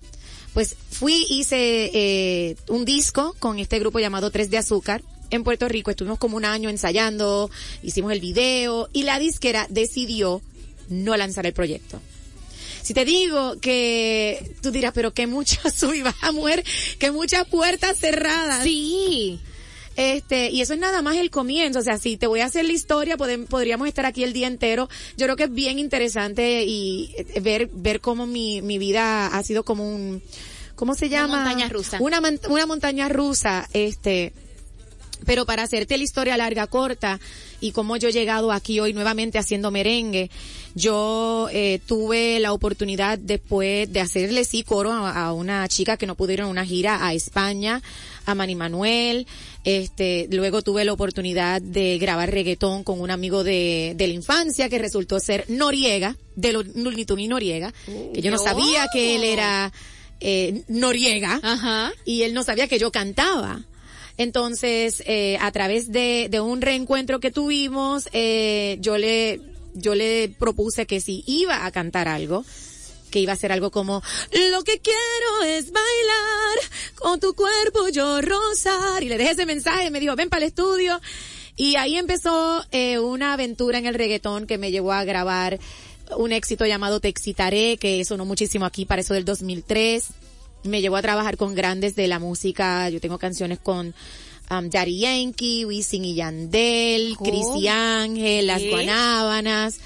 Pues 0.52 0.76
fui, 0.90 1.26
hice 1.30 1.90
eh, 1.94 2.56
un 2.68 2.84
disco 2.84 3.34
con 3.38 3.58
este 3.58 3.78
grupo 3.78 3.98
llamado 3.98 4.30
Tres 4.30 4.50
de 4.50 4.58
Azúcar 4.58 5.02
en 5.30 5.44
Puerto 5.44 5.68
Rico. 5.68 5.90
Estuvimos 5.90 6.18
como 6.18 6.36
un 6.36 6.44
año 6.44 6.68
ensayando, 6.70 7.50
hicimos 7.82 8.12
el 8.12 8.20
video 8.20 8.88
y 8.92 9.02
la 9.04 9.18
disquera 9.18 9.66
decidió 9.70 10.42
no 10.88 11.16
lanzar 11.16 11.46
el 11.46 11.52
proyecto. 11.52 12.00
Si 12.82 12.92
te 12.92 13.04
digo 13.06 13.58
que 13.60 14.52
tú 14.60 14.70
dirás, 14.70 14.92
pero 14.94 15.12
que 15.14 15.26
mucha 15.26 15.70
subida 15.74 16.14
mujer, 16.32 16.62
que 16.98 17.10
muchas 17.10 17.46
puertas 17.46 17.96
cerradas. 17.98 18.62
Sí. 18.62 19.40
Este, 19.96 20.50
y 20.50 20.60
eso 20.60 20.74
es 20.74 20.80
nada 20.80 21.02
más 21.02 21.16
el 21.16 21.30
comienzo. 21.30 21.78
O 21.78 21.82
sea, 21.82 21.98
si 21.98 22.16
te 22.16 22.26
voy 22.26 22.40
a 22.40 22.46
hacer 22.46 22.64
la 22.64 22.72
historia, 22.72 23.16
podem- 23.16 23.46
podríamos 23.46 23.86
estar 23.88 24.04
aquí 24.06 24.24
el 24.24 24.32
día 24.32 24.48
entero. 24.48 24.88
Yo 25.16 25.26
creo 25.26 25.36
que 25.36 25.44
es 25.44 25.52
bien 25.54 25.78
interesante 25.78 26.64
y 26.64 27.14
eh, 27.16 27.40
ver, 27.40 27.70
ver 27.72 28.00
cómo 28.00 28.26
mi, 28.26 28.60
mi 28.60 28.76
vida 28.78 29.28
ha 29.28 29.42
sido 29.44 29.62
como 29.64 29.88
un, 29.88 30.20
¿cómo 30.74 30.94
se 30.96 31.08
llama? 31.08 31.36
montaña 31.44 31.68
rusa. 31.68 31.98
Una, 32.00 32.20
una 32.48 32.66
montaña 32.66 33.08
rusa, 33.08 33.68
este, 33.72 34.32
pero 35.24 35.46
para 35.46 35.64
hacerte 35.64 35.96
la 35.96 36.04
historia 36.04 36.36
larga, 36.36 36.66
corta, 36.66 37.20
y 37.60 37.72
cómo 37.72 37.96
yo 37.96 38.08
he 38.08 38.12
llegado 38.12 38.52
aquí 38.52 38.80
hoy 38.80 38.92
nuevamente 38.92 39.38
haciendo 39.38 39.70
merengue, 39.70 40.30
yo 40.74 41.48
eh, 41.52 41.80
tuve 41.86 42.40
la 42.40 42.52
oportunidad 42.52 43.18
después 43.18 43.92
de 43.92 44.00
hacerle 44.00 44.44
sí 44.44 44.62
coro 44.62 44.92
a, 44.92 45.26
a 45.26 45.32
una 45.32 45.66
chica 45.68 45.96
que 45.96 46.06
no 46.06 46.14
pudieron 46.14 46.48
una 46.48 46.64
gira 46.64 47.06
a 47.06 47.14
España, 47.14 47.82
a 48.26 48.34
Manny 48.34 48.54
Manuel, 48.54 49.26
este, 49.64 50.28
luego 50.30 50.62
tuve 50.62 50.84
la 50.84 50.92
oportunidad 50.92 51.62
de 51.62 51.98
grabar 51.98 52.30
reggaetón 52.30 52.84
con 52.84 53.00
un 53.00 53.10
amigo 53.10 53.44
de, 53.44 53.94
de 53.96 54.06
la 54.08 54.14
infancia 54.14 54.68
que 54.68 54.78
resultó 54.78 55.20
ser 55.20 55.46
Noriega, 55.48 56.16
de 56.36 56.52
Tunes 57.06 57.24
y 57.24 57.28
Noriega, 57.28 57.72
que 57.86 58.20
yo 58.20 58.30
no 58.30 58.38
sabía 58.38 58.86
que 58.92 59.16
él 59.16 59.24
era 59.24 59.72
eh, 60.20 60.62
Noriega, 60.68 61.40
y 62.04 62.22
él 62.22 62.34
no 62.34 62.42
sabía 62.42 62.68
que 62.68 62.78
yo 62.78 62.90
cantaba. 62.90 63.62
Entonces, 64.16 65.02
eh, 65.06 65.36
a 65.40 65.50
través 65.50 65.90
de, 65.90 66.28
de 66.30 66.40
un 66.40 66.60
reencuentro 66.60 67.18
que 67.20 67.30
tuvimos, 67.30 68.08
eh, 68.12 68.78
yo 68.80 68.96
le, 68.96 69.40
yo 69.74 69.94
le 69.94 70.28
propuse 70.38 70.86
que 70.86 71.00
si 71.00 71.24
iba 71.26 71.66
a 71.66 71.72
cantar 71.72 72.06
algo, 72.06 72.44
que 73.10 73.18
iba 73.18 73.32
a 73.32 73.36
ser 73.36 73.50
algo 73.50 73.70
como, 73.70 74.02
lo 74.50 74.62
que 74.62 74.78
quiero 74.78 75.42
es 75.46 75.72
bailar, 75.72 76.58
con 76.96 77.20
tu 77.20 77.34
cuerpo 77.34 77.88
yo 77.88 78.20
rozar. 78.20 79.02
Y 79.02 79.08
le 79.08 79.18
dejé 79.18 79.32
ese 79.32 79.46
mensaje, 79.46 79.90
me 79.90 80.00
dijo, 80.00 80.14
ven 80.16 80.28
para 80.28 80.44
el 80.44 80.48
estudio. 80.48 81.00
Y 81.56 81.76
ahí 81.76 81.96
empezó 81.96 82.64
eh, 82.72 82.98
una 82.98 83.32
aventura 83.32 83.78
en 83.78 83.86
el 83.86 83.94
reggaetón 83.94 84.46
que 84.46 84.58
me 84.58 84.70
llevó 84.70 84.92
a 84.92 85.04
grabar 85.04 85.58
un 86.16 86.32
éxito 86.32 86.66
llamado 86.66 87.00
Te 87.00 87.08
Excitaré, 87.08 87.78
que 87.78 88.04
sonó 88.04 88.24
muchísimo 88.24 88.66
aquí 88.66 88.84
para 88.84 89.00
eso 89.00 89.14
del 89.14 89.24
2003 89.24 90.08
me 90.64 90.80
llevó 90.80 90.96
a 90.96 91.02
trabajar 91.02 91.36
con 91.36 91.54
grandes 91.54 91.94
de 91.94 92.08
la 92.08 92.18
música. 92.18 92.88
Yo 92.90 93.00
tengo 93.00 93.18
canciones 93.18 93.58
con 93.58 93.94
um, 94.50 94.70
Daddy 94.70 94.98
Yankee, 94.98 95.64
Wisin 95.64 96.04
y 96.04 96.14
Yandel, 96.14 97.16
¿Cómo? 97.16 97.30
Cristi 97.30 97.68
Ángel, 97.68 98.46
Las. 98.46 98.62
Guanábanas. 98.64 99.78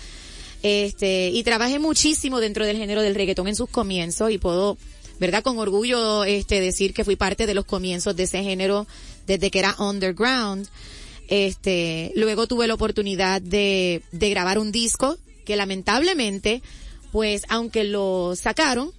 Este, 0.62 1.30
y 1.32 1.42
trabajé 1.42 1.78
muchísimo 1.78 2.40
dentro 2.40 2.66
del 2.66 2.76
género 2.76 3.02
del 3.02 3.14
reggaetón 3.14 3.48
en 3.48 3.56
sus 3.56 3.68
comienzos 3.68 4.30
y 4.30 4.38
puedo, 4.38 4.76
verdad, 5.20 5.42
con 5.42 5.58
orgullo, 5.58 6.24
este, 6.24 6.60
decir 6.60 6.94
que 6.94 7.04
fui 7.04 7.16
parte 7.16 7.46
de 7.46 7.54
los 7.54 7.64
comienzos 7.64 8.16
de 8.16 8.24
ese 8.24 8.42
género 8.42 8.86
desde 9.26 9.50
que 9.50 9.60
era 9.60 9.76
underground. 9.78 10.68
Este, 11.28 12.12
luego 12.16 12.46
tuve 12.46 12.66
la 12.66 12.74
oportunidad 12.74 13.40
de, 13.40 14.02
de 14.12 14.30
grabar 14.30 14.58
un 14.58 14.72
disco 14.72 15.18
que 15.44 15.56
lamentablemente, 15.56 16.62
pues, 17.12 17.42
aunque 17.48 17.84
lo 17.84 18.34
sacaron, 18.34 18.92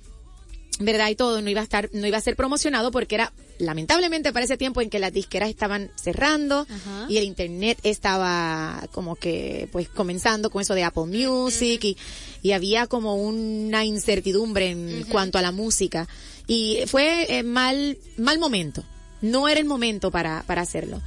verdad 0.79 1.09
y 1.09 1.15
todo 1.15 1.41
no 1.41 1.49
iba 1.49 1.61
a 1.61 1.63
estar 1.63 1.89
no 1.93 2.07
iba 2.07 2.17
a 2.17 2.21
ser 2.21 2.35
promocionado 2.35 2.91
porque 2.91 3.15
era 3.15 3.33
lamentablemente 3.59 4.31
para 4.31 4.45
ese 4.45 4.57
tiempo 4.57 4.81
en 4.81 4.89
que 4.89 4.99
las 4.99 5.11
disqueras 5.11 5.49
estaban 5.49 5.91
cerrando 6.01 6.65
Ajá. 6.69 7.05
y 7.09 7.17
el 7.17 7.25
internet 7.25 7.77
estaba 7.83 8.87
como 8.93 9.15
que 9.15 9.67
pues 9.71 9.89
comenzando 9.89 10.49
con 10.49 10.61
eso 10.61 10.73
de 10.73 10.83
Apple 10.83 11.05
Music 11.05 11.83
y, 11.83 11.97
y 12.41 12.53
había 12.53 12.87
como 12.87 13.15
una 13.15 13.83
incertidumbre 13.83 14.69
en 14.69 15.03
cuanto 15.09 15.37
a 15.37 15.41
la 15.41 15.51
música. 15.51 16.07
Y 16.47 16.79
fue 16.87 17.25
eh, 17.29 17.43
mal 17.43 17.97
mal 18.17 18.39
momento. 18.39 18.83
No 19.21 19.49
era 19.49 19.59
el 19.59 19.65
momento 19.65 20.09
para 20.09 20.43
para 20.43 20.61
hacerlo. 20.61 21.01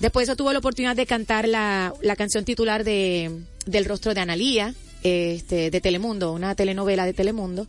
Después 0.00 0.26
de 0.26 0.32
eso 0.32 0.36
tuve 0.36 0.52
la 0.52 0.58
oportunidad 0.58 0.96
de 0.96 1.06
cantar 1.06 1.46
la, 1.46 1.92
la 2.00 2.16
canción 2.16 2.44
titular 2.44 2.82
de 2.82 3.30
del 3.66 3.84
rostro 3.84 4.14
de 4.14 4.20
Analía, 4.20 4.74
este, 5.02 5.70
de 5.70 5.80
Telemundo, 5.80 6.32
una 6.32 6.54
telenovela 6.54 7.04
de 7.04 7.12
Telemundo, 7.12 7.66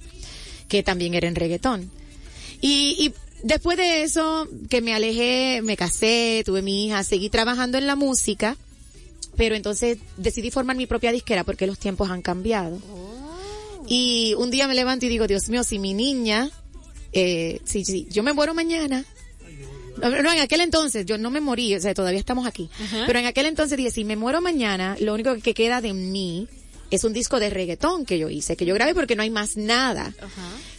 que 0.74 0.82
también 0.82 1.14
era 1.14 1.28
en 1.28 1.36
reggaetón. 1.36 1.92
Y, 2.60 2.96
y 2.98 3.14
después 3.44 3.78
de 3.78 4.02
eso, 4.02 4.48
que 4.72 4.82
me 4.82 4.96
alejé, 4.96 5.62
me 5.62 5.78
casé, 5.78 6.42
tuve 6.44 6.64
mi 6.64 6.88
hija, 6.88 7.04
seguí 7.04 7.30
trabajando 7.30 7.78
en 7.78 7.86
la 7.86 7.96
música, 7.96 8.58
pero 9.38 9.54
entonces 9.54 10.00
decidí 10.18 10.50
formar 10.50 10.76
mi 10.76 10.88
propia 10.88 11.12
disquera 11.12 11.44
porque 11.44 11.68
los 11.68 11.78
tiempos 11.78 12.10
han 12.10 12.24
cambiado. 12.24 12.80
Y 13.88 14.34
un 14.40 14.50
día 14.50 14.68
me 14.68 14.74
levanto 14.74 15.06
y 15.06 15.10
digo, 15.10 15.28
Dios 15.28 15.48
mío, 15.48 15.64
si 15.64 15.78
mi 15.78 15.94
niña, 15.94 16.50
eh, 17.12 17.62
si, 17.66 17.86
si 17.86 18.08
yo 18.10 18.24
me 18.24 18.34
muero 18.34 18.56
mañana, 18.56 19.06
no, 20.02 20.10
no, 20.24 20.32
en 20.32 20.40
aquel 20.40 20.62
entonces, 20.62 21.06
yo 21.06 21.20
no 21.20 21.30
me 21.30 21.40
morí, 21.40 21.76
o 21.76 21.80
sea, 21.80 21.94
todavía 21.94 22.20
estamos 22.20 22.48
aquí. 22.48 22.68
Pero 23.06 23.20
en 23.20 23.28
aquel 23.28 23.46
entonces 23.46 23.78
dije, 23.78 23.92
si 23.92 24.06
me 24.06 24.16
muero 24.16 24.42
mañana, 24.42 24.98
lo 25.00 25.14
único 25.14 25.36
que 25.36 25.54
queda 25.54 25.82
de 25.82 25.94
mí 25.94 26.48
es 26.94 27.04
un 27.04 27.12
disco 27.12 27.40
de 27.40 27.50
reggaetón 27.50 28.06
que 28.06 28.20
yo 28.20 28.30
hice, 28.30 28.56
que 28.56 28.66
yo 28.66 28.76
grabé 28.76 28.94
porque 28.94 29.16
no 29.16 29.24
hay 29.24 29.32
más 29.32 29.58
nada. 29.58 30.14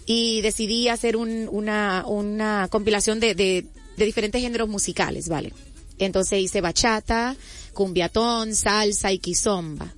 Y 0.07 0.43
decidí 0.43 0.87
hacer 0.87 1.17
un, 1.17 1.49
una, 1.51 2.05
una 2.07 2.69
compilación 2.71 3.19
de, 3.19 3.35
de, 3.35 3.67
de 3.97 4.05
diferentes 4.05 4.41
géneros 4.41 4.69
musicales, 4.69 5.29
¿vale? 5.29 5.53
Entonces 5.99 6.41
hice 6.41 6.61
bachata, 6.61 7.35
cumbiatón, 7.73 8.55
salsa 8.55 9.11
y 9.11 9.19
quizomba. 9.19 9.93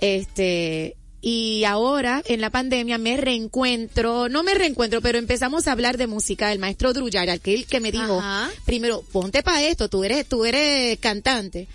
Este, 0.00 0.96
y 1.22 1.64
ahora 1.64 2.22
en 2.26 2.42
la 2.42 2.50
pandemia 2.50 2.98
me 2.98 3.16
reencuentro, 3.16 4.28
no 4.28 4.42
me 4.42 4.52
reencuentro, 4.52 5.00
pero 5.00 5.16
empezamos 5.16 5.66
a 5.66 5.72
hablar 5.72 5.96
de 5.96 6.08
música 6.08 6.50
del 6.50 6.58
maestro 6.58 6.92
Druyar, 6.92 7.30
aquel 7.30 7.64
que 7.64 7.80
me 7.80 7.90
dijo, 7.90 8.22
primero, 8.66 9.02
ponte 9.12 9.42
para 9.42 9.62
esto, 9.62 9.88
tú 9.88 10.04
eres, 10.04 10.26
tú 10.26 10.44
eres 10.44 10.98
cantante. 10.98 11.68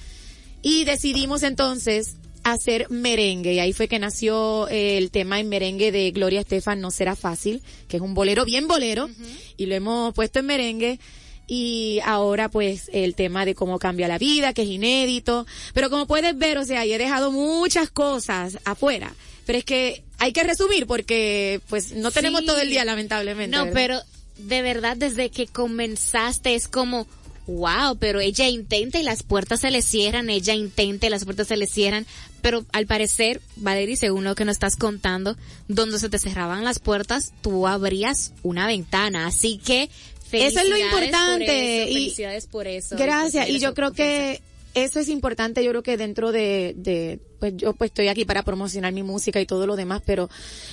Y 0.62 0.84
decidimos 0.84 1.42
entonces 1.42 2.18
hacer 2.52 2.90
merengue 2.90 3.54
y 3.54 3.60
ahí 3.60 3.74
fue 3.74 3.88
que 3.88 4.00
nació 4.00 4.68
eh, 4.70 4.98
el 4.98 5.12
tema 5.12 5.40
en 5.40 5.50
merengue 5.50 5.92
de 5.92 6.12
Gloria 6.12 6.42
Estefan 6.42 6.82
No 6.82 6.92
Será 6.92 7.16
Fácil, 7.16 7.62
que 7.88 7.98
es 7.98 8.02
un 8.04 8.14
bolero 8.14 8.46
bien 8.46 8.68
bolero 8.68 9.10
y 9.58 9.66
lo 9.66 9.76
hemos 9.76 10.14
puesto 10.14 10.40
en 10.40 10.46
merengue 10.48 11.00
y 11.48 12.00
ahora 12.06 12.50
pues 12.50 12.90
el 12.94 13.16
tema 13.16 13.46
de 13.46 13.56
cómo 13.56 13.80
cambia 13.80 14.08
la 14.08 14.18
vida, 14.18 14.54
que 14.54 14.64
es 14.64 14.68
inédito, 14.70 15.46
pero 15.74 15.90
como 15.90 16.06
puedes 16.08 16.38
ver, 16.38 16.58
o 16.58 16.66
sea, 16.66 16.86
yo 16.86 16.96
he 16.96 16.98
dejado 16.98 17.32
muchas 17.32 17.90
cosas 17.90 18.58
afuera, 18.66 19.14
pero 19.46 19.58
es 19.58 19.64
que 19.66 20.04
hay 20.20 20.34
que 20.34 20.44
resumir 20.44 20.88
porque 20.88 21.62
pues 21.70 21.94
no 21.94 22.12
tenemos 22.12 22.42
Sí. 22.42 22.48
todo 22.48 22.60
el 22.60 22.70
día 22.70 22.84
lamentablemente. 22.86 23.56
No, 23.56 23.64
¿verdad? 23.66 23.74
pero 23.76 24.02
de 24.38 24.62
verdad 24.62 24.98
desde 24.98 25.30
que 25.30 25.48
comenzaste 25.48 26.54
es 26.54 26.68
como, 26.68 27.08
wow, 27.48 27.96
pero 27.98 28.20
ella 28.20 28.50
intenta 28.50 29.00
y 29.00 29.04
las 29.04 29.24
puertas 29.24 29.62
se 29.62 29.72
le 29.72 29.82
cierran, 29.82 30.30
ella 30.30 30.54
intenta 30.54 31.08
y 31.08 31.10
las 31.10 31.24
puertas 31.24 31.48
se 31.48 31.56
le 31.56 31.66
cierran, 31.66 32.06
pero 32.48 32.64
al 32.72 32.88
parecer, 32.88 33.42
Valerie, 33.58 33.98
según 33.98 34.24
lo 34.24 34.34
que 34.34 34.46
nos 34.46 34.54
estás 34.54 34.78
contando, 34.78 35.36
donde 35.68 36.00
se 36.00 36.08
te 36.08 36.18
cerraban 36.18 36.64
las 36.64 36.80
puertas, 36.80 37.34
tú 37.42 37.68
abrías 37.68 38.32
una 38.42 38.68
ventana, 38.68 39.28
así 39.28 39.58
que 39.58 39.90
Eso 40.32 40.32
es 40.32 40.54
lo 40.54 40.62
felicidades 40.62 40.92
por 40.94 41.04
importante, 41.04 41.82
eso, 41.84 41.92
y- 41.92 41.94
felicidades 41.94 42.48
por 42.48 42.68
eso. 42.68 42.96
Gracias, 42.98 43.50
y 43.50 43.60
yo 43.60 43.74
creo 43.74 43.92
que 43.92 44.42
eso 44.76 45.02
es 45.02 45.10
importante, 45.10 45.62
yo 45.62 45.72
creo 45.72 45.84
que 45.84 45.98
dentro 45.98 46.32
de, 46.32 46.74
de, 46.78 47.20
pues 47.42 47.52
yo 47.58 47.74
pues 47.74 47.90
estoy 47.90 48.08
aquí 48.08 48.24
para 48.24 48.44
promocionar 48.44 48.94
mi 48.94 49.04
música 49.04 49.42
y 49.42 49.46
todo 49.46 49.68
lo 49.68 49.76
demás, 49.76 50.02
pero 50.06 50.30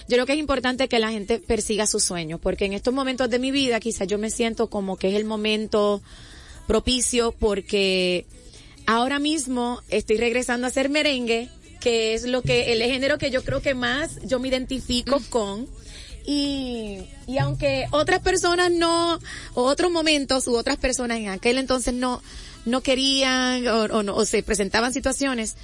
yo 0.07 0.14
creo 0.14 0.27
que 0.27 0.35
es 0.35 0.39
importante 0.39 0.87
que 0.87 1.01
la 1.01 1.11
gente 1.11 1.41
persiga 1.41 1.89
sus 1.89 2.05
sueños, 2.05 2.39
porque 2.41 2.66
en 2.66 2.75
estos 2.75 2.95
momentos 2.95 3.29
de 3.31 3.41
mi 3.41 3.51
vida 3.51 3.81
quizás 3.81 4.07
yo 4.07 4.16
me 4.16 4.31
siento 4.31 4.70
como 4.70 4.97
que 4.97 5.09
es 5.09 5.14
el 5.16 5.25
momento 5.25 6.03
propicio 6.68 7.33
porque 7.33 8.27
ahora 8.87 9.18
mismo 9.18 9.81
estoy 9.89 10.18
regresando 10.18 10.66
a 10.66 10.68
hacer 10.68 10.89
merengue, 10.91 11.49
que 11.85 12.14
es 12.14 12.24
lo 12.24 12.41
que, 12.41 12.72
el 12.72 12.82
género 12.82 13.18
que 13.18 13.30
yo 13.30 13.45
creo 13.45 13.61
que 13.61 13.74
más 13.74 14.18
yo 14.24 14.39
me 14.39 14.49
identifico 14.49 15.20
con. 15.28 15.68
Y, 16.24 17.01
y 17.26 17.37
aunque 17.37 17.85
otras 17.91 18.20
personas 18.20 18.72
no, 18.72 19.20
o 19.53 19.64
otros 19.64 19.93
momentos 19.93 20.47
u 20.47 20.57
otras 20.57 20.78
personas 20.78 21.18
en 21.18 21.28
aquel 21.28 21.59
entonces 21.59 21.93
no, 21.93 22.22
no 22.64 22.80
querían 22.80 23.66
o, 23.68 23.82
o 23.82 24.03
no, 24.03 24.16
o 24.16 24.24
se 24.24 24.43
presentaban 24.43 24.95
situaciones, 24.95 25.57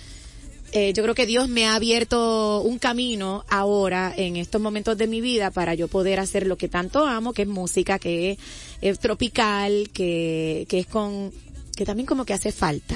eh, 0.73 0.93
yo 0.93 1.03
creo 1.03 1.15
que 1.15 1.25
Dios 1.25 1.49
me 1.49 1.67
ha 1.67 1.75
abierto 1.75 2.61
un 2.61 2.79
camino 2.79 3.47
ahora 3.49 4.13
en 4.15 4.37
estos 4.37 4.61
momentos 4.61 4.99
de 4.99 5.07
mi 5.07 5.23
vida 5.23 5.51
para 5.51 5.73
yo 5.73 5.89
poder 5.89 6.21
hacer 6.21 6.47
lo 6.47 6.59
que 6.59 6.69
tanto 6.69 7.07
amo, 7.07 7.33
que 7.33 7.43
es 7.43 7.49
música, 7.49 7.99
que 7.99 8.33
es, 8.33 8.39
es 8.83 8.99
tropical, 8.99 9.89
que, 9.95 10.67
que 10.69 10.81
es 10.81 10.87
con, 10.87 11.33
que 11.75 11.87
también 11.87 12.07
como 12.07 12.27
que 12.27 12.35
hace 12.35 12.53
falta 12.53 12.95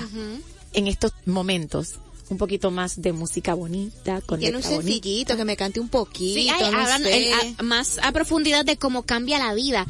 en 0.75 0.89
estos 0.89 1.15
momentos. 1.25 2.01
Un 2.35 2.39
poquito 2.39 2.73
más 2.73 3.01
de 3.01 3.13
música 3.13 3.55
bonita, 3.55 4.21
con 4.23 4.41
Tiene 4.41 4.57
un 4.57 4.63
letra 4.63 4.77
bonita. 4.77 4.93
sencillito 4.93 5.37
que 5.37 5.45
me 5.45 5.57
cante 5.57 5.79
un 5.79 5.89
poquito. 5.89 6.41
Sí, 6.41 6.49
ay, 6.49 6.73
no 6.73 6.79
hablando- 6.81 7.09
sé. 7.09 7.29
el- 7.29 7.55
a- 7.59 7.63
más 7.63 7.99
a 8.03 8.11
profundidad 8.11 8.65
de 8.65 8.77
cómo 8.77 9.05
cambia 9.05 9.39
la 9.39 9.55
vida. 9.55 9.87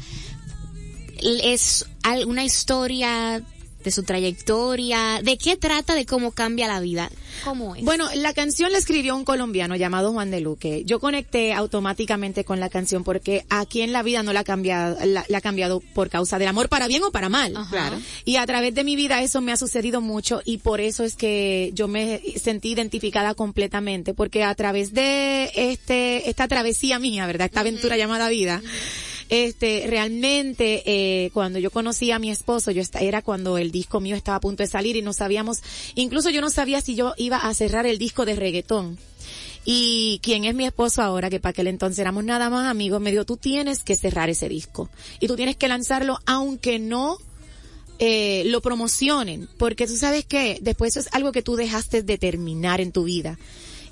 Es 1.23 1.87
una 2.27 2.43
historia 2.43 3.41
de 3.85 3.91
su 3.91 4.03
trayectoria, 4.03 5.21
de 5.23 5.37
qué 5.37 5.55
trata 5.55 5.93
de 5.95 6.05
cómo 6.05 6.31
cambia 6.31 6.67
la 6.67 6.79
vida. 6.79 7.09
¿Cómo 7.43 7.75
es? 7.75 7.83
Bueno, 7.83 8.09
la 8.15 8.33
canción 8.33 8.71
la 8.71 8.79
escribió 8.79 9.15
un 9.15 9.23
colombiano 9.23 9.75
llamado 9.75 10.11
Juan 10.11 10.31
de 10.31 10.41
Luque. 10.41 10.83
Yo 10.85 10.99
conecté 10.99 11.53
automáticamente 11.53 12.43
con 12.43 12.59
la 12.59 12.69
canción 12.69 13.03
porque 13.03 13.45
aquí 13.49 13.81
en 13.81 13.93
la 13.93 14.01
vida 14.01 14.23
no 14.23 14.33
la 14.33 14.39
ha 14.39 14.43
cambiado, 14.43 14.97
la, 15.05 15.23
la 15.27 15.37
ha 15.37 15.41
cambiado 15.41 15.81
por 15.93 16.09
causa 16.09 16.39
del 16.39 16.47
amor 16.47 16.67
para 16.67 16.87
bien 16.87 17.03
o 17.03 17.11
para 17.11 17.29
mal. 17.29 17.53
Claro. 17.69 17.97
Y 18.25 18.37
a 18.37 18.45
través 18.47 18.73
de 18.73 18.83
mi 18.83 18.95
vida 18.95 19.21
eso 19.21 19.39
me 19.39 19.51
ha 19.51 19.57
sucedido 19.57 20.01
mucho 20.01 20.41
y 20.43 20.57
por 20.57 20.81
eso 20.81 21.03
es 21.03 21.15
que 21.15 21.69
yo 21.75 21.87
me 21.87 22.21
sentí 22.41 22.71
identificada 22.71 23.35
completamente 23.35 24.15
porque 24.15 24.43
a 24.43 24.55
través 24.55 24.93
de 24.93 25.51
este, 25.55 26.27
esta 26.27 26.47
travesía 26.47 26.97
mía, 26.97 27.27
¿verdad? 27.27 27.45
Esta 27.45 27.59
aventura 27.59 27.97
llamada 27.97 28.29
vida. 28.29 28.63
Este, 29.43 29.85
realmente, 29.87 30.81
eh, 30.85 31.29
cuando 31.33 31.59
yo 31.59 31.69
conocí 31.69 32.09
a 32.11 32.19
mi 32.19 32.31
esposo, 32.31 32.71
yo 32.71 32.81
esta- 32.81 32.99
era 33.01 33.21
cuando 33.21 33.57
el 33.57 33.69
disco 33.69 33.99
mío 33.99 34.15
estaba 34.15 34.37
a 34.37 34.39
punto 34.39 34.63
de 34.63 34.67
salir 34.67 34.95
y 34.95 35.01
no 35.01 35.11
sabíamos, 35.11 35.61
incluso 35.95 36.29
yo 36.29 36.39
no 36.39 36.49
sabía 36.49 36.79
si 36.79 36.95
yo 36.95 37.13
iba 37.17 37.37
a 37.37 37.53
cerrar 37.53 37.85
el 37.85 37.97
disco 37.97 38.25
de 38.25 38.35
reggaetón. 38.37 38.97
Y 39.65 40.19
quien 40.23 40.45
es 40.45 40.55
mi 40.55 40.65
esposo 40.65 41.01
ahora, 41.01 41.29
que 41.29 41.41
para 41.41 41.49
aquel 41.49 41.67
entonces 41.67 41.99
éramos 41.99 42.23
nada 42.23 42.49
más 42.49 42.65
amigos, 42.65 43.01
me 43.01 43.11
dijo, 43.11 43.25
tú 43.25 43.35
tienes 43.35 43.83
que 43.83 43.95
cerrar 43.95 44.29
ese 44.29 44.47
disco. 44.47 44.89
Y 45.19 45.27
tú 45.27 45.35
tienes 45.35 45.57
que 45.57 45.67
lanzarlo 45.67 46.17
aunque 46.25 46.79
no 46.79 47.17
eh, 47.99 48.43
lo 48.45 48.61
promocionen. 48.61 49.49
Porque 49.57 49.85
tú 49.87 49.97
sabes 49.97 50.23
que 50.25 50.59
después 50.61 50.91
eso 50.95 50.99
es 51.01 51.13
algo 51.13 51.31
que 51.31 51.41
tú 51.41 51.55
dejaste 51.55 52.03
de 52.03 52.17
terminar 52.17 52.79
en 52.79 52.91
tu 52.91 53.03
vida. 53.05 53.37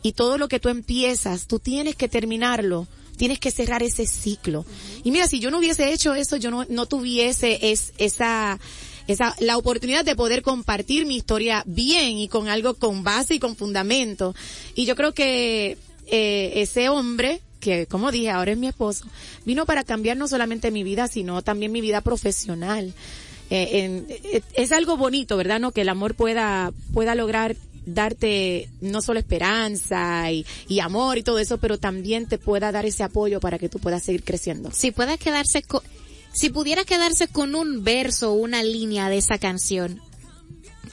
Y 0.03 0.11
todo 0.13 0.37
lo 0.37 0.47
que 0.47 0.59
tú 0.59 0.69
empiezas, 0.69 1.47
tú 1.47 1.59
tienes 1.59 1.95
que 1.95 2.07
terminarlo. 2.07 2.87
Tienes 3.18 3.39
que 3.39 3.51
cerrar 3.51 3.84
ese 3.84 4.05
ciclo. 4.07 4.66
Y 5.03 5.11
mira, 5.11 5.28
si 5.28 5.39
yo 5.39 5.51
no 5.51 5.59
hubiese 5.59 5.93
hecho 5.93 6.14
eso, 6.16 6.38
yo 6.38 6.49
no, 6.51 6.66
no 6.70 6.86
tuviese 6.88 7.72
es, 7.72 7.93
esa, 7.97 8.59
esa, 9.07 9.36
la 9.39 9.57
oportunidad 9.57 10.03
de 10.03 10.16
poder 10.16 10.41
compartir 10.41 11.05
mi 11.05 11.18
historia 11.18 11.64
bien 11.66 12.18
y 12.18 12.28
con 12.28 12.47
algo 12.49 12.74
con 12.74 13.03
base 13.03 13.36
y 13.36 13.39
con 13.39 13.55
fundamento. 13.55 14.34
Y 14.76 14.86
yo 14.86 14.95
creo 14.95 15.14
que, 15.14 15.78
eh, 16.07 16.51
ese 16.55 16.89
hombre, 16.89 17.39
que 17.59 17.86
como 17.86 18.11
dije, 18.11 18.30
ahora 18.30 18.51
es 18.51 18.57
mi 18.57 18.68
esposo, 18.68 19.05
vino 19.45 19.66
para 19.66 19.84
cambiar 19.84 20.18
no 20.18 20.28
solamente 20.28 20.70
mi 20.72 20.84
vida, 20.84 21.07
sino 21.07 21.41
también 21.43 21.72
mi 21.72 21.82
vida 21.82 22.01
profesional. 22.01 22.93
Eh, 23.49 23.84
en- 23.84 24.05
eh, 24.09 24.41
es 24.55 24.72
algo 24.72 24.97
bonito, 24.97 25.38
¿verdad? 25.38 25.59
No 25.59 25.72
que 25.72 25.82
el 25.82 25.89
amor 25.89 26.16
pueda, 26.16 26.72
pueda 26.93 27.14
lograr 27.14 27.55
darte 27.86 28.69
no 28.81 29.01
solo 29.01 29.19
esperanza 29.19 30.31
y, 30.31 30.45
y 30.67 30.79
amor 30.79 31.17
y 31.17 31.23
todo 31.23 31.39
eso, 31.39 31.57
pero 31.57 31.77
también 31.77 32.27
te 32.27 32.38
pueda 32.38 32.71
dar 32.71 32.86
ese 32.86 33.03
apoyo 33.03 33.39
para 33.39 33.59
que 33.59 33.69
tú 33.69 33.79
puedas 33.79 34.03
seguir 34.03 34.23
creciendo. 34.23 34.71
si 34.71 34.91
pueda 34.91 35.17
quedarse 35.17 35.61
con, 35.63 35.81
si 36.34 36.49
pudiera 36.49 36.84
quedarse 36.84 37.27
con 37.27 37.55
un 37.55 37.84
verso 37.84 38.31
o 38.31 38.36
una 38.36 38.63
línea 38.63 39.09
de 39.09 39.17
esa 39.17 39.38
canción, 39.38 40.01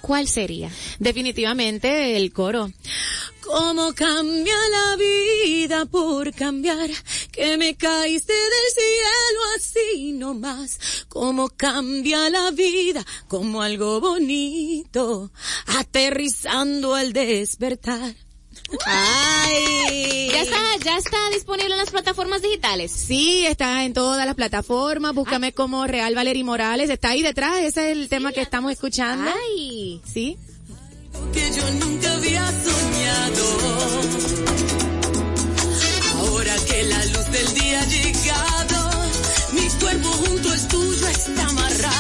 ¿cuál 0.01 0.29
sería? 0.29 0.71
Definitivamente 0.99 2.17
el 2.17 2.33
coro. 2.33 2.71
Cómo 3.43 3.93
cambia 3.95 4.55
la 4.71 4.97
vida 4.97 5.87
por 5.87 6.33
cambiar, 6.35 6.91
que 7.33 7.57
me 7.57 7.75
caíste 7.75 8.33
del 8.33 8.73
cielo 8.75 9.41
así 9.57 10.13
nomás. 10.13 10.79
Cómo 11.09 11.49
cambia 11.49 12.31
la 12.31 12.51
vida 12.51 13.05
como 13.29 13.63
algo 13.63 14.01
bonito, 14.01 15.33
aterrizando 15.67 16.95
al 16.95 17.13
despertar. 17.13 18.15
Ay. 18.87 20.29
¿Ya 20.33 20.43
está, 20.43 20.57
ya 20.85 20.97
está 20.97 21.17
disponible 21.33 21.73
en 21.73 21.79
las 21.79 21.91
plataformas 21.91 22.43
digitales? 22.43 22.91
Sí, 22.93 23.45
está 23.47 23.85
en 23.85 23.93
todas 23.93 24.25
las 24.27 24.35
plataformas, 24.35 25.15
búscame 25.15 25.53
como 25.53 25.87
Real 25.87 26.15
Valery 26.15 26.45
Morales, 26.45 26.89
está 26.91 27.11
ahí 27.11 27.23
detrás, 27.23 27.59
ese 27.59 27.91
es 27.91 27.97
el 27.99 28.09
tema 28.09 28.33
que 28.33 28.41
estamos 28.43 28.73
escuchando. 28.73 29.31
Ay. 29.31 30.01
Sí. 30.05 30.39
que 31.33 31.51
yo 31.53 31.71
nunca 31.85 32.13
había 32.15 32.47
soñado. 32.47 34.01
Ahora 36.21 36.55
que 36.69 36.83
la 36.85 37.05
luz 37.07 37.31
del 37.31 37.55
día 37.55 37.81
ha 37.81 37.87
llegado, 37.87 38.91
mi 39.53 39.69
cuerpo 39.81 40.09
junto 40.09 40.51
al 40.51 40.69
tuyo 40.69 41.09
está 41.09 41.47
amarrado. 41.47 42.00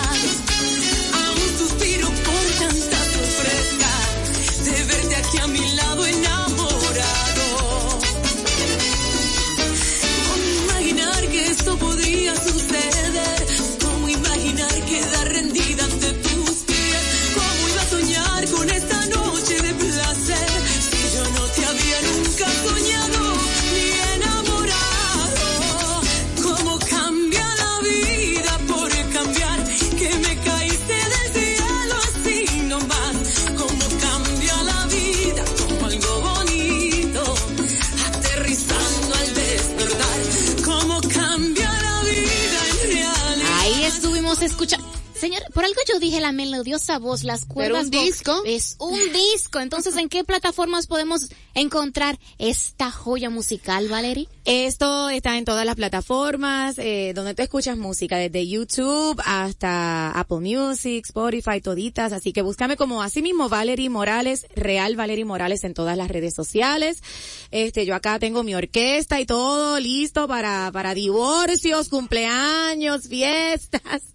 Señor, 45.20 45.42
por 45.52 45.64
algo 45.64 45.80
yo 45.92 45.98
dije 46.00 46.20
la 46.20 46.32
melodiosa 46.32 46.98
voz, 46.98 47.22
las 47.24 47.44
cuerdas. 47.44 47.84
un 47.86 47.90
vo- 47.92 48.02
disco. 48.02 48.42
Es 48.46 48.76
un 48.78 48.98
disco. 49.12 49.60
Entonces, 49.60 49.96
¿en 49.96 50.08
qué 50.08 50.24
plataformas 50.24 50.86
podemos 50.86 51.28
encontrar 51.54 52.18
esta 52.38 52.90
joya 52.90 53.28
musical, 53.30 53.88
Valerie? 53.88 54.28
Esto 54.44 55.10
está 55.10 55.36
en 55.36 55.44
todas 55.44 55.66
las 55.66 55.76
plataformas 55.76 56.78
eh, 56.78 57.12
donde 57.14 57.34
tú 57.34 57.42
escuchas 57.42 57.76
música, 57.76 58.16
desde 58.16 58.48
YouTube 58.48 59.20
hasta 59.26 60.10
Apple 60.12 60.40
Music, 60.40 61.04
Spotify, 61.06 61.60
toditas. 61.60 62.12
Así 62.12 62.32
que 62.32 62.42
búscame 62.42 62.76
como 62.76 63.02
así 63.02 63.20
mismo 63.22 63.48
Valerie 63.48 63.90
Morales, 63.90 64.46
Real 64.54 64.96
Valerie 64.96 65.24
Morales 65.24 65.62
en 65.64 65.74
todas 65.74 65.96
las 65.96 66.08
redes 66.08 66.34
sociales. 66.34 67.02
Este, 67.50 67.84
yo 67.84 67.94
acá 67.94 68.18
tengo 68.18 68.42
mi 68.42 68.54
orquesta 68.54 69.20
y 69.20 69.26
todo 69.26 69.78
listo 69.78 70.26
para 70.26 70.70
para 70.72 70.94
divorcios, 70.94 71.88
cumpleaños, 71.88 73.08
fiestas. 73.08 74.02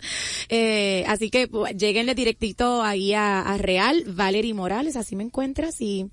Eh, 0.47 0.94
así 1.07 1.29
que 1.29 1.49
lleguenle 1.77 2.15
directito 2.15 2.81
ahí 2.81 3.13
a, 3.13 3.57
Real 3.57 4.03
Valerie 4.07 4.53
Morales, 4.53 4.95
así 4.95 5.15
me 5.15 5.23
encuentras 5.23 5.81
y 5.81 6.07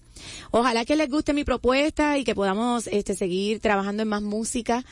Ojalá 0.51 0.85
que 0.85 0.95
les 0.95 1.09
guste 1.09 1.33
mi 1.33 1.43
propuesta 1.43 2.19
y 2.19 2.25
que 2.25 2.35
podamos 2.35 2.87
este 2.87 3.15
seguir 3.15 3.61
trabajando 3.61 4.03
en 4.03 4.09
más 4.09 4.23
música 4.23 4.85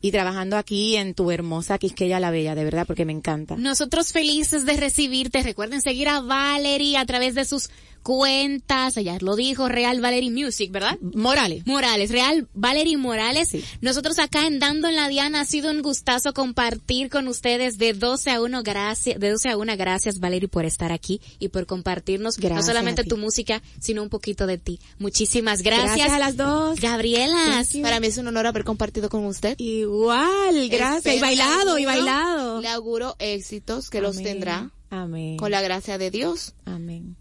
y 0.00 0.12
trabajando 0.12 0.56
aquí 0.56 0.96
en 0.96 1.14
tu 1.14 1.30
hermosa 1.30 1.78
Quisqueya 1.78 2.20
la 2.20 2.30
Bella, 2.30 2.54
de 2.54 2.64
verdad, 2.64 2.86
porque 2.86 3.04
me 3.04 3.12
encanta. 3.12 3.56
Nosotros 3.56 4.12
felices 4.12 4.64
de 4.64 4.76
recibirte. 4.76 5.42
Recuerden 5.42 5.82
seguir 5.82 6.08
a 6.08 6.20
Valerie 6.20 6.96
a 6.96 7.04
través 7.04 7.34
de 7.34 7.44
sus 7.44 7.70
cuentas. 8.08 8.96
Ella 8.96 9.18
lo 9.20 9.36
dijo, 9.36 9.68
Real 9.68 10.00
Valerie 10.00 10.30
Music, 10.30 10.72
¿verdad? 10.72 10.98
Morales. 11.02 11.66
Morales, 11.66 12.10
Real 12.10 12.48
Valerie 12.54 12.96
Morales. 12.96 13.50
Nosotros 13.82 14.18
acá 14.18 14.46
en 14.46 14.58
Dando 14.58 14.88
en 14.88 14.96
la 14.96 15.08
Diana 15.08 15.42
ha 15.42 15.44
sido 15.44 15.70
un 15.70 15.82
gustazo 15.82 16.32
compartir 16.32 17.10
con 17.10 17.28
ustedes 17.28 17.76
de 17.76 17.92
12 17.92 18.30
a 18.30 18.40
1. 18.40 18.62
Gracias, 18.62 19.20
de 19.20 19.28
12 19.28 19.50
a 19.50 19.58
1. 19.58 19.76
Gracias, 19.76 20.20
Valerie, 20.20 20.48
por 20.48 20.64
estar 20.64 20.90
aquí 20.90 21.20
y 21.38 21.48
por 21.48 21.66
compartirnos 21.66 22.38
no 22.38 22.42
Gracias 22.48 22.64
solamente 22.64 23.02
a 23.02 23.04
ti. 23.04 23.10
tu 23.10 23.18
música, 23.18 23.62
sino 23.78 24.02
un 24.02 24.08
poquito 24.08 24.46
de 24.46 24.56
ti. 24.56 24.80
Muchísimas 24.98 25.60
gracias. 25.60 25.96
Gracias 25.96 26.12
a 26.14 26.18
las 26.18 26.38
dos. 26.38 26.80
Gabriela. 26.80 27.62
Para 27.82 28.00
mí 28.00 28.06
es 28.06 28.16
un 28.16 28.26
honor 28.28 28.46
haber 28.46 28.64
compartido 28.64 29.10
con 29.10 29.26
usted. 29.26 29.54
Igual, 29.58 30.66
gracias. 30.70 31.14
Y 31.14 31.20
bailado, 31.20 31.78
y 31.78 31.84
bailado. 31.84 32.62
Le 32.62 32.68
auguro 32.68 33.16
éxitos 33.18 33.90
que 33.90 34.00
los 34.00 34.16
tendrá 34.16 34.70
Amén. 34.88 35.36
con 35.36 35.50
la 35.50 35.60
gracia 35.60 35.98
de 35.98 36.10
Dios 36.10 36.54
Amén. 36.64 37.16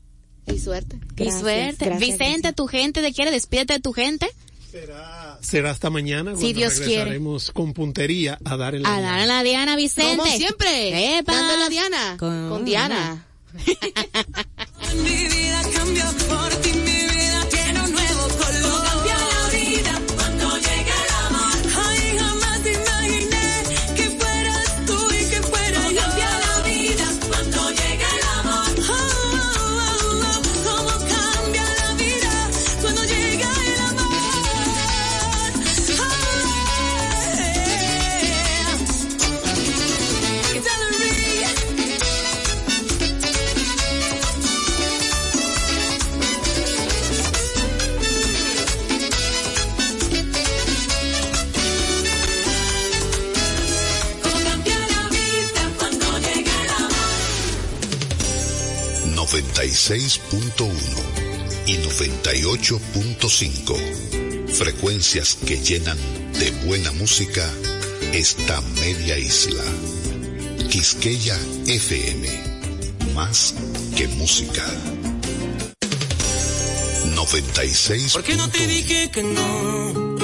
Y 0.48 0.60
suerte. 0.60 0.98
y 1.18 1.32
suerte. 1.32 1.90
Vicente, 2.00 2.54
tu 2.54 2.68
gente 2.68 3.02
te 3.02 3.14
quiere, 3.14 3.32
despídete 3.32 3.74
de 3.74 3.80
tu 3.80 3.94
gente. 3.94 4.28
Será 5.42 5.72
hasta 5.72 5.90
mañana 5.90 6.32
Si 6.32 6.38
cuando 6.42 6.58
Dios 6.60 6.74
quiere. 6.74 6.88
regresaremos 6.96 7.52
con 7.52 7.74
puntería 7.74 8.38
a 8.46 8.58
dar 8.58 8.76
el 8.76 8.86
A 8.86 9.02
dar 9.02 9.20
a 9.20 9.26
la 9.26 9.42
Diana, 9.44 9.76
Vicente. 9.76 10.18
Como 10.18 10.26
siempre, 10.38 11.18
Epa. 11.20 11.34
dando 11.34 11.58
la 11.58 11.70
Diana, 11.70 12.16
Con- 12.20 12.50
con 12.50 12.66
Diana. 12.66 13.26
Mi 14.96 15.28
vida 15.28 15.62
cambió 15.74 16.06
por 16.28 16.50
ti, 16.62 16.72
96.1 59.88 60.68
y 61.66 61.78
98.5. 61.78 64.50
Frecuencias 64.50 65.36
que 65.36 65.56
llenan 65.56 65.98
de 66.38 66.52
buena 66.66 66.92
música 66.92 67.50
esta 68.12 68.60
media 68.82 69.18
isla. 69.18 69.64
Quisqueya 70.70 71.40
FM. 71.68 72.28
Más 73.16 73.56
que 73.96 74.10
música. 74.10 74.66
96. 77.16 78.12
¿Por 78.12 78.24
qué 78.24 78.36
no 78.36 78.50
te 78.50 78.68
dije 78.68 79.10
que 79.10 79.24
no? 79.24 80.18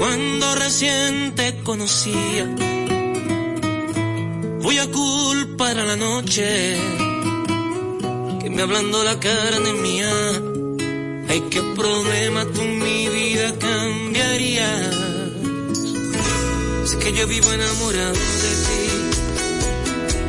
Cuando 0.00 0.56
recién 0.56 1.36
te 1.36 1.54
conocía. 1.62 2.52
Voy 4.60 4.78
a 4.78 4.90
culpar 4.90 5.78
a 5.78 5.84
la 5.84 5.94
noche 5.94 7.06
que 8.48 8.54
me 8.54 8.62
hablando 8.62 9.04
la 9.04 9.20
carne 9.20 9.72
mía. 9.74 10.10
Ay, 11.28 11.40
qué 11.50 11.60
problema 11.76 12.44
tú 12.46 12.62
mi 12.62 13.08
vida 13.08 13.52
cambiarías. 13.58 14.94
Sé 16.84 16.98
que 16.98 17.12
yo 17.12 17.26
vivo 17.26 17.52
enamorado 17.52 18.12
de 18.44 18.52
ti. 18.66 18.84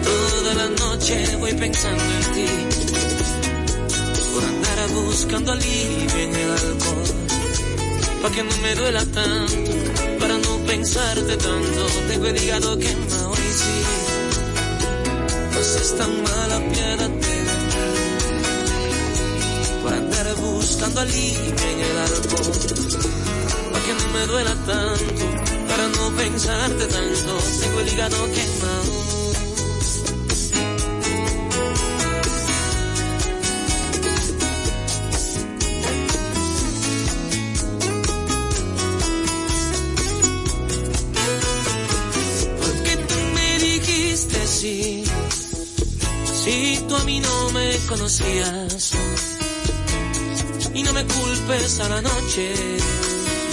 Toda 0.03 0.53
la 0.55 0.67
noche 0.83 1.35
voy 1.37 1.53
pensando 1.53 2.03
en 2.03 2.33
ti 2.35 2.49
por 4.33 4.43
andar 4.43 4.89
buscando 4.89 5.51
alivio 5.53 6.19
en 6.25 6.35
el 6.35 6.51
alcohol. 6.51 7.09
Pa' 8.21 8.31
que 8.31 8.43
no 8.43 8.57
me 8.63 8.75
duela 8.75 9.05
tanto, 9.05 9.71
para 10.19 10.37
no 10.37 10.57
pensarte 10.67 11.37
tanto, 11.37 11.81
tengo 12.09 12.25
el 12.25 12.43
hígado 12.43 12.77
quemado 12.77 13.33
y 13.33 13.51
sí. 13.61 13.77
No 15.53 15.63
seas 15.63 15.95
tan 15.97 16.23
mala, 16.23 16.57
piérdate. 16.73 17.38
Por 19.81 19.93
andar 19.93 20.35
buscando 20.35 21.01
alivio 21.01 21.53
en 21.71 21.79
el 21.79 21.97
alcohol. 21.97 22.51
Pa' 23.71 23.79
que 23.85 23.93
no 23.93 24.13
me 24.13 24.25
duela 24.27 24.55
tanto, 24.65 25.25
para 25.67 25.87
no 25.87 26.11
pensarte 26.17 26.85
tanto, 26.87 27.37
tengo 27.61 27.79
el 27.79 27.87
hígado 27.93 28.25
quemado. 28.31 29.09
Si 46.43 46.83
tú 46.87 46.95
a 46.95 47.03
mí 47.03 47.19
no 47.19 47.49
me 47.51 47.77
conocías 47.87 48.93
me 50.99 51.13
culpes 51.13 51.79
a 51.79 51.89
la 51.89 52.01
noche, 52.01 52.53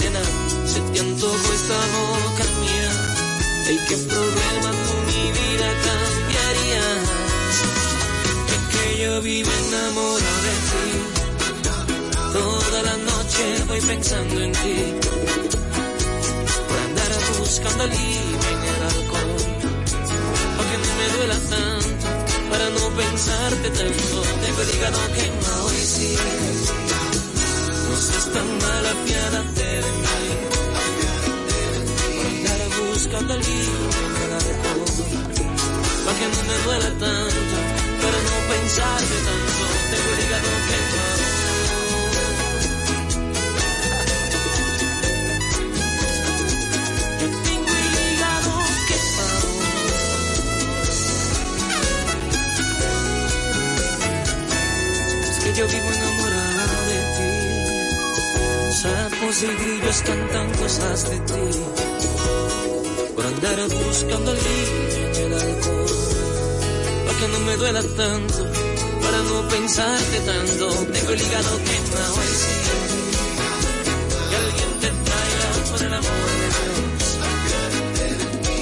nena, 0.01 0.23
se 0.65 0.79
te 0.91 0.99
antojó 0.99 1.53
esta 1.53 1.79
boca 1.95 2.45
mía, 2.61 2.91
el 3.69 3.77
que 3.87 3.97
problema 4.11 4.69
tú 4.83 4.93
mi 5.07 5.23
vida 5.39 5.67
cambiarías, 5.87 7.05
es 8.55 8.63
que 8.71 9.01
yo 9.01 9.21
vivo 9.21 9.49
enamorado 9.67 10.37
de 10.47 10.55
ti, 10.69 10.87
toda 12.33 12.81
la 12.83 12.97
noche 13.11 13.43
voy 13.67 13.81
pensando 13.81 14.43
en 14.43 14.51
ti. 14.51 14.77
Por 16.67 16.79
andar 16.87 17.11
buscando 17.39 17.83
alivio 17.83 18.39
en 18.53 18.61
el 18.71 18.81
alcohol. 18.91 19.31
Aunque 20.57 20.77
no 20.85 20.91
me 20.99 21.07
duela 21.15 21.39
tanto, 21.53 22.05
para 22.49 22.69
no 22.69 22.83
pensarte 23.01 23.69
tanto, 23.69 24.21
tengo 24.43 24.61
el 24.61 24.69
hígado 24.75 24.99
quemado 25.15 25.73
y 25.73 25.85
sí. 25.85 26.86
Seas 27.99 28.25
tan 28.31 28.47
mala, 28.61 28.93
piádate 29.05 29.67
de 29.83 29.91
mí. 30.01 30.17
Por 32.15 32.25
andar 32.31 32.61
buscando 32.79 33.33
alivio 33.33 33.89
en 34.05 34.13
el 34.23 34.31
alcohol. 34.33 34.91
Aunque 36.07 36.25
no 36.33 36.39
me 36.49 36.55
duela 36.65 36.89
tanto, 37.03 37.57
para 38.01 38.19
no 38.27 38.35
pensarte 38.51 39.15
tanto, 39.27 39.63
tengo 39.89 40.09
el 40.13 40.19
hígado 40.23 40.51
quemado. 40.67 40.86
Sapos 59.27 59.43
y 59.43 59.47
grillos 59.47 60.01
cantan 60.03 60.49
cosas 60.53 61.09
de 61.09 61.19
ti. 61.19 61.33
Por 63.13 63.25
andar 63.25 63.59
buscando 63.67 64.31
alivio 64.31 64.99
en 65.03 65.15
el 65.23 65.33
alcohol. 65.33 65.85
para 67.05 67.19
que 67.19 67.27
no 67.27 67.39
me 67.39 67.57
duela 67.57 67.81
tanto, 67.81 68.51
para 69.01 69.17
no 69.23 69.47
pensarte 69.49 70.19
tanto. 70.21 70.67
Tengo 70.93 71.11
el 71.11 71.21
hígado 71.21 71.57
quemado 71.57 72.15
y 72.23 72.35
sí. 72.41 72.55
Que 74.29 74.35
alguien 74.43 74.71
te 74.79 74.89
traiga 75.07 75.49
por 75.71 75.81
el 75.81 75.93
amor 75.93 76.29
de 76.39 76.47
Dios. 76.57 77.03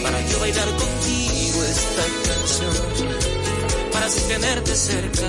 Para 0.04 0.20
yo 0.30 0.40
bailar 0.40 0.70
contigo 0.84 1.64
esta 1.64 2.06
canción. 2.28 2.76
Para 3.94 4.06
así 4.08 4.22
tenerte 4.28 4.76
cerca, 4.76 5.28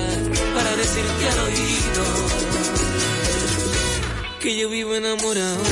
para 0.55 0.75
decirte 0.77 1.29
al 1.29 1.39
oído. 1.39 2.76
Que 4.47 4.55
yo 4.55 4.69
vivo 4.69 4.95
enamorado 4.95 5.57
de 5.57 5.63
ti. 5.65 5.71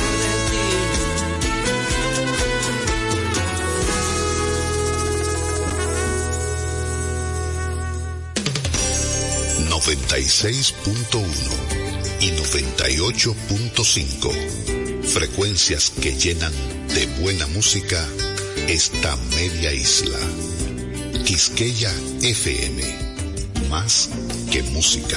96.1 9.70 11.24
y 12.20 12.32
98.5. 12.32 15.04
Frecuencias 15.04 15.88
que 15.88 16.12
llenan 16.12 16.52
de 16.94 17.06
buena 17.22 17.46
música 17.46 18.06
esta 18.68 19.16
media 19.16 19.72
isla. 19.72 20.18
Quisqueya 21.24 21.94
FM. 22.20 22.82
Más 23.70 24.10
que 24.52 24.62
música. 24.64 25.16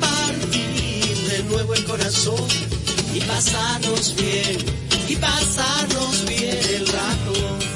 para 0.00 0.26
compartir 0.26 1.16
de 1.30 1.44
nuevo 1.44 1.74
el 1.74 1.84
corazón 1.84 2.48
y 3.14 3.20
pasarnos 3.20 4.14
bien, 4.16 4.58
y 5.08 5.16
pasarnos 5.16 6.24
bien 6.26 6.58
el 6.74 6.86
rato. 6.86 7.70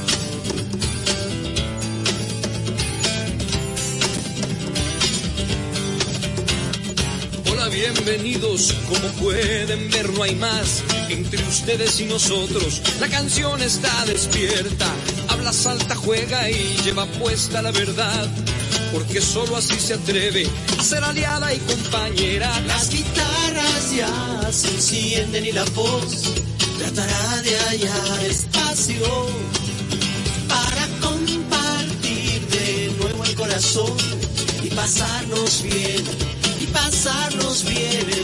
Bienvenidos. 7.75 8.73
Como 8.89 9.09
pueden 9.21 9.91
ver, 9.91 10.11
no 10.13 10.23
hay 10.23 10.35
más 10.37 10.83
entre 11.09 11.43
ustedes 11.43 12.01
y 12.01 12.05
nosotros. 12.05 12.81
La 13.01 13.09
canción 13.09 13.61
está 13.61 14.05
despierta, 14.07 14.87
habla, 15.29 15.53
salta, 15.53 15.95
juega 15.95 16.51
y 16.51 16.77
lleva 16.85 17.05
puesta 17.07 17.61
la 17.63 17.73
verdad. 17.73 18.29
Porque 18.95 19.21
solo 19.21 19.57
así 19.57 19.75
se 19.75 19.95
atreve 19.95 20.47
a 20.79 20.83
ser 20.83 21.03
aliada 21.03 21.53
y 21.53 21.59
compañera. 21.59 22.49
Las 22.61 22.91
guitarras 22.91 23.93
ya 23.93 24.53
se 24.53 24.69
encienden 24.69 25.47
y 25.47 25.51
la 25.51 25.65
voz 25.75 26.23
tratará 26.79 27.43
de 27.43 27.59
hallar 27.59 28.25
espacio 28.25 29.05
para 30.47 30.87
compartir 31.01 32.41
de 32.47 32.95
nuevo 33.01 33.25
el 33.25 33.35
corazón 33.35 33.97
y 34.63 34.69
pasarnos 34.69 35.63
bien, 35.65 36.05
y 36.61 36.67
pasarnos 36.67 37.65
bien 37.65 38.24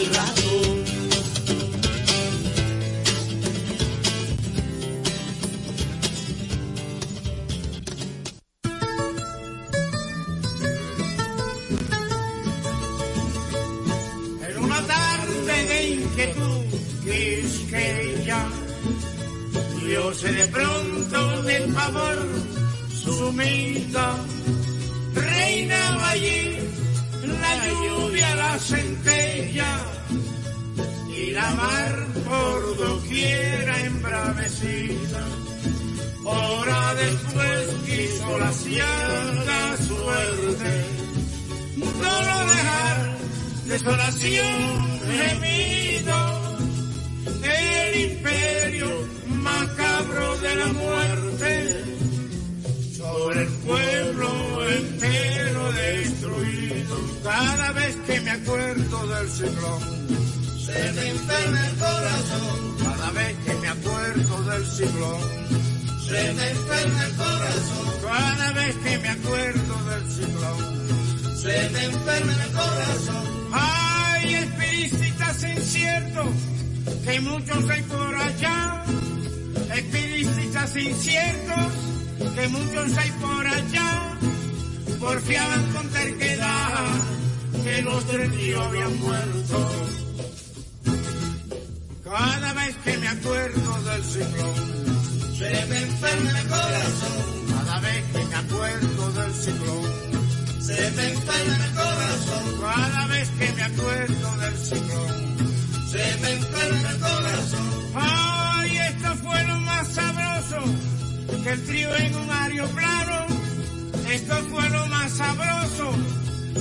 fue 114.50 114.68
lo 114.70 114.86
más 114.86 115.12
sabroso 115.12 115.92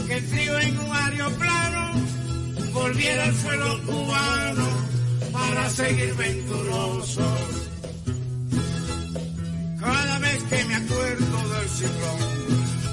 que 0.08 0.14
el 0.16 0.30
trío 0.30 0.60
en 0.60 0.80
un 0.80 0.96
aeroplano 0.96 1.92
volviera 2.74 3.26
al 3.26 3.36
suelo 3.36 3.82
cubano 3.84 4.68
para 5.32 5.70
seguir 5.70 6.14
venturoso. 6.16 7.38
Cada 9.80 10.20
vez 10.20 10.44
que 10.44 10.66
me 10.66 10.76
acuerdo 10.76 11.50
del 11.50 11.70
ciclón, 11.70 12.20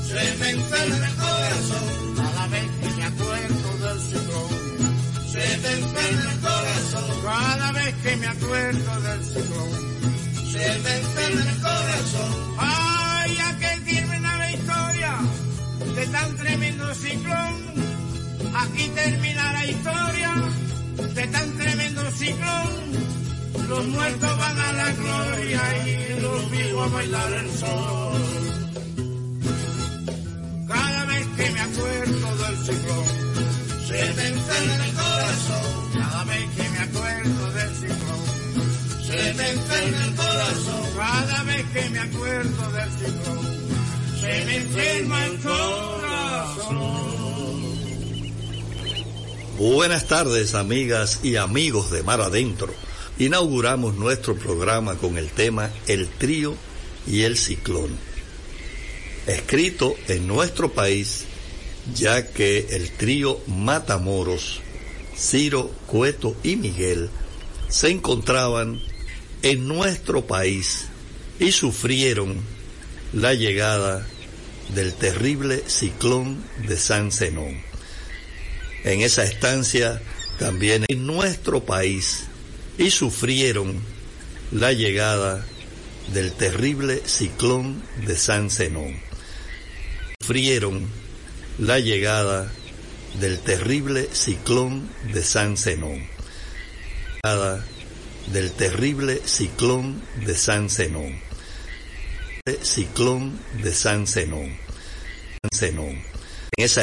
se 0.09 0.37
me 0.39 0.51
enferma 0.51 1.07
el 1.07 1.15
corazón. 1.15 2.15
Cada 2.17 2.47
vez 2.49 2.71
que 2.81 2.91
me 2.97 3.05
acuerdo 3.05 3.69
del 3.85 4.01
ciclón, 4.01 4.51
se 5.33 5.59
me 5.59 5.73
enferma 5.73 6.31
el 6.33 6.41
corazón. 6.41 7.23
Cada 7.23 7.73
vez 7.73 7.95
que 8.03 8.17
me 8.17 8.27
acuerdo 8.27 9.01
del 9.01 9.25
ciclón, 9.25 9.71
se 10.53 10.79
me 10.79 10.97
enferma 10.99 11.51
el 11.51 11.61
corazón. 11.61 12.86
de 15.97 16.07
tan 16.09 16.37
tremendo 16.37 16.95
ciclón. 16.95 17.55
Aquí 18.55 18.89
termina 18.95 19.53
la 19.55 19.67
historia 19.67 20.33
de 21.15 21.27
tan 21.29 21.57
tremendo 21.57 22.03
ciclón. 22.11 22.69
Los 23.67 23.87
muertos 23.87 24.39
van 24.39 24.59
a 24.59 24.73
la 24.73 24.93
gloria 24.93 25.63
y 25.87 26.21
los 26.21 26.51
vivos 26.51 26.87
a 26.87 26.95
bailar 26.95 27.33
el 27.33 27.51
sol. 27.51 28.23
Cada 30.69 31.05
vez 31.07 31.27
que 31.37 31.51
me 31.51 31.61
acuerdo 31.61 32.29
del 32.43 32.57
ciclón, 32.67 33.07
se 33.89 34.01
me 34.17 34.27
enferma 34.29 34.85
el 34.87 34.93
corazón. 34.93 35.93
Cada 35.95 36.25
vez 36.25 36.47
que 36.57 36.69
me 36.75 36.79
acuerdo 36.79 37.53
del 37.53 37.75
ciclón, 37.75 38.25
se 39.07 39.35
me 39.35 39.51
enferma 39.51 40.05
el 40.05 40.15
corazón. 40.15 40.83
Cada 40.95 41.43
vez 41.45 41.65
que 41.73 41.89
me 41.89 41.99
acuerdo 42.01 42.73
del 42.73 42.91
ciclón. 42.91 43.66
Buenas 49.59 50.07
tardes, 50.07 50.55
amigas 50.55 51.21
y 51.23 51.37
amigos 51.37 51.91
de 51.91 52.03
Mar 52.03 52.21
Adentro. 52.21 52.75
Inauguramos 53.19 53.95
nuestro 53.95 54.35
programa 54.37 54.97
con 54.97 55.17
el 55.17 55.31
tema 55.31 55.71
El 55.87 56.09
trío 56.09 56.55
y 57.07 57.23
el 57.23 57.39
ciclón. 57.39 57.97
Escrito 59.27 59.95
en 60.09 60.27
nuestro 60.27 60.73
país, 60.73 61.25
ya 61.95 62.27
que 62.27 62.67
el 62.71 62.91
trío 62.91 63.41
Matamoros, 63.47 64.61
Ciro, 65.17 65.71
Cueto 65.87 66.37
y 66.43 66.57
Miguel 66.57 67.09
se 67.69 67.91
encontraban 67.91 68.81
en 69.43 69.69
nuestro 69.69 70.27
país 70.27 70.87
y 71.39 71.53
sufrieron 71.53 72.37
la 73.13 73.33
llegada 73.35 74.07
del 74.75 74.95
terrible 74.95 75.63
ciclón 75.67 76.43
de 76.67 76.77
San 76.77 77.13
Zenón. 77.13 77.61
En 78.85 79.01
esa 79.01 79.25
estancia 79.25 80.01
también 80.39 80.85
en 80.89 81.07
nuestro 81.07 81.65
país 81.65 82.25
y 82.79 82.91
sufrieron 82.91 83.81
la 84.53 84.73
llegada 84.73 85.45
del 86.13 86.33
terrible 86.33 87.03
ciclón 87.05 87.83
de 88.07 88.17
San 88.17 88.51
Zenón. 88.51 89.01
Sufrieron 90.21 90.89
la 91.59 91.79
llegada 91.79 92.53
del 93.21 93.39
terrible 93.41 94.09
ciclón 94.13 94.89
de 95.13 95.23
San 95.23 95.57
Zenón. 95.57 96.07
Del 98.33 98.53
terrible 98.53 99.21
ciclón 99.25 100.01
de 100.25 100.37
San 100.37 100.69
Zenón. 100.71 101.26
Ciclón 102.55 103.41
de 103.63 103.75
San 103.75 104.07
Zenón. 104.07 104.57
San 105.43 105.51
Zenón. 105.53 106.03
En 106.57 106.65
esa 106.65 106.75